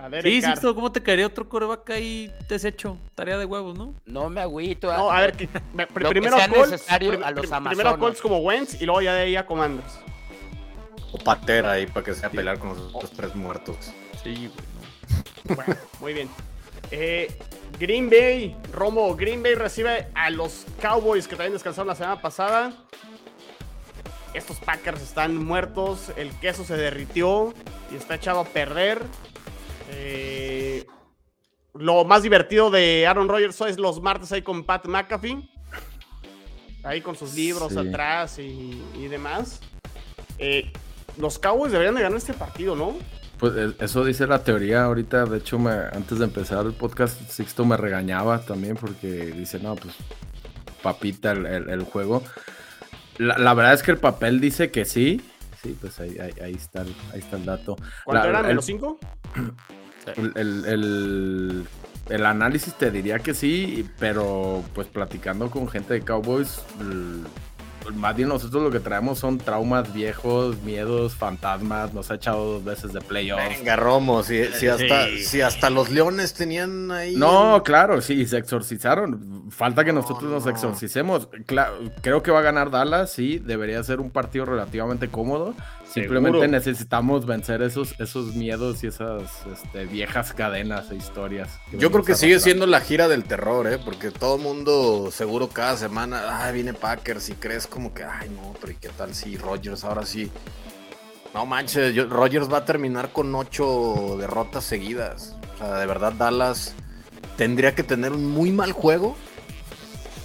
A 0.03 0.09
ver, 0.09 0.24
Sí, 0.24 0.42
Sixto, 0.42 0.74
¿cómo 0.74 0.90
te 0.90 1.00
caería 1.00 1.26
otro 1.28 1.48
coreback 1.48 1.88
ahí 1.90 2.32
deshecho? 2.48 2.98
Tarea 3.14 3.38
de 3.38 3.44
huevos, 3.44 3.78
¿no? 3.78 3.94
No 4.05 4.28
me 4.28 4.40
agüito. 4.40 4.92
No, 4.92 5.09
a 5.11 5.20
ver, 5.20 5.32
que, 5.36 5.48
me- 5.72 5.86
pr- 5.86 6.00
Lo 6.03 6.09
que 6.09 6.14
primero 6.14 6.36
sea 6.36 6.48
Colts. 6.48 6.70
necesario 6.72 7.11
prim- 7.11 7.22
a 7.22 7.30
los 7.30 7.40
prim- 7.42 7.53
Amazonas. 7.55 7.76
Primero 7.78 7.98
Colts 8.00 8.20
como 8.20 8.38
Wentz 8.38 8.82
y 8.82 8.84
luego 8.84 9.00
ya 9.00 9.14
de 9.14 9.22
ahí 9.22 9.36
a 9.36 9.46
Commanders. 9.46 9.92
O 11.12 11.18
patera 11.18 11.72
ahí 11.72 11.86
para 11.86 12.05
que 12.05 12.14
sea 12.14 12.30
pelear 12.30 12.59
con 12.59 12.70
los 12.70 12.80
otros 12.92 13.12
tres 13.12 13.34
muertos. 13.36 13.76
Sí, 14.24 14.50
güey. 15.46 15.57
Bueno, 15.57 15.76
muy 16.00 16.14
bien. 16.14 16.28
Eh, 16.90 17.32
Green 17.78 18.11
Bay, 18.11 18.57
Romo, 18.72 19.14
Green 19.14 19.40
Bay 19.42 19.55
recibe 19.55 20.09
a 20.14 20.30
los 20.30 20.66
Cowboys 20.80 21.28
que 21.28 21.36
también 21.36 21.53
descansaron 21.53 21.86
la 21.86 21.94
semana 21.94 22.20
pasada. 22.20 22.72
Estos 24.34 24.57
Packers 24.59 25.00
están 25.03 25.36
muertos, 25.36 26.11
el 26.16 26.30
queso 26.40 26.64
se 26.64 26.76
derritió 26.76 27.53
y 27.92 27.96
está 27.96 28.14
echado 28.16 28.40
a 28.40 28.44
perder. 28.44 29.00
Eh, 29.93 30.84
lo 31.74 32.05
más 32.05 32.22
divertido 32.22 32.70
de 32.70 33.07
Aaron 33.07 33.28
Rodgers 33.28 33.61
es 33.62 33.78
los 33.78 34.01
martes 34.03 34.32
ahí 34.32 34.43
con 34.43 34.64
Pat 34.64 34.86
McAfee. 34.86 35.49
Ahí 36.84 37.01
con 37.01 37.14
sus 37.16 37.34
libros 37.34 37.72
Sí. 37.72 37.78
atrás 37.78 38.38
y, 38.38 38.82
y 38.99 39.07
demás. 39.09 39.61
Eh, 40.38 40.72
los 41.16 41.38
Cowboys 41.38 41.70
deberían 41.72 41.95
de 41.95 42.03
ganar 42.03 42.18
este 42.18 42.32
partido, 42.34 42.74
¿no? 42.74 42.97
Pues 43.38 43.53
eh, 43.57 43.72
eso 43.80 44.05
dice 44.05 44.26
la 44.26 44.43
teoría 44.43 44.84
ahorita. 44.84 45.24
De 45.26 45.38
hecho, 45.38 45.59
me- 45.59 45.70
antes 45.70 46.18
de 46.18 46.24
empezar 46.24 46.66
el 46.66 46.72
podcast, 46.72 47.20
Sixto 47.30 47.64
me 47.64 47.76
regañaba 47.76 48.40
también 48.45 48.76
porque 48.76 49.07
dice, 49.26 49.59
no, 49.61 49.76
pues 49.76 49.95
papita 50.82 51.32
el, 51.32 51.47
el- 51.47 51.70
el 51.70 51.82
juego. 51.84 52.22
La, 53.18 53.38
la 53.38 53.55
verdad 53.55 53.74
es 53.74 53.82
que 53.82 53.93
el 53.93 53.99
papel 53.99 54.40
dice 54.40 54.70
que 54.72 54.84
sí. 54.84 55.20
Sí, 55.62 55.76
pues 55.80 56.01
ahí, 56.01 56.18
ahí, 56.18 56.32
ahí 56.43 56.55
está, 56.55 56.82
ahí 56.82 57.20
está 57.20 57.36
el 57.36 57.45
dato. 57.45 57.76
¿Cuánto 58.05 58.24
La- 58.24 58.30
eran? 58.30 58.43
el- 58.45 58.49
¿Menos 58.49 58.64
5? 58.64 58.99
El, 60.16 60.32
el- 60.36 60.64
el- 60.66 61.66
el 62.09 62.26
análisis 62.26 62.74
te 62.74 62.90
diría 62.90 63.18
que 63.20 63.32
sí, 63.34 63.88
pero 63.98 64.62
pues 64.74 64.88
platicando 64.88 65.50
con 65.50 65.68
gente 65.68 65.94
de 65.94 66.00
Cowboys, 66.03 66.61
más 67.94 68.14
bien 68.14 68.28
nosotros 68.28 68.62
lo 68.62 68.70
que 68.70 68.78
traemos 68.80 69.18
son 69.18 69.38
traumas 69.38 69.92
viejos, 69.92 70.61
miedos, 70.62 71.14
fantasmas, 71.14 71.92
nos 71.92 72.11
ha 72.11 72.14
echado 72.14 72.55
dos 72.55 72.64
veces 72.64 72.92
de 72.92 73.00
playoffs. 73.00 73.59
Venga, 73.59 73.74
Romo, 73.76 74.22
si, 74.22 74.44
si 74.46 74.68
hasta, 74.68 75.07
Sí. 75.09 75.24
si 75.24 75.40
hasta 75.40 75.68
los 75.68 75.90
leones 75.90 76.32
tenían 76.34 76.90
ahí. 76.92 77.16
No, 77.16 77.62
claro, 77.64 78.00
sí, 78.00 78.24
se 78.26 78.38
exorcizaron. 78.38 79.50
Falta 79.50 79.84
que 79.84 79.92
nosotros 79.92 80.30
nos 80.30 80.44
no. 80.44 80.50
exorcicemos. 80.53 81.28
Cla- 81.46 81.70
creo 82.03 82.22
que 82.22 82.30
va 82.30 82.38
a 82.38 82.42
ganar 82.42 82.70
Dallas, 82.70 83.12
sí, 83.12 83.38
debería 83.38 83.82
ser 83.82 84.00
un 84.00 84.11
partido 84.11 84.44
relativamente 84.44 85.09
cómodo. 85.09 85.55
Simplemente 85.93 86.38
Seguro. 86.38 86.49
necesitamos 86.51 87.26
vencer 87.26 87.61
esos, 87.62 87.95
esos 88.01 88.34
miedos 88.34 88.82
y 88.82 88.86
esas 88.86 89.22
este, 89.53 89.84
viejas 89.84 90.32
cadenas 90.32 90.90
e 90.90 90.97
historias. 90.97 91.51
Yo 91.72 91.90
creo 91.90 92.03
que 92.03 92.14
sigue 92.14 92.40
siendo 92.40 92.66
la 92.66 92.80
gira 92.80 93.09
del 93.09 93.24
terror, 93.24 93.66
¿eh? 93.66 93.78
Porque 93.84 94.11
todo 94.11 94.36
el 94.36 94.43
mundo, 94.43 95.11
seguro 95.12 95.49
cada 95.49 95.76
semana, 95.76 96.45
ay, 96.45 96.55
viene 96.55 96.72
Packers 96.72 97.28
y 97.28 97.34
crees 97.34 97.66
como 97.66 97.93
que, 97.93 98.05
ay, 98.05 98.30
no, 98.30 98.55
pero 98.61 98.72
¿y 98.72 98.76
qué 98.76 98.88
tal 98.88 99.14
si 99.14 99.36
Rodgers 99.36 99.84
ahora 99.84 100.07
sí? 100.07 100.30
No 101.34 101.45
manches, 101.47 101.95
yo- 101.95 102.07
Rodgers 102.09 102.51
va 102.51 102.59
a 102.59 102.64
terminar 102.64 103.11
con 103.12 103.34
ocho 103.34 104.16
derrotas 104.18 104.64
seguidas. 104.64 105.36
O 105.55 105.59
sea, 105.59 105.78
de 105.78 105.86
verdad, 105.86 106.12
Dallas 106.14 106.74
tendría 107.36 107.74
que 107.74 107.82
tener 107.82 108.12
un 108.12 108.30
muy 108.30 108.51
mal 108.51 108.72
juego, 108.72 109.16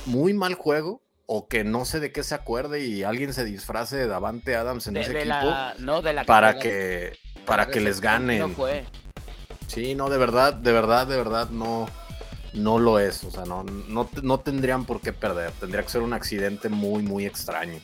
muy 0.05 0.33
mal 0.33 0.53
juego, 0.53 1.01
o 1.27 1.47
que 1.47 1.63
no 1.63 1.85
sé 1.85 1.99
de 1.99 2.11
qué 2.11 2.23
se 2.23 2.33
acuerde 2.33 2.85
y 2.85 3.03
alguien 3.03 3.33
se 3.33 3.43
disfrace 3.43 3.97
de 3.97 4.07
Davante 4.07 4.55
Adams 4.55 4.87
en 4.87 4.95
De, 4.95 5.01
ese 5.01 5.13
de 5.13 5.19
equipo 5.19 5.33
la, 5.33 5.75
no, 5.77 6.01
de 6.01 6.13
la 6.13 6.23
para 6.23 6.57
que, 6.57 7.19
para 7.45 7.67
que 7.67 7.81
les 7.81 8.01
ganen. 8.01 8.39
No 8.39 8.49
fue. 8.49 8.85
Sí, 9.67 9.93
no, 9.93 10.09
de 10.09 10.17
verdad, 10.17 10.53
de 10.53 10.71
verdad, 10.71 11.05
de 11.05 11.17
verdad, 11.17 11.49
no, 11.49 11.87
no 12.53 12.79
lo 12.79 12.97
es. 12.99 13.25
O 13.25 13.31
sea, 13.31 13.43
no, 13.43 13.63
no, 13.63 14.09
no 14.23 14.39
tendrían 14.39 14.85
por 14.85 15.01
qué 15.01 15.11
perder. 15.11 15.51
Tendría 15.51 15.83
que 15.83 15.89
ser 15.89 16.01
un 16.01 16.13
accidente 16.13 16.69
muy, 16.69 17.03
muy 17.03 17.25
extraño. 17.25 17.79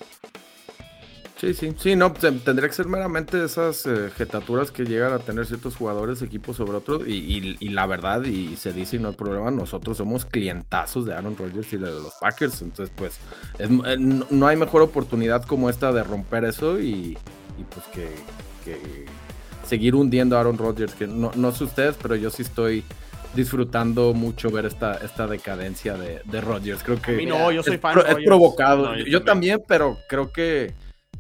Sí, 1.43 1.53
sí, 1.53 1.73
sí, 1.77 1.95
no, 1.97 2.13
te- 2.13 2.31
tendría 2.31 2.69
que 2.69 2.73
ser 2.75 2.87
meramente 2.87 3.43
esas 3.43 3.85
eh, 3.85 4.09
jetaturas 4.15 4.71
que 4.71 4.85
llegan 4.85 5.11
a 5.11 5.19
tener 5.19 5.45
ciertos 5.45 5.75
jugadores, 5.75 6.21
equipos 6.21 6.55
sobre 6.55 6.77
otros, 6.77 7.05
y, 7.05 7.15
y- 7.15 7.57
y 7.59 7.69
la 7.69 7.85
verdad, 7.85 8.23
y 8.23 8.55
se 8.55 8.71
dice 8.71 8.95
y 8.95 8.99
no 8.99 9.09
hay 9.09 9.15
problema, 9.15 9.51
nosotros 9.51 9.97
somos 9.97 10.23
clientazos 10.23 11.05
de 11.05 11.13
Aaron 11.13 11.35
Rodgers 11.35 11.73
y 11.73 11.77
de 11.77 11.91
los 11.91 12.13
Packers, 12.21 12.61
entonces 12.61 12.95
pues 12.95 13.19
es- 13.59 13.69
eh, 13.69 13.97
no, 13.97 14.47
hay 14.47 14.55
mejor 14.55 14.83
oportunidad 14.83 15.43
como 15.43 15.69
esta 15.69 15.91
de 15.91 16.03
romper 16.05 16.45
eso 16.45 16.79
y, 16.79 17.17
y, 17.57 17.63
pues 17.69 17.85
que, 17.87 18.07
que 18.63 19.05
seguir 19.67 19.95
hundiendo 19.95 20.37
a 20.37 20.39
Aaron 20.39 20.57
Rodgers, 20.57 20.93
que 20.93 21.07
no, 21.07 21.31
no 21.35 21.51
sé 21.51 21.65
ustedes, 21.65 21.97
pero 22.01 22.15
yo 22.15 22.29
sí 22.29 22.43
estoy 22.43 22.85
disfrutando 23.35 24.13
mucho 24.13 24.49
ver 24.49 24.65
esta, 24.65 24.93
esta 24.95 25.27
decadencia 25.27 25.95
de, 25.95 26.21
de 26.23 26.39
Rodgers, 26.41 26.83
creo 26.83 26.97
A 26.97 27.01
que 27.01 27.11
mí 27.13 27.25
no, 27.25 27.51
yo 27.51 27.63
soy 27.63 27.75
es, 27.75 27.81
fan 27.81 27.95
provocado. 28.23 28.85
No, 28.93 28.97
yo 28.97 29.05
yo, 29.05 29.23
también. 29.23 29.61
pero 29.67 29.97
creo 30.07 30.31
que. 30.31 30.73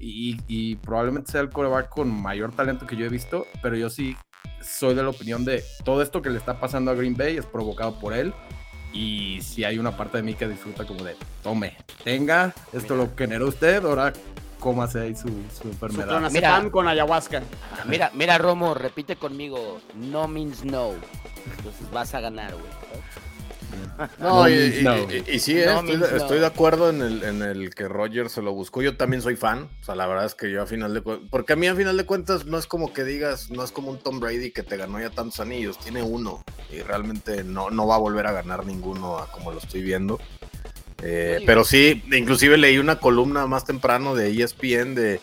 Y, 0.05 0.37
y 0.47 0.75
probablemente 0.75 1.31
sea 1.31 1.41
el 1.41 1.49
coreback 1.49 1.89
con 1.89 2.09
mayor 2.11 2.51
talento 2.51 2.85
que 2.85 2.95
yo 2.97 3.05
he 3.05 3.09
visto, 3.09 3.47
pero 3.61 3.75
yo 3.77 3.89
sí 3.89 4.17
soy 4.61 4.95
de 4.95 5.03
la 5.03 5.09
opinión 5.09 5.45
de 5.45 5.63
todo 5.85 6.01
esto 6.01 6.21
que 6.21 6.29
le 6.29 6.37
está 6.37 6.59
pasando 6.59 6.91
a 6.91 6.93
Green 6.93 7.15
Bay 7.15 7.37
es 7.37 7.45
provocado 7.45 7.99
por 7.99 8.13
él. 8.13 8.33
Y 8.91 9.39
si 9.41 9.63
hay 9.63 9.79
una 9.79 9.95
parte 9.97 10.17
de 10.17 10.23
mí 10.23 10.33
que 10.35 10.47
disfruta 10.47 10.85
como 10.85 11.03
de, 11.03 11.15
tome, 11.41 11.77
tenga, 12.03 12.53
esto 12.73 12.95
lo 12.95 13.09
generó 13.17 13.47
usted, 13.47 13.83
ahora 13.85 14.13
cómase 14.59 14.99
ahí 15.01 15.15
su, 15.15 15.27
su 15.27 15.63
Su 15.63 15.67
enfermedad. 15.69 16.07
clonazepam 16.09 16.59
Mira. 16.63 16.71
con 16.71 16.87
ayahuasca. 16.87 17.41
Mira, 17.87 18.11
mira, 18.13 18.37
Romo, 18.37 18.73
repite 18.73 19.15
conmigo. 19.15 19.79
No 19.95 20.27
means 20.27 20.63
no. 20.63 20.91
Entonces 21.57 21.89
vas 21.91 22.13
a 22.13 22.19
ganar, 22.21 22.51
güey. 22.53 22.65
No, 24.19 24.41
No 24.43 24.49
y, 24.49 24.51
means 24.53 24.79
y- 24.79 24.83
no. 24.83 24.97
y- 24.97 25.23
y 25.35 25.39
sí, 25.39 25.53
No 25.55 25.79
estoy, 25.79 25.91
de- 25.97 25.97
no. 26.11 26.15
estoy 26.17 26.39
de 26.39 26.45
acuerdo 26.45 26.89
en 26.89 27.01
el, 27.01 27.23
en 27.23 27.41
el 27.41 27.73
que 27.75 27.87
Rodgers 27.87 28.31
se 28.31 28.41
lo 28.41 28.53
buscó. 28.53 28.81
Yo 28.81 28.97
también 28.97 29.21
soy 29.21 29.35
fan. 29.35 29.69
O 29.81 29.83
sea, 29.85 29.95
la 29.95 30.07
verdad 30.07 30.25
es 30.25 30.35
que 30.35 30.51
yo 30.51 30.61
a 30.61 30.65
final 30.65 30.93
de 30.93 31.01
cuentas. 31.01 31.27
Porque 31.31 31.53
a 31.53 31.55
mí 31.55 31.67
a 31.67 31.75
final 31.75 31.95
de 31.97 32.05
cuentas 32.05 32.45
no 32.45 32.57
es 32.57 32.65
como 32.67 32.93
que 32.93 33.03
digas, 33.03 33.49
no 33.51 33.63
es 33.63 33.71
como 33.71 33.91
un 33.91 33.99
Tom 33.99 34.19
Brady 34.19 34.51
que 34.51 34.63
te 34.63 34.77
ganó 34.77 34.99
ya 34.99 35.09
tantos 35.09 35.39
anillos. 35.39 35.77
Tiene 35.79 36.01
uno. 36.03 36.43
Y 36.71 36.81
realmente 36.81 37.43
no, 37.43 37.69
no 37.69 37.87
va 37.87 37.95
a 37.95 37.99
volver 37.99 38.27
a 38.27 38.31
ganar 38.31 38.65
ninguno 38.65 39.17
a 39.17 39.31
como 39.31 39.51
lo 39.51 39.59
estoy 39.59 39.81
viendo. 39.81 40.19
Eh, 41.01 41.41
pero 41.45 41.63
sí, 41.65 42.01
inclusive 42.13 42.57
leí 42.57 42.77
una 42.77 42.97
columna 42.99 43.45
más 43.45 43.65
temprano 43.65 44.15
de 44.15 44.29
ESPN 44.31 44.95
de 44.95 45.19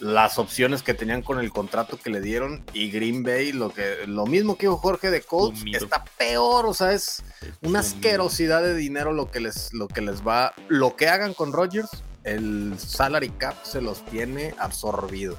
las 0.00 0.38
opciones 0.38 0.82
que 0.82 0.94
tenían 0.94 1.22
con 1.22 1.38
el 1.38 1.50
contrato 1.50 1.98
que 1.98 2.10
le 2.10 2.20
dieron 2.20 2.64
y 2.72 2.90
Green 2.90 3.22
Bay, 3.22 3.52
lo 3.52 3.72
que 3.72 4.06
lo 4.06 4.26
mismo 4.26 4.56
que 4.56 4.66
dijo 4.66 4.76
Jorge 4.76 5.10
de 5.10 5.22
Colts, 5.22 5.64
está 5.72 6.04
peor, 6.16 6.66
o 6.66 6.74
sea, 6.74 6.92
es 6.92 7.22
una 7.62 7.80
asquerosidad 7.80 8.62
de 8.62 8.74
dinero 8.74 9.12
lo 9.12 9.30
que 9.30 9.40
les 9.40 9.72
lo 9.72 9.88
que 9.88 10.00
les 10.00 10.26
va, 10.26 10.54
lo 10.68 10.96
que 10.96 11.08
hagan 11.08 11.34
con 11.34 11.52
Rodgers, 11.52 11.90
el 12.24 12.74
salary 12.78 13.30
cap 13.30 13.56
se 13.64 13.80
los 13.80 14.04
tiene 14.06 14.54
absorbido. 14.58 15.36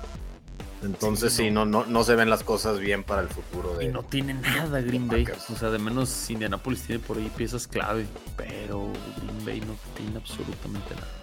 Entonces 0.82 1.34
Sí, 1.34 1.44
sí, 1.44 1.52
no, 1.52 1.66
no, 1.66 1.86
no 1.86 2.04
se 2.04 2.16
ven 2.16 2.30
las 2.30 2.44
cosas 2.44 2.80
bien 2.80 3.04
para 3.04 3.22
el 3.22 3.28
futuro 3.28 3.76
de 3.76 3.86
Y 3.86 3.88
no 3.90 4.04
tiene 4.04 4.34
nada 4.34 4.80
Green 4.82 5.08
Bay. 5.08 5.26
Packers. 5.26 5.50
O 5.50 5.58
sea, 5.58 5.70
de 5.72 5.78
menos 5.78 6.30
Indianapolis 6.30 6.84
tiene 6.84 7.04
por 7.04 7.18
ahí 7.18 7.30
piezas 7.36 7.68
clave. 7.68 8.06
Pero 8.38 8.92
Green 9.18 9.46
Bay 9.46 9.60
no 9.62 9.76
tiene 9.98 10.18
absolutamente 10.18 10.96
nada. 10.96 11.19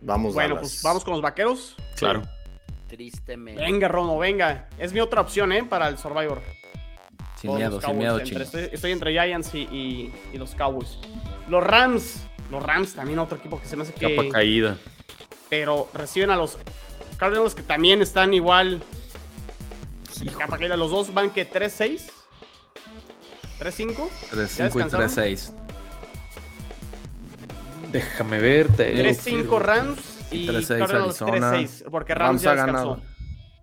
Vamos 0.00 0.34
Bueno, 0.34 0.54
Dallas. 0.56 0.70
pues 0.70 0.82
vamos 0.82 1.04
con 1.04 1.12
los 1.14 1.22
vaqueros. 1.22 1.74
Claro. 1.96 2.22
Tristemente. 2.88 3.60
Venga, 3.62 3.88
Romo, 3.88 4.18
venga. 4.18 4.68
Es 4.78 4.92
mi 4.92 5.00
otra 5.00 5.20
opción, 5.20 5.52
¿eh? 5.52 5.64
Para 5.64 5.88
el 5.88 5.98
Survivor. 5.98 6.40
Sin 7.40 7.54
miedo, 7.54 7.80
sin 7.80 7.98
miedo, 7.98 8.18
Entre- 8.18 8.42
estoy, 8.42 8.68
estoy 8.72 8.92
entre 8.92 9.12
Giants 9.12 9.54
y, 9.54 9.58
y- 9.70 10.14
y 10.32 10.38
los 10.38 10.54
Cowboys. 10.54 10.98
Los 11.48 11.62
Rams. 11.62 12.22
Los 12.50 12.62
Rams 12.62 12.94
también 12.94 13.18
otro 13.18 13.36
equipo 13.38 13.60
que 13.60 13.66
se 13.68 13.76
me 13.76 13.82
hace 13.82 13.92
que... 13.92 14.16
Capa 14.16 14.28
caída. 14.30 14.76
Pero 15.50 15.88
reciben 15.94 16.30
a 16.30 16.36
los 16.36 16.58
Cardinals 17.18 17.54
que 17.54 17.62
también 17.62 18.00
están 18.02 18.32
igual. 18.34 18.82
Capa 20.38 20.58
caída. 20.58 20.76
Los 20.76 20.90
dos 20.90 21.12
van 21.14 21.30
que 21.30 21.48
3-6. 21.48 22.10
3-5. 23.60 24.08
3-5 24.30 24.30
y 24.30 24.62
descansaron? 24.62 25.08
3-6. 25.08 25.52
Déjame 27.92 28.38
verte. 28.38 28.94
3-5 28.94 29.60
Rams 29.60 30.26
y 30.30 30.46
3-6 30.46 30.78
Cardinals 30.78 31.22
Arizona. 31.22 31.52
3-6. 31.52 31.84
Porque 31.90 32.14
Rams, 32.14 32.42
ya 32.42 32.52
ha 32.52 32.54
ganado. 32.54 33.00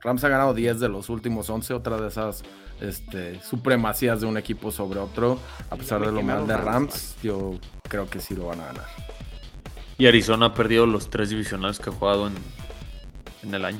Rams 0.02 0.24
ha 0.24 0.30
ganado 0.30 0.54
10 0.54 0.80
de 0.80 0.90
los 0.90 1.10
últimos 1.10 1.50
11, 1.50 1.74
otra 1.74 1.98
de 1.98 2.08
esas 2.08 2.44
este, 2.80 3.40
supremacías 3.42 4.22
de 4.22 4.28
un 4.28 4.38
equipo 4.38 4.72
sobre 4.72 5.00
otro. 5.00 5.40
A 5.70 5.76
pesar 5.76 6.02
de 6.06 6.12
lo 6.12 6.22
mal 6.22 6.46
de 6.46 6.56
Rams, 6.56 6.66
Rams, 6.66 7.16
yo 7.24 7.56
creo 7.88 8.08
que 8.10 8.20
sí 8.20 8.36
lo 8.36 8.48
van 8.48 8.62
a 8.62 8.66
ganar. 8.66 8.86
Y 9.98 10.08
Arizona 10.08 10.48
ha 10.48 10.54
perdido 10.54 10.86
los 10.86 11.10
tres 11.10 11.30
divisionales 11.30 11.80
que 11.80 11.90
ha 11.90 11.94
jugado 11.94 12.28
en, 12.28 12.34
en 13.44 13.54
el 13.54 13.66
año. 13.66 13.80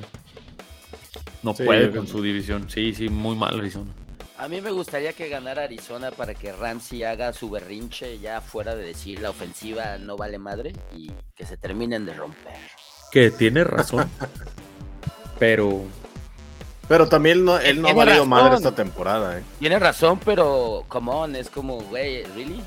No 1.44 1.54
Sí, 1.54 1.64
puede 1.64 1.92
con 1.92 2.08
su 2.08 2.22
división. 2.24 2.70
Sí, 2.70 2.94
sí, 2.94 3.10
muy 3.10 3.36
mal 3.36 3.60
Arizona. 3.60 3.92
A 4.38 4.50
mí 4.50 4.60
me 4.60 4.72
gustaría 4.72 5.14
que 5.14 5.30
ganara 5.30 5.64
Arizona 5.64 6.12
para 6.12 6.34
que 6.34 6.52
Ramsey 6.52 7.04
haga 7.04 7.32
su 7.32 7.50
berrinche 7.50 8.20
ya 8.20 8.42
fuera 8.42 8.76
de 8.76 8.84
decir 8.84 9.22
la 9.22 9.30
ofensiva 9.30 9.98
no 9.98 10.18
vale 10.18 10.38
madre 10.38 10.74
y 10.94 11.10
que 11.36 11.46
se 11.46 11.56
terminen 11.56 12.06
de 12.06 12.14
romper. 12.14 12.54
Que 13.12 13.32
tiene 13.32 13.64
razón. 13.64 14.10
pero 15.40 15.84
Pero 16.90 17.08
también 17.08 17.46
no, 17.46 17.58
él 17.60 17.82
no 17.82 17.88
ha 17.88 17.94
valido 17.94 18.18
razón. 18.18 18.30
madre 18.30 18.56
esta 18.58 18.76
temporada, 18.76 19.40
¿eh? 19.40 19.44
Tiene 19.60 19.80
razón, 19.80 20.20
pero 20.24 20.84
come 20.90 21.12
on, 21.12 21.36
es 21.38 21.50
como, 21.50 21.78
güey, 21.84 22.24
¿really? 22.36 22.62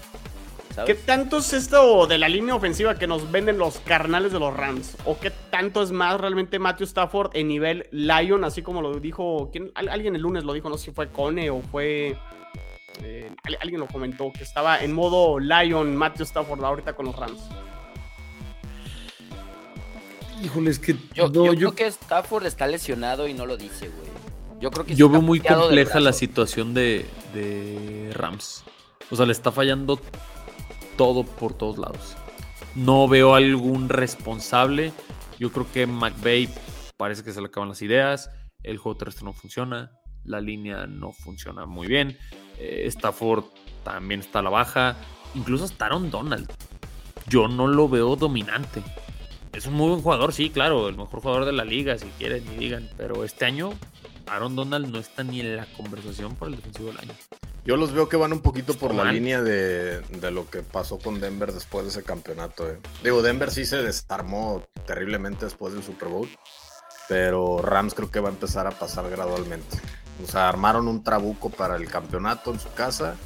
¿Qué 0.85 0.95
tanto 0.95 1.39
es 1.39 1.53
esto 1.53 2.07
de 2.07 2.19
la 2.19 2.29
línea 2.29 2.55
ofensiva 2.55 2.95
que 2.97 3.07
nos 3.07 3.31
venden 3.31 3.59
los 3.59 3.79
carnales 3.81 4.33
de 4.33 4.39
los 4.39 4.55
Rams? 4.55 4.97
¿O 5.05 5.19
qué 5.19 5.31
tanto 5.51 5.83
es 5.83 5.91
más 5.93 6.21
realmente 6.21 6.59
Matthew 6.59 6.85
Stafford 6.87 7.31
en 7.35 7.49
nivel 7.49 7.87
Lion, 7.91 8.45
así 8.45 8.63
como 8.63 8.83
lo 8.83 8.99
dijo, 9.01 9.51
alguien 9.75 10.15
el 10.17 10.23
lunes 10.23 10.45
lo 10.45 10.53
dijo, 10.53 10.69
no 10.69 10.79
sé 10.79 10.87
si 10.87 10.91
fue 10.93 11.09
Cone 11.09 11.51
o 11.51 11.61
fue... 11.63 12.17
eh, 13.03 13.31
al- 13.45 13.59
alguien 13.61 13.81
lo 13.81 13.87
comentó, 13.87 14.33
que 14.33 14.43
estaba 14.45 14.79
en 14.83 14.93
modo 14.93 15.39
Lion 15.39 15.97
Matthew 15.97 16.25
Stafford 16.25 16.65
ahorita 16.65 16.95
con 16.95 17.07
los 17.07 17.17
Rams. 17.17 17.41
híjole, 20.43 20.71
es 20.71 20.79
que 20.79 20.97
Yo, 21.15 21.29
no, 21.29 21.47
yo 21.47 21.53
yo, 21.53 21.55
creo 21.55 21.75
que 21.75 21.87
Stafford 21.87 22.47
está 22.47 22.67
lesionado 22.67 23.27
y 23.29 23.35
no 23.35 23.47
lo 23.47 23.57
dice, 23.57 23.89
güey. 23.89 24.09
Yo 24.61 24.71
creo 24.71 24.85
que 24.85 24.95
yo 24.97 25.09
veo 25.09 25.23
muy 25.23 25.39
compleja 25.41 26.01
la 26.01 26.13
situación 26.13 26.75
de, 26.75 27.07
de 27.33 28.11
Rams. 28.13 28.65
O 29.11 29.17
sea, 29.17 29.25
le 29.25 29.33
está 29.33 29.53
fallando 29.53 30.01
todo 30.99 31.25
por 31.25 31.55
todos 31.55 31.79
lados. 31.79 32.15
No 32.75 33.09
veo 33.09 33.35
algún 33.35 33.89
responsable. 33.89 34.93
Yo 35.39 35.51
creo 35.51 35.67
que 35.73 35.87
McVay 35.87 36.51
parece 36.99 37.25
que 37.25 37.33
se 37.33 37.41
le 37.41 37.47
acaban 37.47 37.71
las 37.71 37.81
ideas. 37.81 38.31
El 38.63 38.77
juego 38.77 38.99
terrestre 38.99 39.25
no 39.25 39.33
funciona. 39.33 39.93
La 40.25 40.43
línea 40.43 40.87
no 40.87 41.13
funciona 41.13 41.65
muy 41.65 41.87
bien. 41.87 42.19
eh, 42.59 42.85
Stafford 42.87 43.45
también 43.85 44.21
está 44.21 44.41
a 44.41 44.43
la 44.43 44.51
baja. 44.51 44.97
Incluso 45.35 45.65
hasta 45.65 45.87
Aaron 45.87 46.11
Donald. 46.11 46.53
Yo 47.29 47.49
no 47.49 47.67
lo 47.67 47.89
veo 47.89 48.17
dominante. 48.17 48.83
Es 49.53 49.67
un 49.67 49.75
muy 49.75 49.89
buen 49.89 50.03
jugador, 50.03 50.33
sí, 50.33 50.51
claro. 50.51 50.89
El 50.89 50.97
mejor 50.97 51.21
jugador 51.21 51.45
de 51.45 51.53
la 51.53 51.65
liga, 51.65 51.97
si 51.97 52.07
quieren, 52.19 52.45
y 52.53 52.57
digan. 52.59 52.89
Pero 52.97 53.25
este 53.25 53.45
año, 53.45 53.71
Aaron 54.31 54.57
Donald 54.57 54.89
no 54.89 54.99
está 54.99 55.23
ni 55.25 55.41
en 55.41 55.57
la 55.57 55.67
conversación 55.77 56.35
por 56.37 56.49
el 56.49 56.57
defensivo 56.57 56.89
del 56.89 56.99
año. 56.99 57.13
Yo 57.65 57.77
los 57.77 57.93
veo 57.93 58.09
que 58.09 58.17
van 58.17 58.33
un 58.33 58.41
poquito 58.41 58.75
por 58.75 58.95
la 58.95 59.13
línea 59.13 59.43
de, 59.43 60.01
de 60.01 60.31
lo 60.31 60.49
que 60.49 60.63
pasó 60.63 60.99
con 60.99 61.21
Denver 61.21 61.53
después 61.53 61.85
de 61.85 61.91
ese 61.91 62.03
campeonato. 62.03 62.69
eh. 62.69 62.79
Digo, 63.03 63.21
Denver 63.21 63.51
sí 63.51 63.67
se 63.67 63.77
desarmó 63.83 64.65
terriblemente 64.87 65.45
después 65.45 65.75
del 65.75 65.83
Super 65.83 66.09
Bowl, 66.09 66.29
pero 67.09 67.59
Rams 67.61 67.95
creo 67.95 68.11
que 68.11 68.21
va 68.21 68.29
a 68.29 68.33
empezar 68.33 68.67
a 68.67 68.71
pasar 68.71 69.11
gradualmente. 69.11 69.79
O 70.25 70.27
sea, 70.31 70.49
armaron 70.49 70.89
un 70.89 71.05
trabuco 71.05 71.51
para 71.51 71.77
el 71.77 71.89
campeonato 71.89 72.53
en 72.53 72.59
su 72.59 72.73
casa 72.73 73.17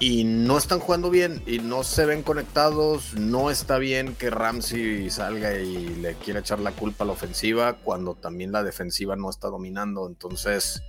y 0.00 0.24
no 0.24 0.58
están 0.58 0.80
jugando 0.80 1.10
bien 1.10 1.42
y 1.46 1.58
no 1.58 1.84
se 1.84 2.04
ven 2.04 2.22
conectados. 2.22 3.14
No 3.14 3.50
está 3.50 3.78
bien 3.78 4.14
que 4.14 4.30
Ramsey 4.30 5.10
salga 5.10 5.54
y 5.54 5.86
le 5.96 6.14
quiera 6.14 6.40
echar 6.40 6.60
la 6.60 6.72
culpa 6.72 7.04
a 7.04 7.06
la 7.06 7.12
ofensiva 7.12 7.74
cuando 7.74 8.14
también 8.14 8.52
la 8.52 8.62
defensiva 8.62 9.16
no 9.16 9.30
está 9.30 9.48
dominando. 9.48 10.06
Entonces 10.06 10.82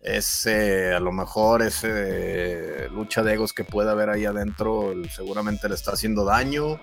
ese, 0.00 0.92
a 0.92 1.00
lo 1.00 1.12
mejor 1.12 1.62
ese 1.62 2.88
lucha 2.90 3.22
de 3.22 3.34
egos 3.34 3.52
que 3.52 3.64
puede 3.64 3.90
haber 3.90 4.10
ahí 4.10 4.24
adentro 4.24 4.92
seguramente 5.14 5.68
le 5.68 5.74
está 5.74 5.92
haciendo 5.92 6.24
daño. 6.24 6.80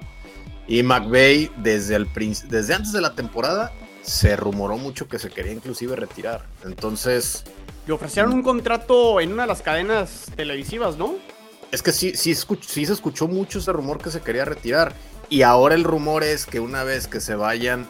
Y 0.67 0.81
McVeigh 0.83 1.51
desde, 1.57 1.95
el, 1.95 2.09
desde 2.47 2.73
antes 2.73 2.91
de 2.91 3.01
la 3.01 3.15
temporada 3.15 3.71
se 4.01 4.35
rumoró 4.35 4.77
mucho 4.77 5.07
que 5.07 5.19
se 5.19 5.29
quería 5.29 5.53
inclusive 5.53 5.95
retirar. 5.95 6.45
Entonces, 6.65 7.43
Le 7.85 7.93
ofrecieron 7.93 8.33
un 8.33 8.43
contrato 8.43 9.19
en 9.19 9.33
una 9.33 9.43
de 9.43 9.47
las 9.49 9.61
cadenas 9.61 10.31
televisivas, 10.35 10.97
¿no? 10.97 11.15
Es 11.73 11.81
que 11.81 11.91
sí, 11.91 12.13
sí, 12.15 12.35
se 12.35 12.93
escuchó 12.93 13.27
mucho 13.27 13.57
ese 13.57 13.73
rumor 13.73 13.97
que 13.97 14.11
se 14.11 14.21
quería 14.21 14.45
retirar. 14.45 14.93
Y 15.27 15.41
ahora 15.41 15.73
el 15.73 15.83
rumor 15.83 16.23
es 16.23 16.45
que 16.45 16.59
una 16.59 16.83
vez 16.83 17.07
que 17.07 17.19
se 17.19 17.33
vayan 17.33 17.87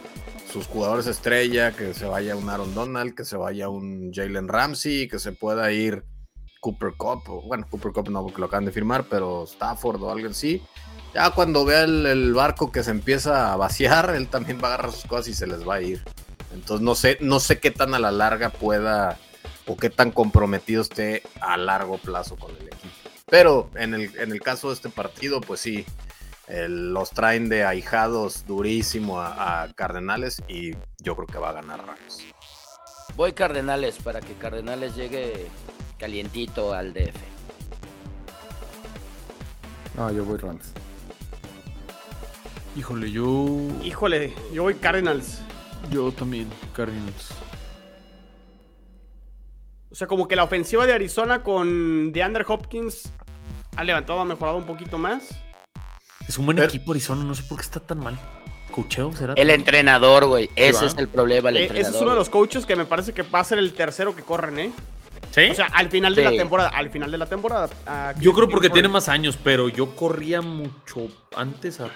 sus 0.50 0.68
jugadores 0.68 1.06
estrella, 1.06 1.74
que 1.74 1.94
se 1.94 2.06
vaya 2.06 2.38
un 2.38 2.50
Aaron 2.50 2.74
Donald, 2.74 3.14
que 3.14 3.26
se 3.26 3.36
vaya 3.36 3.68
un 3.68 4.14
Jalen 4.14 4.48
Ramsey, 4.48 5.10
que 5.10 5.20
se 5.20 5.34
pueda 5.34 5.70
ir 5.74 6.06
Cooper 6.62 6.94
Cup, 6.96 7.24
o, 7.28 7.42
bueno, 7.42 7.68
Cooper 7.70 7.92
Cup 7.92 8.10
no 8.10 8.24
porque 8.24 8.40
lo 8.40 8.46
acaban 8.46 8.64
de 8.64 8.72
firmar, 8.72 9.08
pero 9.10 9.44
Stafford 9.44 10.02
o 10.02 10.12
alguien 10.12 10.32
así. 10.32 10.62
Ya 11.14 11.32
cuando 11.32 11.66
vea 11.66 11.84
el, 11.84 12.06
el 12.06 12.34
barco 12.34 12.72
que 12.72 12.84
se 12.84 12.92
empieza 12.92 13.52
a 13.52 13.58
vaciar, 13.58 14.16
él 14.16 14.30
también 14.30 14.60
va 14.64 14.70
a 14.70 14.74
agarrar 14.76 14.94
sus 14.94 15.04
cosas 15.04 15.28
y 15.28 15.34
se 15.34 15.46
les 15.46 15.68
va 15.68 15.76
a 15.76 15.82
ir. 15.82 16.02
Entonces 16.54 16.82
no 16.82 16.96
sé, 16.96 17.18
no 17.20 17.42
sé 17.42 17.60
qué 17.60 17.70
tan 17.70 17.94
a 17.94 18.00
la 18.00 18.14
larga 18.14 18.50
pueda 18.50 19.20
o 19.68 19.76
qué 19.76 19.90
tan 19.90 20.12
comprometido 20.12 20.82
esté 20.82 21.24
a 21.42 21.58
largo 21.58 21.98
plazo 21.98 22.38
con 22.38 22.52
el 22.52 22.68
equipo. 22.68 23.03
Pero 23.28 23.70
en 23.76 23.94
el, 23.94 24.16
en 24.20 24.32
el 24.32 24.42
caso 24.42 24.68
de 24.70 24.76
este 24.76 24.90
partido, 24.90 25.42
pues 25.42 25.60
sí, 25.62 25.86
el- 26.48 26.94
los 26.94 27.12
traen 27.12 27.50
de 27.50 27.64
ahijados 27.64 28.46
durísimo 28.46 29.20
a, 29.22 29.64
a 29.64 29.74
Cardenales 29.74 30.42
y 30.48 30.72
yo 31.00 31.16
creo 31.16 31.28
que 31.28 31.38
va 31.38 31.50
a 31.50 31.54
ganar 31.54 31.86
Rams. 31.86 32.20
Voy 33.16 33.34
Cardenales 33.34 33.98
para 33.98 34.20
que 34.22 34.34
Cardenales 34.34 34.96
llegue 34.96 35.48
calientito 35.98 36.74
al 36.74 36.94
DF. 36.94 37.16
No, 39.96 40.12
yo 40.12 40.26
voy 40.26 40.38
Rams. 40.38 40.72
Híjole, 42.76 43.12
yo. 43.12 43.46
Híjole, 43.84 44.34
yo 44.52 44.64
voy 44.64 44.74
Cardinals. 44.76 45.40
Yo 45.92 46.12
también, 46.12 46.50
Cardinals. 46.76 47.30
O 49.94 49.96
sea, 49.96 50.08
como 50.08 50.28
que 50.28 50.36
la 50.36 50.44
ofensiva 50.44 50.88
de 50.88 50.94
Arizona 50.94 51.44
con 51.44 52.12
DeAndre 52.12 52.44
Hopkins 52.48 53.14
ha 53.76 53.84
levantado, 53.84 54.20
ha 54.22 54.26
mejorado 54.26 54.58
un 54.58 54.66
poquito 54.66 54.98
más. 54.98 55.24
Es 56.28 56.38
un 56.40 56.46
buen 56.46 56.56
Pero- 56.58 56.68
equipo 56.68 56.94
Arizona, 56.94 57.24
no 57.24 57.36
sé 57.36 57.44
por 57.44 57.60
qué 57.60 57.64
está 57.64 57.80
tan 57.80 58.00
mal. 58.00 58.18
¿Cocheo 58.72 59.14
será? 59.14 59.34
El 59.36 59.52
entrenador, 59.52 60.26
güey. 60.26 60.50
Ese 60.56 60.88
es 60.88 60.96
el 60.98 61.08
problema, 61.08 61.50
el 61.50 61.58
Eh, 61.58 61.62
entrenador. 61.66 61.90
ese 61.90 61.96
es 61.98 62.02
uno 62.02 62.12
de 62.12 62.18
los 62.18 62.30
coaches 62.32 62.66
que 62.66 62.76
me 62.76 62.86
parece 62.86 63.14
que 63.14 63.22
va 63.22 63.42
a 63.42 63.44
ser 63.44 63.60
el 63.60 63.74
tercero 63.74 64.16
que 64.16 64.24
corren, 64.24 64.58
¿eh? 64.60 64.72
¿Sí? 65.30 65.42
O 65.52 65.54
sea, 65.54 65.68
al 65.68 65.90
final 65.90 66.16
de 66.16 66.24
la 66.24 66.32
temporada. 66.32 66.70
Al 66.70 66.90
final 66.90 67.12
de 67.12 67.18
la 67.20 67.28
temporada. 67.28 67.70
yo 68.20 68.34
creo 68.34 68.48
¿quién 68.48 68.50
porque 68.50 68.70
tiene 68.72 68.88
más 68.88 69.10
años, 69.10 69.38
pero 69.44 69.70
yo 69.70 69.96
corría 69.96 70.42
mucho 70.42 71.08
antes 71.36 71.80
a- 71.82 71.90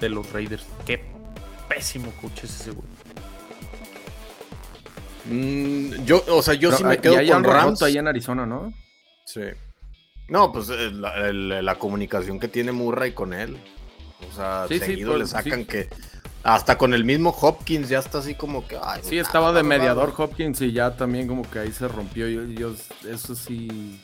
de 0.00 0.08
los 0.08 0.32
Raiders. 0.32 0.64
Qué 0.86 1.04
pésimo 1.68 2.12
coach 2.22 2.44
es 2.44 2.60
ese 2.60 2.70
güey. 2.70 2.86
Mm, 5.26 6.04
yo, 6.04 6.22
o 6.28 6.42
sea, 6.42 6.54
yo 6.54 6.68
Pero 6.70 6.78
sí 6.78 6.84
me 6.84 6.98
quedo 6.98 7.14
y 7.14 7.16
hay 7.18 7.30
con 7.30 7.44
Rams. 7.44 7.82
ahí 7.82 7.96
en 7.98 8.08
Arizona, 8.08 8.46
¿no? 8.46 8.72
Sí. 9.26 9.40
No, 10.28 10.52
pues 10.52 10.68
eh, 10.70 10.90
la, 10.92 11.74
comunicación 11.76 12.38
que 12.40 12.48
tiene 12.48 12.72
Murray 12.72 13.12
con 13.12 13.32
él. 13.32 13.56
O 14.30 14.34
sea, 14.34 14.66
Sí, 14.68 14.78
sí, 14.78 14.86
seguido 14.86 15.10
pues, 15.12 15.20
le 15.20 15.26
sacan 15.26 15.60
sí. 15.60 15.64
que. 15.66 15.88
Hasta 16.42 16.76
con 16.76 16.92
el 16.92 17.04
mismo 17.04 17.30
Hopkins 17.30 17.88
ya 17.88 17.98
está 18.00 18.18
así 18.18 18.34
como 18.34 18.66
que. 18.66 18.78
ay, 18.82 19.00
Sí, 19.02 19.18
estaba 19.18 19.52
de 19.52 19.62
mediador 19.62 20.12
Hopkins 20.16 20.60
y 20.60 20.72
ya 20.72 20.94
también 20.96 21.26
como 21.26 21.48
que 21.50 21.58
ahí 21.58 21.72
se 21.72 21.88
rompió. 21.88 22.28
Yo, 22.28 22.44
yo- 22.44 22.74
eso 23.10 23.34
sí. 23.34 23.98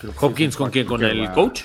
creo 0.00 0.12
que 0.12 0.18
sí 0.18 0.24
¿Hopkins 0.24 0.56
con 0.56 0.70
quién? 0.70 0.86
¿Con 0.86 1.02
el 1.04 1.22
va- 1.24 1.32
coach? 1.32 1.62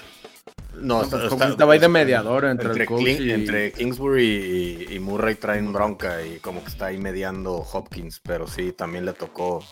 No, 0.82 1.04
está- 1.04 1.48
estaba 1.48 1.74
ahí 1.74 1.80
de 1.80 1.88
mediador 1.90 2.46
entre, 2.46 2.68
entre, 2.70 2.84
el 2.84 2.88
coach 2.90 3.02
y... 3.02 3.32
entre 3.32 3.72
Kingsbury 3.72 4.86
y, 4.90 4.96
y 4.96 5.00
Murray 5.00 5.36
traen 5.36 5.74
bronca 5.74 6.26
y 6.26 6.40
como 6.40 6.64
que 6.64 6.70
está 6.70 6.88
ahí 6.88 6.98
mediando 6.98 7.56
Hopkins, 7.56 8.20
pero 8.20 8.48
sí, 8.48 8.72
también 8.72 9.06
le 9.06 9.14
tocó 9.14 9.64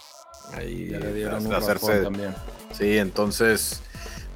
ahí 0.54 0.90
ya 0.90 1.00
le 1.00 1.14
dieron 1.14 1.54
hacerse. 1.54 2.02
también. 2.02 2.36
Sí, 2.72 2.98
entonces 2.98 3.82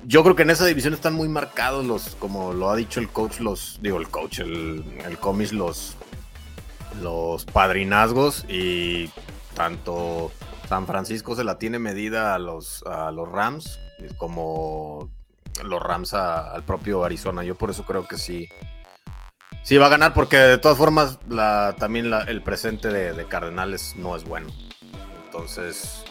yo 0.06 0.24
creo 0.24 0.36
que 0.36 0.44
en 0.44 0.50
esa 0.50 0.66
división 0.66 0.94
están 0.94 1.14
muy 1.14 1.28
marcados 1.28 1.86
los, 1.86 2.16
como 2.16 2.54
lo 2.54 2.70
ha 2.70 2.76
dicho 2.76 3.00
el 3.00 3.10
coach, 3.10 3.40
los, 3.40 3.80
digo 3.82 3.98
el 4.00 4.08
coach, 4.10 4.40
el, 4.40 4.84
el 5.06 5.18
comis, 5.18 5.52
los, 5.54 5.96
los 7.02 7.46
padrinazgos 7.46 8.46
y 8.48 9.10
tanto 9.56 10.32
San 10.68 10.86
Francisco 10.88 11.36
se 11.36 11.44
la 11.44 11.58
tiene 11.58 11.80
medida 11.80 12.34
a 12.36 12.40
los, 12.40 12.84
a 12.84 13.12
los 13.12 13.28
Rams 13.30 13.80
como 14.18 15.10
los 15.64 15.82
Rams 15.82 16.14
a- 16.14 16.52
al 16.54 16.64
propio 16.64 17.04
Arizona. 17.04 17.44
Yo 17.44 17.56
por 17.56 17.70
eso 17.70 17.84
creo 17.86 18.08
que 18.08 18.18
sí. 18.18 18.48
Sí 19.64 19.78
va 19.78 19.88
a 19.88 19.90
ganar 19.90 20.14
porque 20.14 20.38
de 20.38 20.58
todas 20.58 20.78
formas 20.78 21.20
la, 21.28 21.76
también 21.78 22.10
la- 22.10 22.22
el 22.24 22.42
presente 22.42 22.88
de, 22.90 23.14
de 23.14 23.26
Cardenales 23.26 23.96
no 23.98 24.16
es 24.16 24.24
bueno. 24.24 24.50
Entonces 25.26 26.04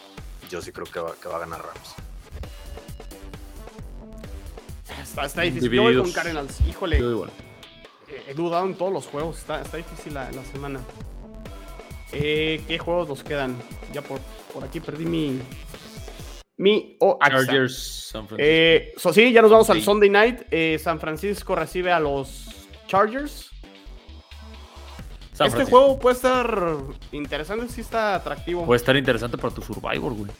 yo 0.50 0.62
sí 0.62 0.70
creo 0.72 0.86
que 0.86 1.00
va, 1.00 1.12
que 1.20 1.28
va 1.28 1.36
a 1.36 1.40
ganar 1.40 1.60
Rams. 1.62 1.94
Está, 5.02 5.24
está 5.26 5.42
difícil. 5.42 5.70
Yo 5.70 5.82
voy 5.82 5.96
con. 5.96 6.12
Cardinals. 6.12 6.60
Híjole. 6.68 6.98
Yo 6.98 7.10
igual. 7.10 7.30
eh, 8.08 8.24
He 8.28 8.34
dudado 8.34 8.66
en 8.66 8.74
todos 8.74 8.92
los 8.92 9.06
juegos. 9.06 9.38
Está, 9.38 9.60
está 9.62 9.76
difícil 9.76 10.14
la, 10.14 10.30
la 10.32 10.44
semana. 10.44 10.80
Eh, 12.12 12.62
¿Qué 12.66 12.78
juegos 12.78 13.08
nos 13.08 13.22
quedan? 13.22 13.56
Ya 13.92 14.02
por, 14.02 14.20
por 14.52 14.64
aquí 14.64 14.80
perdí 14.80 15.04
mi. 15.04 15.40
Mi. 16.58 16.96
Oh, 16.98 17.18
está. 17.22 17.44
Chargers, 17.44 18.08
San 18.10 18.28
Francisco. 18.28 18.36
Eh, 18.38 18.92
so, 18.96 19.12
sí, 19.12 19.32
ya 19.32 19.42
nos 19.42 19.50
vamos 19.50 19.70
al. 19.70 19.80
Sunday 19.80 20.10
night. 20.10 20.42
Eh, 20.50 20.78
San 20.82 21.00
Francisco 21.00 21.54
recibe 21.54 21.92
a 21.92 22.00
los 22.00 22.46
Chargers. 22.86 23.48
San 25.32 25.46
este 25.46 25.58
Francisco. 25.58 25.78
juego 25.78 25.98
puede 26.00 26.16
estar 26.16 26.76
interesante, 27.12 27.72
sí 27.72 27.80
está 27.80 28.16
atractivo. 28.16 28.66
Puede 28.66 28.78
estar 28.78 28.96
interesante 28.96 29.38
para 29.38 29.54
tu 29.54 29.62
Survivor, 29.62 30.12
güey. 30.12 30.32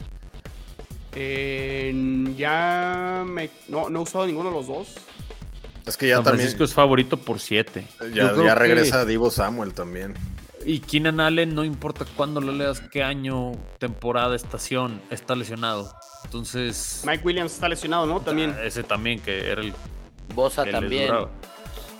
Eh, 1.15 1.95
ya 2.37 3.25
me... 3.25 3.49
No, 3.69 3.89
no 3.89 4.01
he 4.01 4.03
usado 4.03 4.27
ninguno 4.27 4.51
de 4.51 4.57
los 4.57 4.67
dos. 4.67 4.97
Es 5.87 5.97
que 5.97 6.09
ya 6.09 6.17
San 6.17 6.25
también. 6.25 6.41
Francisco 6.41 6.65
es 6.65 6.75
favorito 6.75 7.17
por 7.17 7.39
7. 7.39 7.87
Ya, 8.13 8.35
ya 8.35 8.57
regresa 8.57 9.05
Divo 9.05 9.31
Samuel 9.31 9.73
también. 9.73 10.15
Y 10.65 10.81
Keenan 10.81 11.21
Allen, 11.21 11.55
no 11.55 11.65
importa 11.65 12.05
cuándo 12.17 12.41
lo 12.41 12.53
leas, 12.53 12.81
qué 12.81 13.03
año, 13.03 13.53
temporada, 13.79 14.35
estación, 14.35 15.01
está 15.11 15.37
lesionado. 15.37 15.95
Entonces, 16.25 17.03
Mike 17.07 17.23
Williams 17.25 17.53
está 17.55 17.69
lesionado, 17.69 18.07
¿no? 18.07 18.21
También. 18.21 18.55
ah, 18.59 18.63
ese 18.65 18.83
también, 18.83 19.21
que 19.21 19.51
era 19.51 19.61
el 19.63 19.73
Bosa 20.35 20.65
también. 20.65 21.07
duraba. 21.09 21.31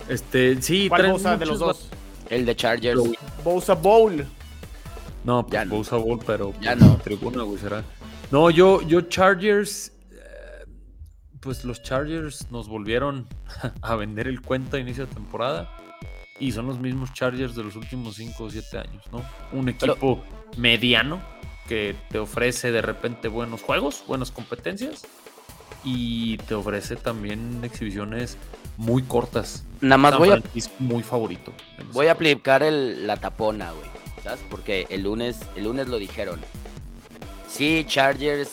Este, 0.07 0.61
sí, 0.61 0.87
¿Cuál 0.89 1.01
traen 1.01 1.13
Bosa 1.13 1.37
de 1.37 1.45
los 1.45 1.59
dos? 1.59 1.89
El 2.29 2.45
de 2.45 2.55
Chargers. 2.55 3.01
Bosa 3.43 3.73
Bowl. 3.73 4.25
No, 5.23 5.41
pues 5.43 5.53
Ya 5.53 5.65
no. 5.65 5.75
Bosa 5.75 5.95
Bowl, 5.97 6.19
pero 6.25 6.53
Ya 6.61 6.75
pues, 6.75 6.85
no. 6.85 6.97
tribuna, 6.97 7.43
güey, 7.43 7.57
será. 7.59 7.83
No, 8.31 8.49
yo, 8.51 8.81
yo 8.83 9.01
Chargers, 9.01 9.91
eh, 10.11 10.65
pues 11.39 11.65
los 11.65 11.81
Chargers 11.81 12.51
nos 12.51 12.67
volvieron 12.67 13.27
a 13.81 13.95
vender 13.95 14.27
el 14.27 14.41
cuento 14.41 14.77
a 14.77 14.79
inicio 14.79 15.07
de 15.07 15.13
temporada 15.13 15.69
y 16.39 16.51
son 16.51 16.67
los 16.67 16.79
mismos 16.79 17.11
Chargers 17.13 17.55
de 17.55 17.63
los 17.63 17.75
últimos 17.75 18.15
5 18.15 18.43
o 18.43 18.49
7 18.49 18.77
años, 18.77 19.03
¿no? 19.11 19.23
Un 19.51 19.65
Pero- 19.79 19.93
equipo 19.93 20.23
mediano 20.57 21.19
que 21.69 21.95
te 22.09 22.17
ofrece 22.19 22.71
de 22.71 22.81
repente 22.81 23.27
buenos 23.27 23.61
juegos, 23.61 24.03
buenas 24.07 24.31
competencias 24.31 25.05
y 25.83 26.37
te 26.39 26.55
ofrece 26.55 26.95
también 26.95 27.61
exhibiciones 27.63 28.37
muy 28.75 29.03
cortas. 29.03 29.63
Nada 29.79 29.97
más 29.97 30.11
San 30.11 30.19
voy 30.19 30.29
a, 30.29 30.41
Francisco 30.41 30.73
muy 30.79 31.03
favorito. 31.03 31.53
voy 31.93 32.07
a 32.07 32.13
aplicar 32.13 32.63
el- 32.63 33.05
la 33.07 33.17
tapona, 33.17 33.71
güey. 33.71 33.87
¿Sabes? 34.23 34.41
Porque 34.49 34.87
el 34.89 35.03
lunes, 35.03 35.37
el 35.55 35.63
lunes 35.65 35.87
lo 35.87 35.97
dijeron. 35.99 36.41
Sí, 37.47 37.85
Chargers. 37.87 38.51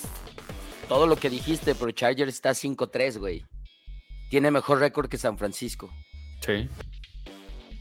Todo 0.88 1.06
lo 1.08 1.16
que 1.16 1.28
dijiste, 1.30 1.74
pero 1.74 1.90
Chargers 1.90 2.32
está 2.34 2.50
5-3, 2.54 3.18
güey. 3.18 3.44
Tiene 4.30 4.50
mejor 4.52 4.78
récord 4.78 5.08
que 5.08 5.18
San 5.18 5.36
Francisco. 5.38 5.90
Sí. 6.44 6.68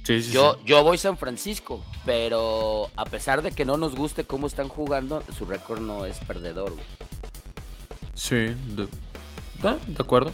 Sí, 0.05 0.21
sí, 0.21 0.31
Yo, 0.31 0.53
sí. 0.53 0.59
yo 0.65 0.83
voy 0.83 0.97
San 0.99 1.17
Francisco, 1.17 1.83
pero 2.05 2.89
a 2.95 3.05
pesar 3.05 3.41
de 3.41 3.51
que 3.51 3.65
no 3.65 3.75
nos 3.75 3.95
guste 3.95 4.23
cómo 4.23 4.45
están 4.45 4.69
jugando, 4.69 5.23
su 5.35 5.45
récord 5.45 5.81
no 5.81 6.05
es 6.05 6.19
perdedor, 6.19 6.73
güey. 6.73 6.85
Sí, 8.13 8.35
de, 8.35 8.87
ah, 9.63 9.77
de 9.87 9.97
acuerdo. 9.99 10.31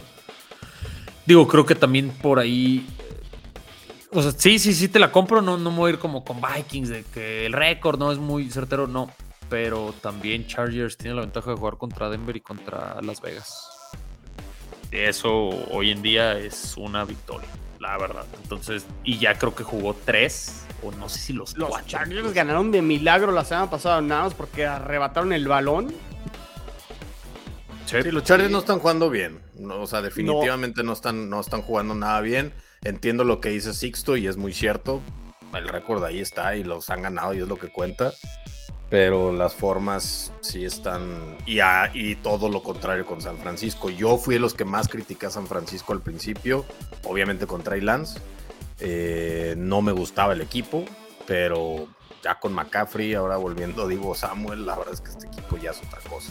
Digo, 1.24 1.48
creo 1.48 1.64
que 1.64 1.74
también 1.74 2.10
por 2.10 2.38
ahí. 2.38 2.86
O 4.10 4.20
sea, 4.22 4.32
sí, 4.32 4.58
sí, 4.58 4.74
sí 4.74 4.88
te 4.88 4.98
la 4.98 5.10
compro. 5.10 5.40
No, 5.40 5.56
no 5.56 5.70
me 5.70 5.78
voy 5.78 5.90
a 5.90 5.94
ir 5.94 5.98
como 5.98 6.22
con 6.24 6.38
Vikings, 6.40 6.88
de 6.90 7.04
que 7.04 7.46
el 7.46 7.52
récord 7.54 7.98
no 7.98 8.12
es 8.12 8.18
muy 8.18 8.50
certero, 8.50 8.86
no. 8.86 9.10
Pero 9.48 9.94
también 10.02 10.46
Chargers 10.46 10.96
tiene 10.96 11.14
la 11.16 11.22
ventaja 11.22 11.50
de 11.50 11.56
jugar 11.56 11.76
contra 11.78 12.10
Denver 12.10 12.36
y 12.36 12.40
contra 12.40 13.00
Las 13.02 13.20
Vegas. 13.20 13.68
Eso 14.90 15.48
hoy 15.70 15.90
en 15.90 16.02
día 16.02 16.38
es 16.38 16.74
una 16.76 17.04
victoria, 17.04 17.48
la 17.82 17.98
verdad. 17.98 18.24
Entonces, 18.42 18.86
y 19.04 19.18
ya 19.18 19.34
creo 19.34 19.54
que 19.54 19.64
jugó 19.64 19.94
tres, 19.94 20.64
o 20.82 20.92
no 20.92 21.08
sé 21.08 21.18
si 21.18 21.32
los, 21.32 21.56
Los 21.58 21.68
cuatro. 21.68 21.88
Chargers 21.88 22.32
ganaron 22.32 22.70
de 22.70 22.80
milagro 22.80 23.32
la 23.32 23.44
semana 23.44 23.68
pasada, 23.68 24.00
nada 24.00 24.22
más 24.22 24.34
porque 24.34 24.64
arrebataron 24.64 25.32
el 25.32 25.46
balón. 25.48 25.92
Sí, 27.86 27.96
Sí, 28.02 28.10
los 28.10 28.22
Chargers 28.24 28.50
no 28.50 28.60
están 28.60 28.78
jugando 28.78 29.10
bien. 29.10 29.40
No, 29.58 29.82
o 29.82 29.86
sea, 29.86 30.00
definitivamente 30.00 30.82
no. 30.82 30.94
están, 30.94 31.28
no 31.28 31.40
están 31.40 31.60
jugando 31.60 31.94
nada 31.94 32.20
bien. 32.22 32.54
Entiendo 32.84 33.22
lo 33.24 33.40
que 33.40 33.50
dice 33.50 33.74
Sixto 33.74 34.16
y 34.16 34.26
es 34.26 34.38
muy 34.38 34.54
cierto. 34.54 35.02
El 35.52 35.68
récord 35.68 36.02
ahí 36.02 36.20
está 36.20 36.56
y 36.56 36.64
los 36.64 36.88
han 36.88 37.02
ganado 37.02 37.34
y 37.34 37.40
es 37.40 37.48
lo 37.48 37.58
que 37.58 37.68
cuenta. 37.68 38.12
Pero 38.92 39.32
las 39.32 39.54
formas 39.54 40.32
sí 40.42 40.66
están. 40.66 41.38
Y, 41.46 41.60
a- 41.60 41.90
y 41.94 42.16
todo 42.16 42.50
lo 42.50 42.62
contrario 42.62 43.06
con 43.06 43.22
San 43.22 43.38
Francisco. 43.38 43.88
Yo 43.88 44.18
fui 44.18 44.34
de 44.34 44.40
los 44.40 44.52
que 44.52 44.66
más 44.66 44.86
critiqué 44.88 45.24
a 45.24 45.30
San 45.30 45.46
Francisco 45.46 45.94
al 45.94 46.02
principio. 46.02 46.66
Obviamente 47.04 47.46
con 47.46 47.62
Trey 47.62 47.80
Lance. 47.80 48.20
Eh, 48.80 49.54
no 49.56 49.80
me 49.80 49.92
gustaba 49.92 50.34
el 50.34 50.42
equipo. 50.42 50.84
Pero 51.26 51.88
ya 52.22 52.38
con 52.38 52.52
McCaffrey, 52.52 53.14
ahora 53.14 53.38
volviendo, 53.38 53.88
digo 53.88 54.14
Samuel, 54.14 54.66
la 54.66 54.76
verdad 54.76 54.92
es 54.92 55.00
que 55.00 55.08
este 55.10 55.26
equipo 55.26 55.56
ya 55.56 55.70
es 55.70 55.78
otra 55.78 56.00
cosa. 56.10 56.30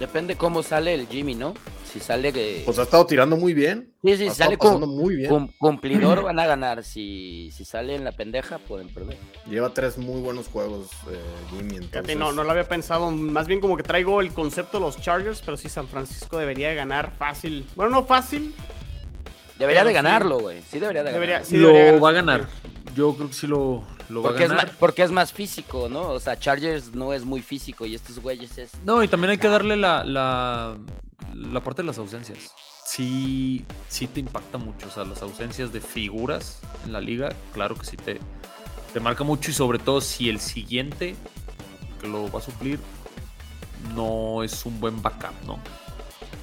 Depende 0.00 0.34
cómo 0.36 0.62
sale 0.62 0.94
el 0.94 1.06
Jimmy, 1.06 1.34
¿no? 1.34 1.54
Si 1.84 2.00
sale 2.00 2.32
que. 2.32 2.62
Pues 2.64 2.78
ha 2.78 2.82
estado 2.84 3.04
tirando 3.06 3.36
muy 3.36 3.52
bien. 3.52 3.92
sí, 4.02 4.16
sí, 4.16 4.28
ha 4.28 4.34
sale 4.34 4.56
cum- 4.56 4.80
muy 4.88 5.14
bien. 5.16 5.28
cum- 5.28 5.52
cumplidor, 5.58 6.22
van 6.24 6.38
a 6.38 6.46
ganar. 6.46 6.82
Si, 6.84 7.50
si 7.52 7.64
sale 7.66 7.94
en 7.96 8.04
la 8.04 8.12
pendeja, 8.12 8.58
pueden 8.58 8.88
perder. 8.92 9.18
Lleva 9.48 9.74
tres 9.74 9.98
muy 9.98 10.20
buenos 10.22 10.48
juegos, 10.48 10.88
eh, 11.10 11.20
Jimmy. 11.50 11.76
Entonces, 11.76 12.16
no, 12.16 12.32
no 12.32 12.44
lo 12.44 12.50
había 12.50 12.66
pensado. 12.66 13.10
Más 13.10 13.46
bien 13.46 13.60
como 13.60 13.76
que 13.76 13.82
traigo 13.82 14.20
el 14.22 14.32
concepto 14.32 14.78
de 14.78 14.86
los 14.86 15.00
Chargers, 15.00 15.42
pero 15.44 15.56
sí 15.58 15.68
San 15.68 15.86
Francisco 15.86 16.38
debería 16.38 16.70
de 16.70 16.76
ganar 16.76 17.12
fácil. 17.18 17.66
Bueno, 17.76 17.90
no 17.92 18.04
fácil. 18.06 18.54
Debería 19.58 19.80
Pero 19.82 19.88
de 19.88 19.94
ganarlo, 19.94 20.38
güey. 20.38 20.62
Sí, 20.62 20.78
debería 20.78 21.02
de 21.02 21.12
Debería- 21.12 21.34
ganarlo. 21.40 21.50
sí 21.50 21.56
lo 21.58 21.68
debería 21.68 22.00
va 22.00 22.08
a 22.08 22.12
ganar. 22.12 22.40
ganar. 22.40 22.54
Yo 22.96 23.14
creo 23.14 23.28
que 23.28 23.34
sí 23.34 23.46
lo, 23.46 23.84
lo 24.10 24.22
va 24.22 24.28
a 24.28 24.32
Porque 24.32 24.44
es, 24.44 24.50
ganar. 24.50 24.66
ma- 24.66 24.72
porque 24.78 25.02
es 25.02 25.10
más 25.10 25.32
físico, 25.32 25.88
¿no? 25.88 26.10
O 26.10 26.20
sea, 26.20 26.38
Chargers 26.38 26.94
no 26.94 27.12
es 27.12 27.24
muy 27.24 27.40
físico 27.42 27.86
y 27.86 27.94
estos 27.94 28.18
güeyes 28.18 28.58
es. 28.58 28.70
No, 28.84 29.02
y 29.02 29.08
también 29.08 29.30
hay 29.30 29.38
que 29.38 29.48
darle 29.48 29.76
la, 29.76 30.04
la, 30.04 30.76
la 31.34 31.60
parte 31.62 31.82
de 31.82 31.86
las 31.86 31.98
ausencias. 31.98 32.52
Sí, 32.84 33.64
sí 33.88 34.06
te 34.08 34.20
impacta 34.20 34.58
mucho. 34.58 34.88
O 34.88 34.90
sea, 34.90 35.04
las 35.04 35.22
ausencias 35.22 35.72
de 35.72 35.80
figuras 35.80 36.60
en 36.84 36.92
la 36.92 37.00
liga, 37.00 37.30
claro 37.52 37.74
que 37.76 37.86
sí 37.86 37.96
te, 37.96 38.18
te 38.92 39.00
marca 39.00 39.22
mucho. 39.24 39.50
Y 39.50 39.54
sobre 39.54 39.78
todo 39.78 40.00
si 40.00 40.28
el 40.28 40.40
siguiente 40.40 41.14
que 42.00 42.08
lo 42.08 42.30
va 42.30 42.40
a 42.40 42.42
suplir 42.42 42.80
no 43.94 44.42
es 44.42 44.66
un 44.66 44.80
buen 44.80 45.00
backup, 45.02 45.34
¿no? 45.46 45.58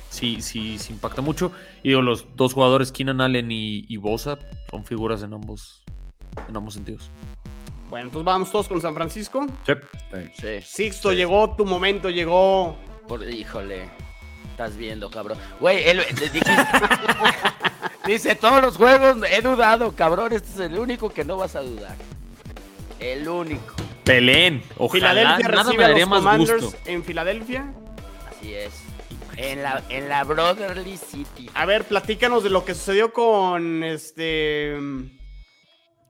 Sí, 0.10 0.42
sí, 0.42 0.80
sí 0.80 0.94
impacta 0.94 1.22
mucho. 1.22 1.52
Y 1.84 1.90
digo, 1.90 2.02
los 2.02 2.26
dos 2.36 2.54
jugadores, 2.54 2.92
Keenan 2.92 3.22
Allen 3.22 3.52
y, 3.52 3.86
y 3.88 3.98
Bosa, 3.98 4.40
son 4.72 4.84
figuras 4.86 5.22
en 5.22 5.34
ambos, 5.34 5.84
en 6.48 6.56
ambos 6.58 6.74
sentidos. 6.74 7.12
Bueno, 7.90 8.08
entonces 8.08 8.26
vamos 8.26 8.52
todos 8.52 8.68
con 8.68 8.82
San 8.82 8.94
Francisco. 8.94 9.46
Sí. 9.66 9.74
Sí. 10.40 10.62
Sixto, 10.62 11.14
llegó 11.14 11.56
tu 11.56 11.66
momento, 11.66 12.10
llegó. 12.10 12.78
Por, 13.08 13.24
híjole. 13.30 13.90
Estás 14.52 14.76
viendo, 14.76 15.10
cabrón. 15.10 15.38
Güey, 15.60 15.88
él 15.88 15.98
le 15.98 16.30
dijiste- 16.30 16.52
Dice, 18.06 18.36
todos 18.36 18.62
los 18.62 18.78
juegos 18.78 19.18
he 19.30 19.42
dudado, 19.42 19.92
cabrón. 19.94 20.34
Este 20.34 20.50
es 20.50 20.60
el 20.72 20.80
único 20.80 21.10
que 21.10 21.24
no 21.24 21.38
vas 21.38 21.56
a 21.56 21.62
dudar. 21.62 21.96
El 23.00 23.28
único. 23.28 23.76
Pelén. 24.04 24.64
Ojalá 24.78 25.10
Filadelfia 25.10 25.48
nada 25.50 25.64
recibe 25.64 25.78
me 25.78 25.84
a 25.84 25.88
daría 25.90 26.06
los 26.06 26.24
más 26.24 26.38
gusto. 26.40 26.74
en 26.86 27.04
Filadelfia. 27.04 27.74
Así 28.32 28.54
es. 28.54 28.72
En 29.36 29.62
la, 29.62 29.84
en 29.90 30.10
la 30.10 30.24
Brotherly 30.24 30.98
City. 30.98 31.50
A 31.54 31.66
ver, 31.66 31.84
platícanos 31.84 32.44
de 32.44 32.50
lo 32.50 32.66
que 32.66 32.74
sucedió 32.74 33.14
con 33.14 33.84
este. 33.84 34.76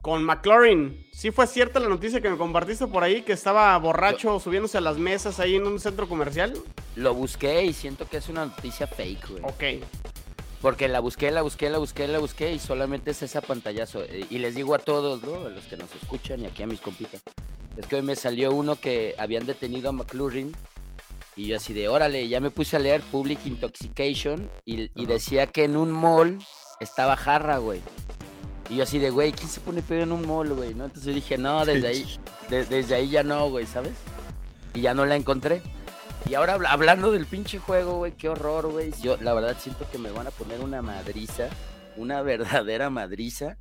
Con 0.00 0.22
McLaurin. 0.24 1.06
¿Sí 1.12 1.30
fue 1.30 1.46
cierta 1.46 1.80
la 1.80 1.88
noticia 1.88 2.20
que 2.20 2.30
me 2.30 2.36
compartiste 2.36 2.86
por 2.86 3.02
ahí 3.02 3.22
que 3.22 3.32
estaba 3.32 3.76
borracho 3.78 4.38
subiéndose 4.38 4.78
a 4.78 4.80
las 4.80 4.96
mesas 4.96 5.40
ahí 5.40 5.56
en 5.56 5.66
un 5.66 5.80
centro 5.80 6.08
comercial? 6.08 6.54
Lo 6.94 7.14
busqué 7.14 7.64
y 7.64 7.72
siento 7.72 8.08
que 8.08 8.18
es 8.18 8.28
una 8.28 8.46
noticia 8.46 8.86
fake, 8.86 9.28
güey. 9.28 9.42
Ok. 9.44 9.84
Porque 10.62 10.88
la 10.88 11.00
busqué, 11.00 11.30
la 11.30 11.42
busqué, 11.42 11.68
la 11.70 11.78
busqué, 11.78 12.08
la 12.08 12.18
busqué 12.18 12.52
y 12.52 12.58
solamente 12.58 13.10
es 13.10 13.22
esa 13.22 13.40
pantallazo. 13.40 14.02
Eh, 14.04 14.26
Y 14.30 14.38
les 14.38 14.54
digo 14.54 14.74
a 14.74 14.78
todos, 14.78 15.22
¿no? 15.22 15.46
A 15.46 15.50
los 15.50 15.64
que 15.64 15.76
nos 15.76 15.92
escuchan 15.94 16.40
y 16.40 16.46
aquí 16.46 16.62
a 16.62 16.66
mis 16.66 16.80
compitas. 16.80 17.20
Es 17.76 17.86
que 17.86 17.96
hoy 17.96 18.02
me 18.02 18.16
salió 18.16 18.52
uno 18.52 18.76
que 18.76 19.14
habían 19.18 19.46
detenido 19.46 19.88
a 19.88 19.92
McLaurin 19.92 20.52
y 21.36 21.46
yo 21.46 21.56
así 21.56 21.72
de, 21.72 21.88
órale, 21.88 22.26
ya 22.28 22.40
me 22.40 22.50
puse 22.50 22.74
a 22.74 22.80
leer 22.80 23.00
Public 23.02 23.38
Intoxication 23.46 24.50
y, 24.64 24.90
y 25.00 25.06
decía 25.06 25.46
que 25.46 25.62
en 25.64 25.76
un 25.76 25.92
mall 25.92 26.38
estaba 26.80 27.16
jarra, 27.16 27.58
güey. 27.58 27.80
Y 28.70 28.76
yo 28.76 28.82
así 28.82 28.98
de, 28.98 29.10
güey, 29.10 29.32
¿quién 29.32 29.48
se 29.48 29.60
pone 29.60 29.80
pedo 29.82 30.02
en 30.02 30.12
un 30.12 30.26
mall, 30.26 30.52
güey? 30.52 30.74
¿No? 30.74 30.84
Entonces 30.86 31.14
dije, 31.14 31.38
no, 31.38 31.64
desde 31.64 31.88
ahí, 31.88 32.06
de- 32.50 32.64
desde 32.66 32.94
ahí 32.94 33.08
ya 33.10 33.22
no, 33.22 33.48
güey, 33.48 33.66
¿sabes? 33.66 33.92
Y 34.74 34.82
ya 34.82 34.92
no 34.94 35.06
la 35.06 35.16
encontré. 35.16 35.62
Y 36.28 36.34
ahora 36.34 36.54
habla- 36.54 36.70
hablando 36.72 37.10
del 37.12 37.24
pinche 37.26 37.58
juego, 37.58 37.96
güey, 37.98 38.12
qué 38.12 38.28
horror, 38.28 38.70
güey. 38.70 38.92
Yo 39.02 39.16
la 39.18 39.32
verdad 39.32 39.56
siento 39.58 39.86
que 39.90 39.96
me 39.98 40.10
van 40.10 40.26
a 40.26 40.30
poner 40.30 40.60
una 40.60 40.82
madriza, 40.82 41.48
una 41.96 42.20
verdadera 42.62 42.90
madriza. 42.90 43.56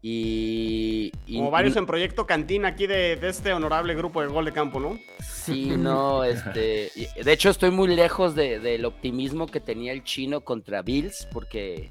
Y, 0.00 1.10
y- 1.26 1.36
Como 1.38 1.48
y- 1.48 1.52
varios 1.52 1.76
en 1.76 1.86
Proyecto 1.86 2.24
Cantina 2.26 2.68
aquí 2.68 2.86
de, 2.86 3.16
de 3.16 3.28
este 3.28 3.52
honorable 3.52 3.94
grupo 3.94 4.20
de 4.20 4.28
gol 4.28 4.44
de 4.44 4.52
campo, 4.52 4.78
¿no? 4.78 4.96
Sí, 5.28 5.72
no, 5.76 6.22
este. 6.24 6.90
De 7.22 7.32
hecho, 7.32 7.50
estoy 7.50 7.70
muy 7.72 7.88
lejos 7.94 8.34
de- 8.36 8.60
del 8.60 8.84
optimismo 8.84 9.46
que 9.48 9.58
tenía 9.60 9.92
el 9.92 10.04
chino 10.04 10.42
contra 10.42 10.82
Bills, 10.82 11.26
porque 11.32 11.90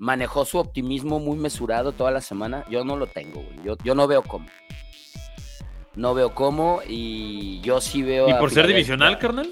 manejó 0.00 0.44
su 0.44 0.58
optimismo 0.58 1.20
muy 1.20 1.36
mesurado 1.38 1.92
toda 1.92 2.10
la 2.10 2.20
semana. 2.22 2.64
Yo 2.68 2.84
no 2.84 2.96
lo 2.96 3.06
tengo, 3.06 3.42
güey. 3.42 3.60
Yo, 3.64 3.76
yo 3.84 3.94
no 3.94 4.08
veo 4.08 4.22
cómo. 4.22 4.46
No 5.94 6.14
veo 6.14 6.34
cómo 6.34 6.80
y 6.88 7.60
yo 7.60 7.80
sí 7.80 8.02
veo. 8.02 8.28
¿Y 8.28 8.32
a 8.32 8.38
por 8.38 8.50
ser 8.50 8.66
divisional, 8.66 9.18
carnal? 9.18 9.50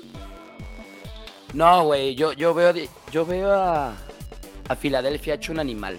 No, 1.52 1.84
güey, 1.84 2.14
yo, 2.14 2.32
yo 2.32 2.54
veo, 2.54 2.72
yo 3.12 3.26
veo 3.26 3.52
a, 3.52 3.94
a 4.68 4.76
Filadelfia 4.76 5.34
hecho 5.34 5.52
un 5.52 5.60
animal. 5.60 5.98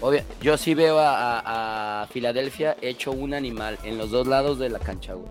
Obvio, 0.00 0.22
yo 0.40 0.56
sí 0.56 0.74
veo 0.74 0.98
a, 0.98 1.40
a- 1.40 2.02
a 2.02 2.06
Filadelfia 2.08 2.76
hecho 2.82 3.10
un 3.10 3.34
animal 3.34 3.78
en 3.84 3.98
los 3.98 4.10
dos 4.10 4.26
lados 4.26 4.58
de 4.58 4.68
la 4.70 4.78
cancha, 4.78 5.14
güey. 5.14 5.28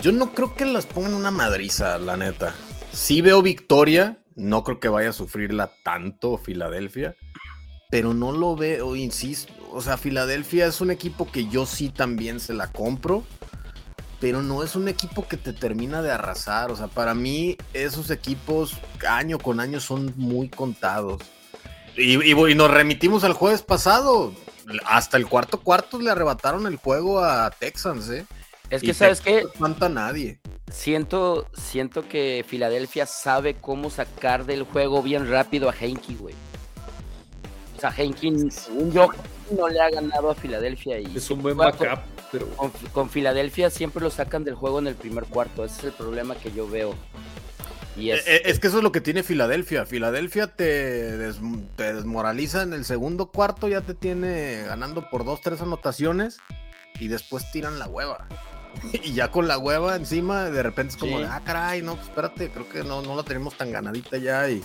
Yo 0.00 0.12
no 0.12 0.32
creo 0.32 0.54
que 0.54 0.64
las 0.64 0.86
pongan 0.86 1.14
una 1.14 1.30
madriza, 1.30 1.98
la 1.98 2.16
neta. 2.16 2.54
Sí 2.92 3.20
veo 3.20 3.42
victoria, 3.42 4.18
no 4.40 4.64
creo 4.64 4.80
que 4.80 4.88
vaya 4.88 5.10
a 5.10 5.12
sufrirla 5.12 5.70
tanto 5.84 6.38
Filadelfia, 6.38 7.14
pero 7.90 8.14
no 8.14 8.32
lo 8.32 8.56
veo, 8.56 8.96
insisto. 8.96 9.52
O 9.70 9.82
sea, 9.82 9.98
Filadelfia 9.98 10.66
es 10.66 10.80
un 10.80 10.90
equipo 10.90 11.30
que 11.30 11.46
yo 11.48 11.66
sí 11.66 11.90
también 11.90 12.40
se 12.40 12.54
la 12.54 12.72
compro, 12.72 13.22
pero 14.18 14.42
no 14.42 14.62
es 14.62 14.76
un 14.76 14.88
equipo 14.88 15.28
que 15.28 15.36
te 15.36 15.52
termina 15.52 16.00
de 16.00 16.10
arrasar. 16.10 16.70
O 16.70 16.76
sea, 16.76 16.86
para 16.86 17.14
mí 17.14 17.58
esos 17.74 18.10
equipos 18.10 18.78
año 19.06 19.38
con 19.38 19.60
año 19.60 19.78
son 19.78 20.14
muy 20.16 20.48
contados. 20.48 21.22
Y, 21.96 22.16
nos 22.54 22.70
remitimos 22.70 23.24
al 23.24 23.34
jueves 23.34 23.62
pasado. 23.62 24.32
Hasta 24.86 25.16
el 25.16 25.26
cuarto 25.26 25.60
cuarto 25.60 25.98
le 25.98 26.10
arrebataron 26.10 26.66
el 26.66 26.76
juego 26.76 27.22
a 27.22 27.50
Texans, 27.50 28.08
¿eh? 28.08 28.24
Es 28.70 28.82
Y 28.82 28.86
que, 28.86 28.94
¿sabes 28.94 29.20
qué? 29.20 29.42
No 29.42 29.48
espanta 29.48 29.86
a 29.86 29.88
nadie. 29.88 30.40
Siento, 30.72 31.46
siento 31.52 32.08
que 32.08 32.44
Filadelfia 32.46 33.04
sabe 33.06 33.54
cómo 33.54 33.90
sacar 33.90 34.46
del 34.46 34.62
juego 34.62 35.02
bien 35.02 35.28
rápido 35.28 35.68
a 35.68 35.74
Heinke, 35.74 36.14
güey. 36.14 36.34
O 37.76 37.80
sea, 37.80 37.90
Heinke, 37.96 38.30
según 38.50 38.92
yo, 38.92 39.10
no 39.56 39.68
le 39.68 39.80
ha 39.80 39.90
ganado 39.90 40.30
a 40.30 40.34
Filadelfia. 40.34 41.00
Y 41.00 41.16
Es 41.16 41.30
un 41.30 41.42
buen 41.42 41.56
Con- 41.56 41.66
backup, 41.66 42.04
pero 42.30 42.46
Con, 42.50 42.70
con 42.92 43.10
Filadelfia 43.10 43.70
siempre 43.70 44.02
lo 44.02 44.10
sacan 44.10 44.44
del 44.44 44.54
juego 44.54 44.78
en 44.78 44.86
el 44.86 44.94
primer 44.94 45.24
cuarto. 45.24 45.64
Ese 45.64 45.78
es 45.78 45.84
el 45.84 45.92
problema 45.92 46.36
que 46.36 46.52
yo 46.52 46.68
veo. 46.68 46.94
Y 47.96 48.10
es, 48.10 48.20
Eh, 48.28 48.36
eh, 48.36 48.42
Es 48.44 48.60
que 48.60 48.68
eso 48.68 48.76
es 48.78 48.84
lo 48.84 48.92
que 48.92 49.00
tiene 49.00 49.24
Filadelfia. 49.24 49.86
Filadelfia 49.86 50.46
te, 50.54 51.16
des- 51.16 51.40
te 51.74 51.92
desmoraliza 51.94 52.62
en 52.62 52.74
el 52.74 52.84
segundo 52.84 53.30
cuarto, 53.32 53.66
ya 53.66 53.80
te 53.80 53.94
tiene 53.94 54.62
ganando 54.66 55.08
por 55.10 55.24
dos, 55.24 55.40
tres 55.40 55.60
anotaciones 55.60 56.38
y 57.00 57.08
después 57.08 57.50
tiran 57.50 57.78
la 57.80 57.88
hueva. 57.88 58.28
Y 59.04 59.12
ya 59.14 59.30
con 59.30 59.46
la 59.48 59.58
hueva 59.58 59.96
encima, 59.96 60.44
de 60.50 60.62
repente 60.62 60.92
es 60.94 60.96
como, 60.96 61.16
Sí. 61.18 61.22
de, 61.24 61.28
ah, 61.28 61.42
caray, 61.44 61.82
no, 61.82 61.94
pues 61.96 62.08
espérate, 62.08 62.50
creo 62.50 62.68
que 62.68 62.82
no, 62.84 63.02
no 63.02 63.16
la 63.16 63.22
tenemos 63.22 63.54
tan 63.56 63.70
ganadita 63.72 64.16
ya. 64.18 64.48
Y, 64.50 64.62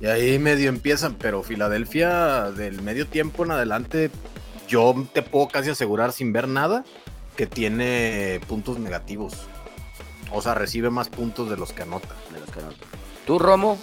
y 0.00 0.06
ahí 0.06 0.38
medio 0.38 0.68
empiezan, 0.68 1.14
pero 1.14 1.42
Filadelfia 1.42 2.50
del 2.52 2.82
medio 2.82 3.06
tiempo 3.06 3.44
en 3.44 3.50
adelante, 3.52 4.10
yo 4.68 4.94
te 5.12 5.22
puedo 5.22 5.48
casi 5.48 5.70
asegurar 5.70 6.12
sin 6.12 6.32
ver 6.32 6.46
nada 6.48 6.84
que 7.36 7.46
tiene 7.46 8.40
puntos 8.48 8.78
negativos. 8.78 9.34
O 10.32 10.42
sea, 10.42 10.54
recibe 10.54 10.90
más 10.90 11.08
puntos 11.08 11.48
de 11.50 11.56
los 11.56 11.72
que 11.72 11.82
anota. 11.82 12.14
de 12.32 12.40
los 12.40 12.50
que 12.50 12.60
no- 12.60 12.68
Tú, 13.26 13.38
Romo, 13.38 13.78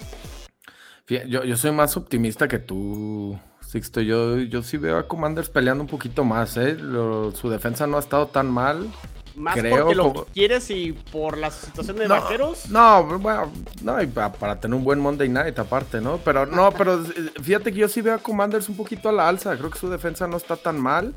Yo, 1.08 1.44
yo 1.44 1.56
soy 1.56 1.70
más 1.72 1.96
optimista 1.96 2.48
que 2.48 2.58
tú, 2.58 3.38
Sixto. 3.60 4.00
Yo, 4.00 4.38
yo 4.38 4.62
sí 4.62 4.76
veo 4.76 4.96
a 4.98 5.06
Commanders 5.08 5.48
peleando 5.50 5.82
un 5.84 5.88
poquito 5.88 6.24
más, 6.24 6.56
¿eh? 6.56 6.74
Lo- 6.74 7.30
su 7.32 7.48
defensa 7.50 7.86
no 7.86 7.96
ha 7.96 8.00
estado 8.00 8.26
tan 8.28 8.48
mal. 8.50 8.88
Más 9.36 9.54
Creo 9.54 9.76
porque 9.80 9.94
lo 9.94 10.02
como- 10.04 10.24
quieres 10.26 10.70
y 10.70 10.92
por 10.92 11.36
la 11.36 11.50
situación 11.50 11.96
de 11.98 12.08
No, 12.08 12.14
vaqueros. 12.20 12.70
No, 12.70 13.04
bueno, 13.18 13.52
no, 13.82 14.02
y 14.02 14.06
pa- 14.06 14.32
para, 14.32 14.58
tener 14.58 14.74
un 14.74 14.82
buen 14.82 14.98
Monday 14.98 15.28
Night 15.28 15.58
aparte, 15.58 16.00
¿no? 16.00 16.16
Pero 16.24 16.46
no, 16.46 16.72
pero 16.78 17.02
eh, 17.04 17.30
fíjate 17.42 17.70
que 17.72 17.78
yo 17.80 17.88
sí 17.88 18.00
veo 18.00 18.14
a 18.14 18.18
Commanders 18.18 18.68
un 18.68 18.76
poquito 18.76 19.08
a 19.08 19.12
la 19.12 19.28
alza. 19.28 19.56
Creo 19.56 19.70
que 19.70 19.78
su 19.78 19.90
defensa 19.90 20.26
no 20.26 20.36
está 20.38 20.56
tan 20.56 20.80
mal. 20.80 21.14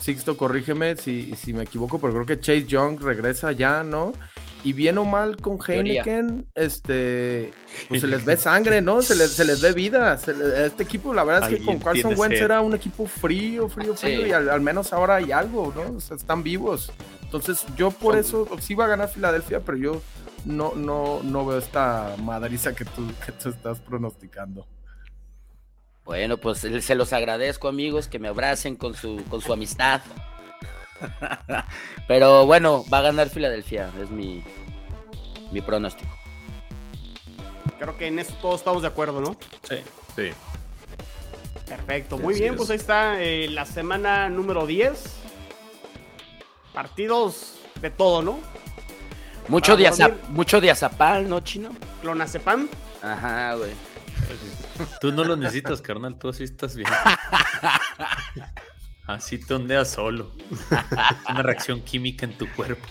Sixto, 0.00 0.36
corrígeme 0.36 0.96
si, 0.96 1.34
si 1.36 1.52
me 1.52 1.62
equivoco, 1.64 1.98
pero 2.00 2.12
creo 2.14 2.26
que 2.26 2.40
Chase 2.40 2.64
Young 2.66 3.00
regresa 3.00 3.52
ya, 3.52 3.82
¿no? 3.82 4.12
Y 4.64 4.72
bien 4.74 4.96
o 4.98 5.04
mal 5.04 5.36
con. 5.38 5.58
Heineken, 5.66 6.46
este, 6.54 7.52
pues 7.88 8.00
se 8.00 8.06
les 8.06 8.24
ve 8.24 8.36
sangre, 8.38 8.80
¿no? 8.80 9.02
Se 9.02 9.16
les, 9.16 9.30
se 9.32 9.44
les 9.44 9.60
ve 9.60 9.72
vida. 9.72 10.16
Se 10.18 10.32
este 10.66 10.84
equipo, 10.84 11.12
la 11.12 11.24
verdad 11.24 11.50
es 11.50 11.56
que 11.56 11.60
Ahí 11.60 11.66
con 11.66 11.78
Carson 11.80 12.14
Wentz 12.16 12.36
ser. 12.36 12.44
era 12.44 12.60
un 12.60 12.74
equipo 12.74 13.06
frío, 13.06 13.68
frío, 13.68 13.94
frío, 13.96 14.20
Sí. 14.20 14.26
y 14.28 14.32
al, 14.32 14.48
al 14.48 14.60
menos 14.60 14.92
ahora 14.92 15.16
hay 15.16 15.32
algo, 15.32 15.72
¿no? 15.74 15.96
O 15.96 16.00
sea, 16.00 16.16
están 16.16 16.42
vivos. 16.44 16.92
Entonces, 17.22 17.64
yo 17.76 17.90
por 17.90 18.16
eso 18.16 18.46
sí 18.60 18.74
va 18.74 18.84
a 18.84 18.88
ganar 18.88 19.08
Filadelfia, 19.08 19.60
pero 19.60 19.78
yo 19.78 20.02
no, 20.44 20.74
no, 20.76 21.20
no 21.24 21.44
veo 21.46 21.58
esta 21.58 22.14
madriza 22.22 22.74
que 22.74 22.84
tú, 22.84 23.10
que 23.24 23.32
tú 23.32 23.48
estás 23.48 23.80
pronosticando. 23.80 24.66
bueno, 26.04 26.36
pues 26.36 26.58
se 26.58 26.94
los 26.94 27.12
agradezco, 27.12 27.68
amigos, 27.68 28.06
que 28.08 28.18
me 28.18 28.28
abracen 28.28 28.76
con 28.76 28.94
su, 28.94 29.22
con 29.28 29.40
su 29.40 29.52
amistad. 29.52 30.02
Pero 32.08 32.46
bueno, 32.46 32.84
va 32.92 32.98
a 32.98 33.02
ganar 33.02 33.28
Filadelfia, 33.28 33.90
es 34.02 34.10
mi, 34.10 34.42
mi 35.50 35.60
pronóstico. 35.60 36.10
Creo 37.78 37.96
que 37.98 38.06
en 38.06 38.18
eso 38.18 38.32
todos 38.40 38.60
estamos 38.60 38.82
de 38.82 38.88
acuerdo, 38.88 39.20
¿no? 39.20 39.36
sí. 39.68 39.76
Sí. 40.14 40.30
Perfecto. 41.66 42.16
Sí, 42.18 42.22
Muy 42.22 42.34
así 42.34 42.42
bien, 42.42 42.52
es. 42.54 42.58
pues 42.58 42.70
ahí 42.70 42.76
está 42.76 43.22
eh, 43.22 43.48
la 43.48 43.64
semana 43.64 44.28
número 44.28 44.66
10. 44.66 45.02
Partidos 46.74 47.54
de 47.80 47.90
todo, 47.90 48.20
¿no? 48.22 48.38
Mucho, 49.48 49.72
Para 49.72 49.80
diaza- 49.88 50.08
dormir. 50.08 50.24
mucho 50.30 50.60
diazapal, 50.60 51.28
¿no, 51.28 51.40
chino? 51.40 51.70
Clonazepam. 52.02 52.68
Ajá, 53.02 53.54
güey. 53.54 53.70
Tú 55.00 55.12
no 55.12 55.24
lo 55.24 55.34
necesitas, 55.36 55.80
carnal. 55.82 56.16
Tú 56.18 56.28
así 56.28 56.44
estás 56.44 56.76
bien. 56.76 56.88
Así 59.06 59.38
te 59.38 59.54
ondeas 59.54 59.90
solo. 59.90 60.30
Una 61.28 61.42
reacción 61.42 61.82
química 61.82 62.24
en 62.24 62.38
tu 62.38 62.48
cuerpo. 62.52 62.86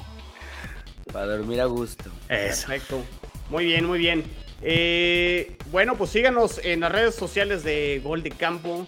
Para 1.11 1.37
dormir 1.37 1.59
a 1.61 1.65
gusto. 1.65 2.11
Eso. 2.29 2.67
Perfecto. 2.67 3.01
Muy 3.49 3.65
bien, 3.65 3.85
muy 3.85 3.97
bien. 3.99 4.23
Eh, 4.61 5.57
bueno, 5.71 5.97
pues 5.97 6.11
síganos 6.11 6.59
en 6.63 6.81
las 6.81 6.91
redes 6.91 7.15
sociales 7.15 7.63
de 7.63 8.01
Gol 8.03 8.21
de 8.23 8.31
Campo. 8.31 8.85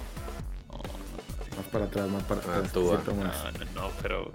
Más 1.57 1.65
para 1.71 1.85
atrás, 1.85 2.07
más 2.07 2.23
para 2.23 2.41
Ah, 2.41 2.43
atrás. 2.43 2.71
tantito 2.73 3.13
No, 3.13 3.23
no, 3.23 3.81
no, 3.81 3.91
pero. 4.01 4.31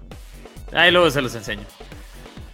Ahí 0.73 0.91
luego 0.91 1.09
se 1.09 1.21
los 1.21 1.33
enseño. 1.35 1.63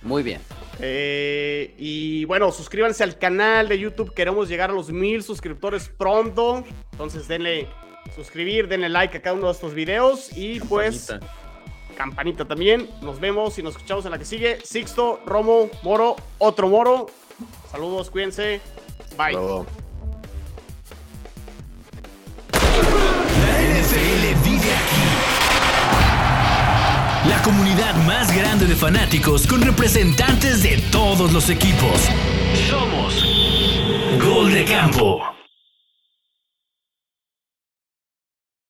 Muy 0.01 0.23
bien. 0.23 0.41
Eh, 0.79 1.75
y 1.77 2.25
bueno, 2.25 2.51
suscríbanse 2.51 3.03
al 3.03 3.17
canal 3.17 3.67
de 3.69 3.77
YouTube. 3.77 4.13
Queremos 4.13 4.49
llegar 4.49 4.71
a 4.71 4.73
los 4.73 4.89
mil 4.89 5.21
suscriptores 5.23 5.89
pronto. 5.89 6.63
Entonces 6.93 7.27
denle 7.27 7.67
suscribir, 8.15 8.67
denle 8.67 8.89
like 8.89 9.17
a 9.17 9.21
cada 9.21 9.35
uno 9.35 9.47
de 9.47 9.53
estos 9.53 9.73
videos. 9.73 10.35
Y 10.35 10.59
pues 10.61 11.13
Campanita. 11.91 12.45
también. 12.45 12.89
Nos 13.01 13.19
vemos 13.19 13.57
y 13.59 13.63
nos 13.63 13.75
escuchamos 13.75 14.05
en 14.05 14.11
la 14.11 14.17
que 14.17 14.25
sigue. 14.25 14.59
Sixto, 14.63 15.19
Romo, 15.25 15.69
Moro, 15.83 16.15
otro 16.37 16.67
Moro. 16.69 17.07
Saludos, 17.71 18.09
cuídense. 18.09 18.61
Bye. 19.17 19.33
La 22.53 23.61
NFL 23.61 24.23
vive 24.43 24.73
aquí. 24.73 25.01
La 27.29 27.41
comunidad 27.43 27.95
más 28.05 28.35
grande 28.35 28.65
de 28.65 28.75
fanáticos 28.75 29.45
con 29.47 29.61
representantes 29.61 30.63
de 30.63 30.77
todos 30.91 31.31
los 31.31 31.49
equipos. 31.49 32.09
Somos 32.69 33.23
Gol 34.23 34.53
de 34.53 34.65
Campo. 34.65 35.40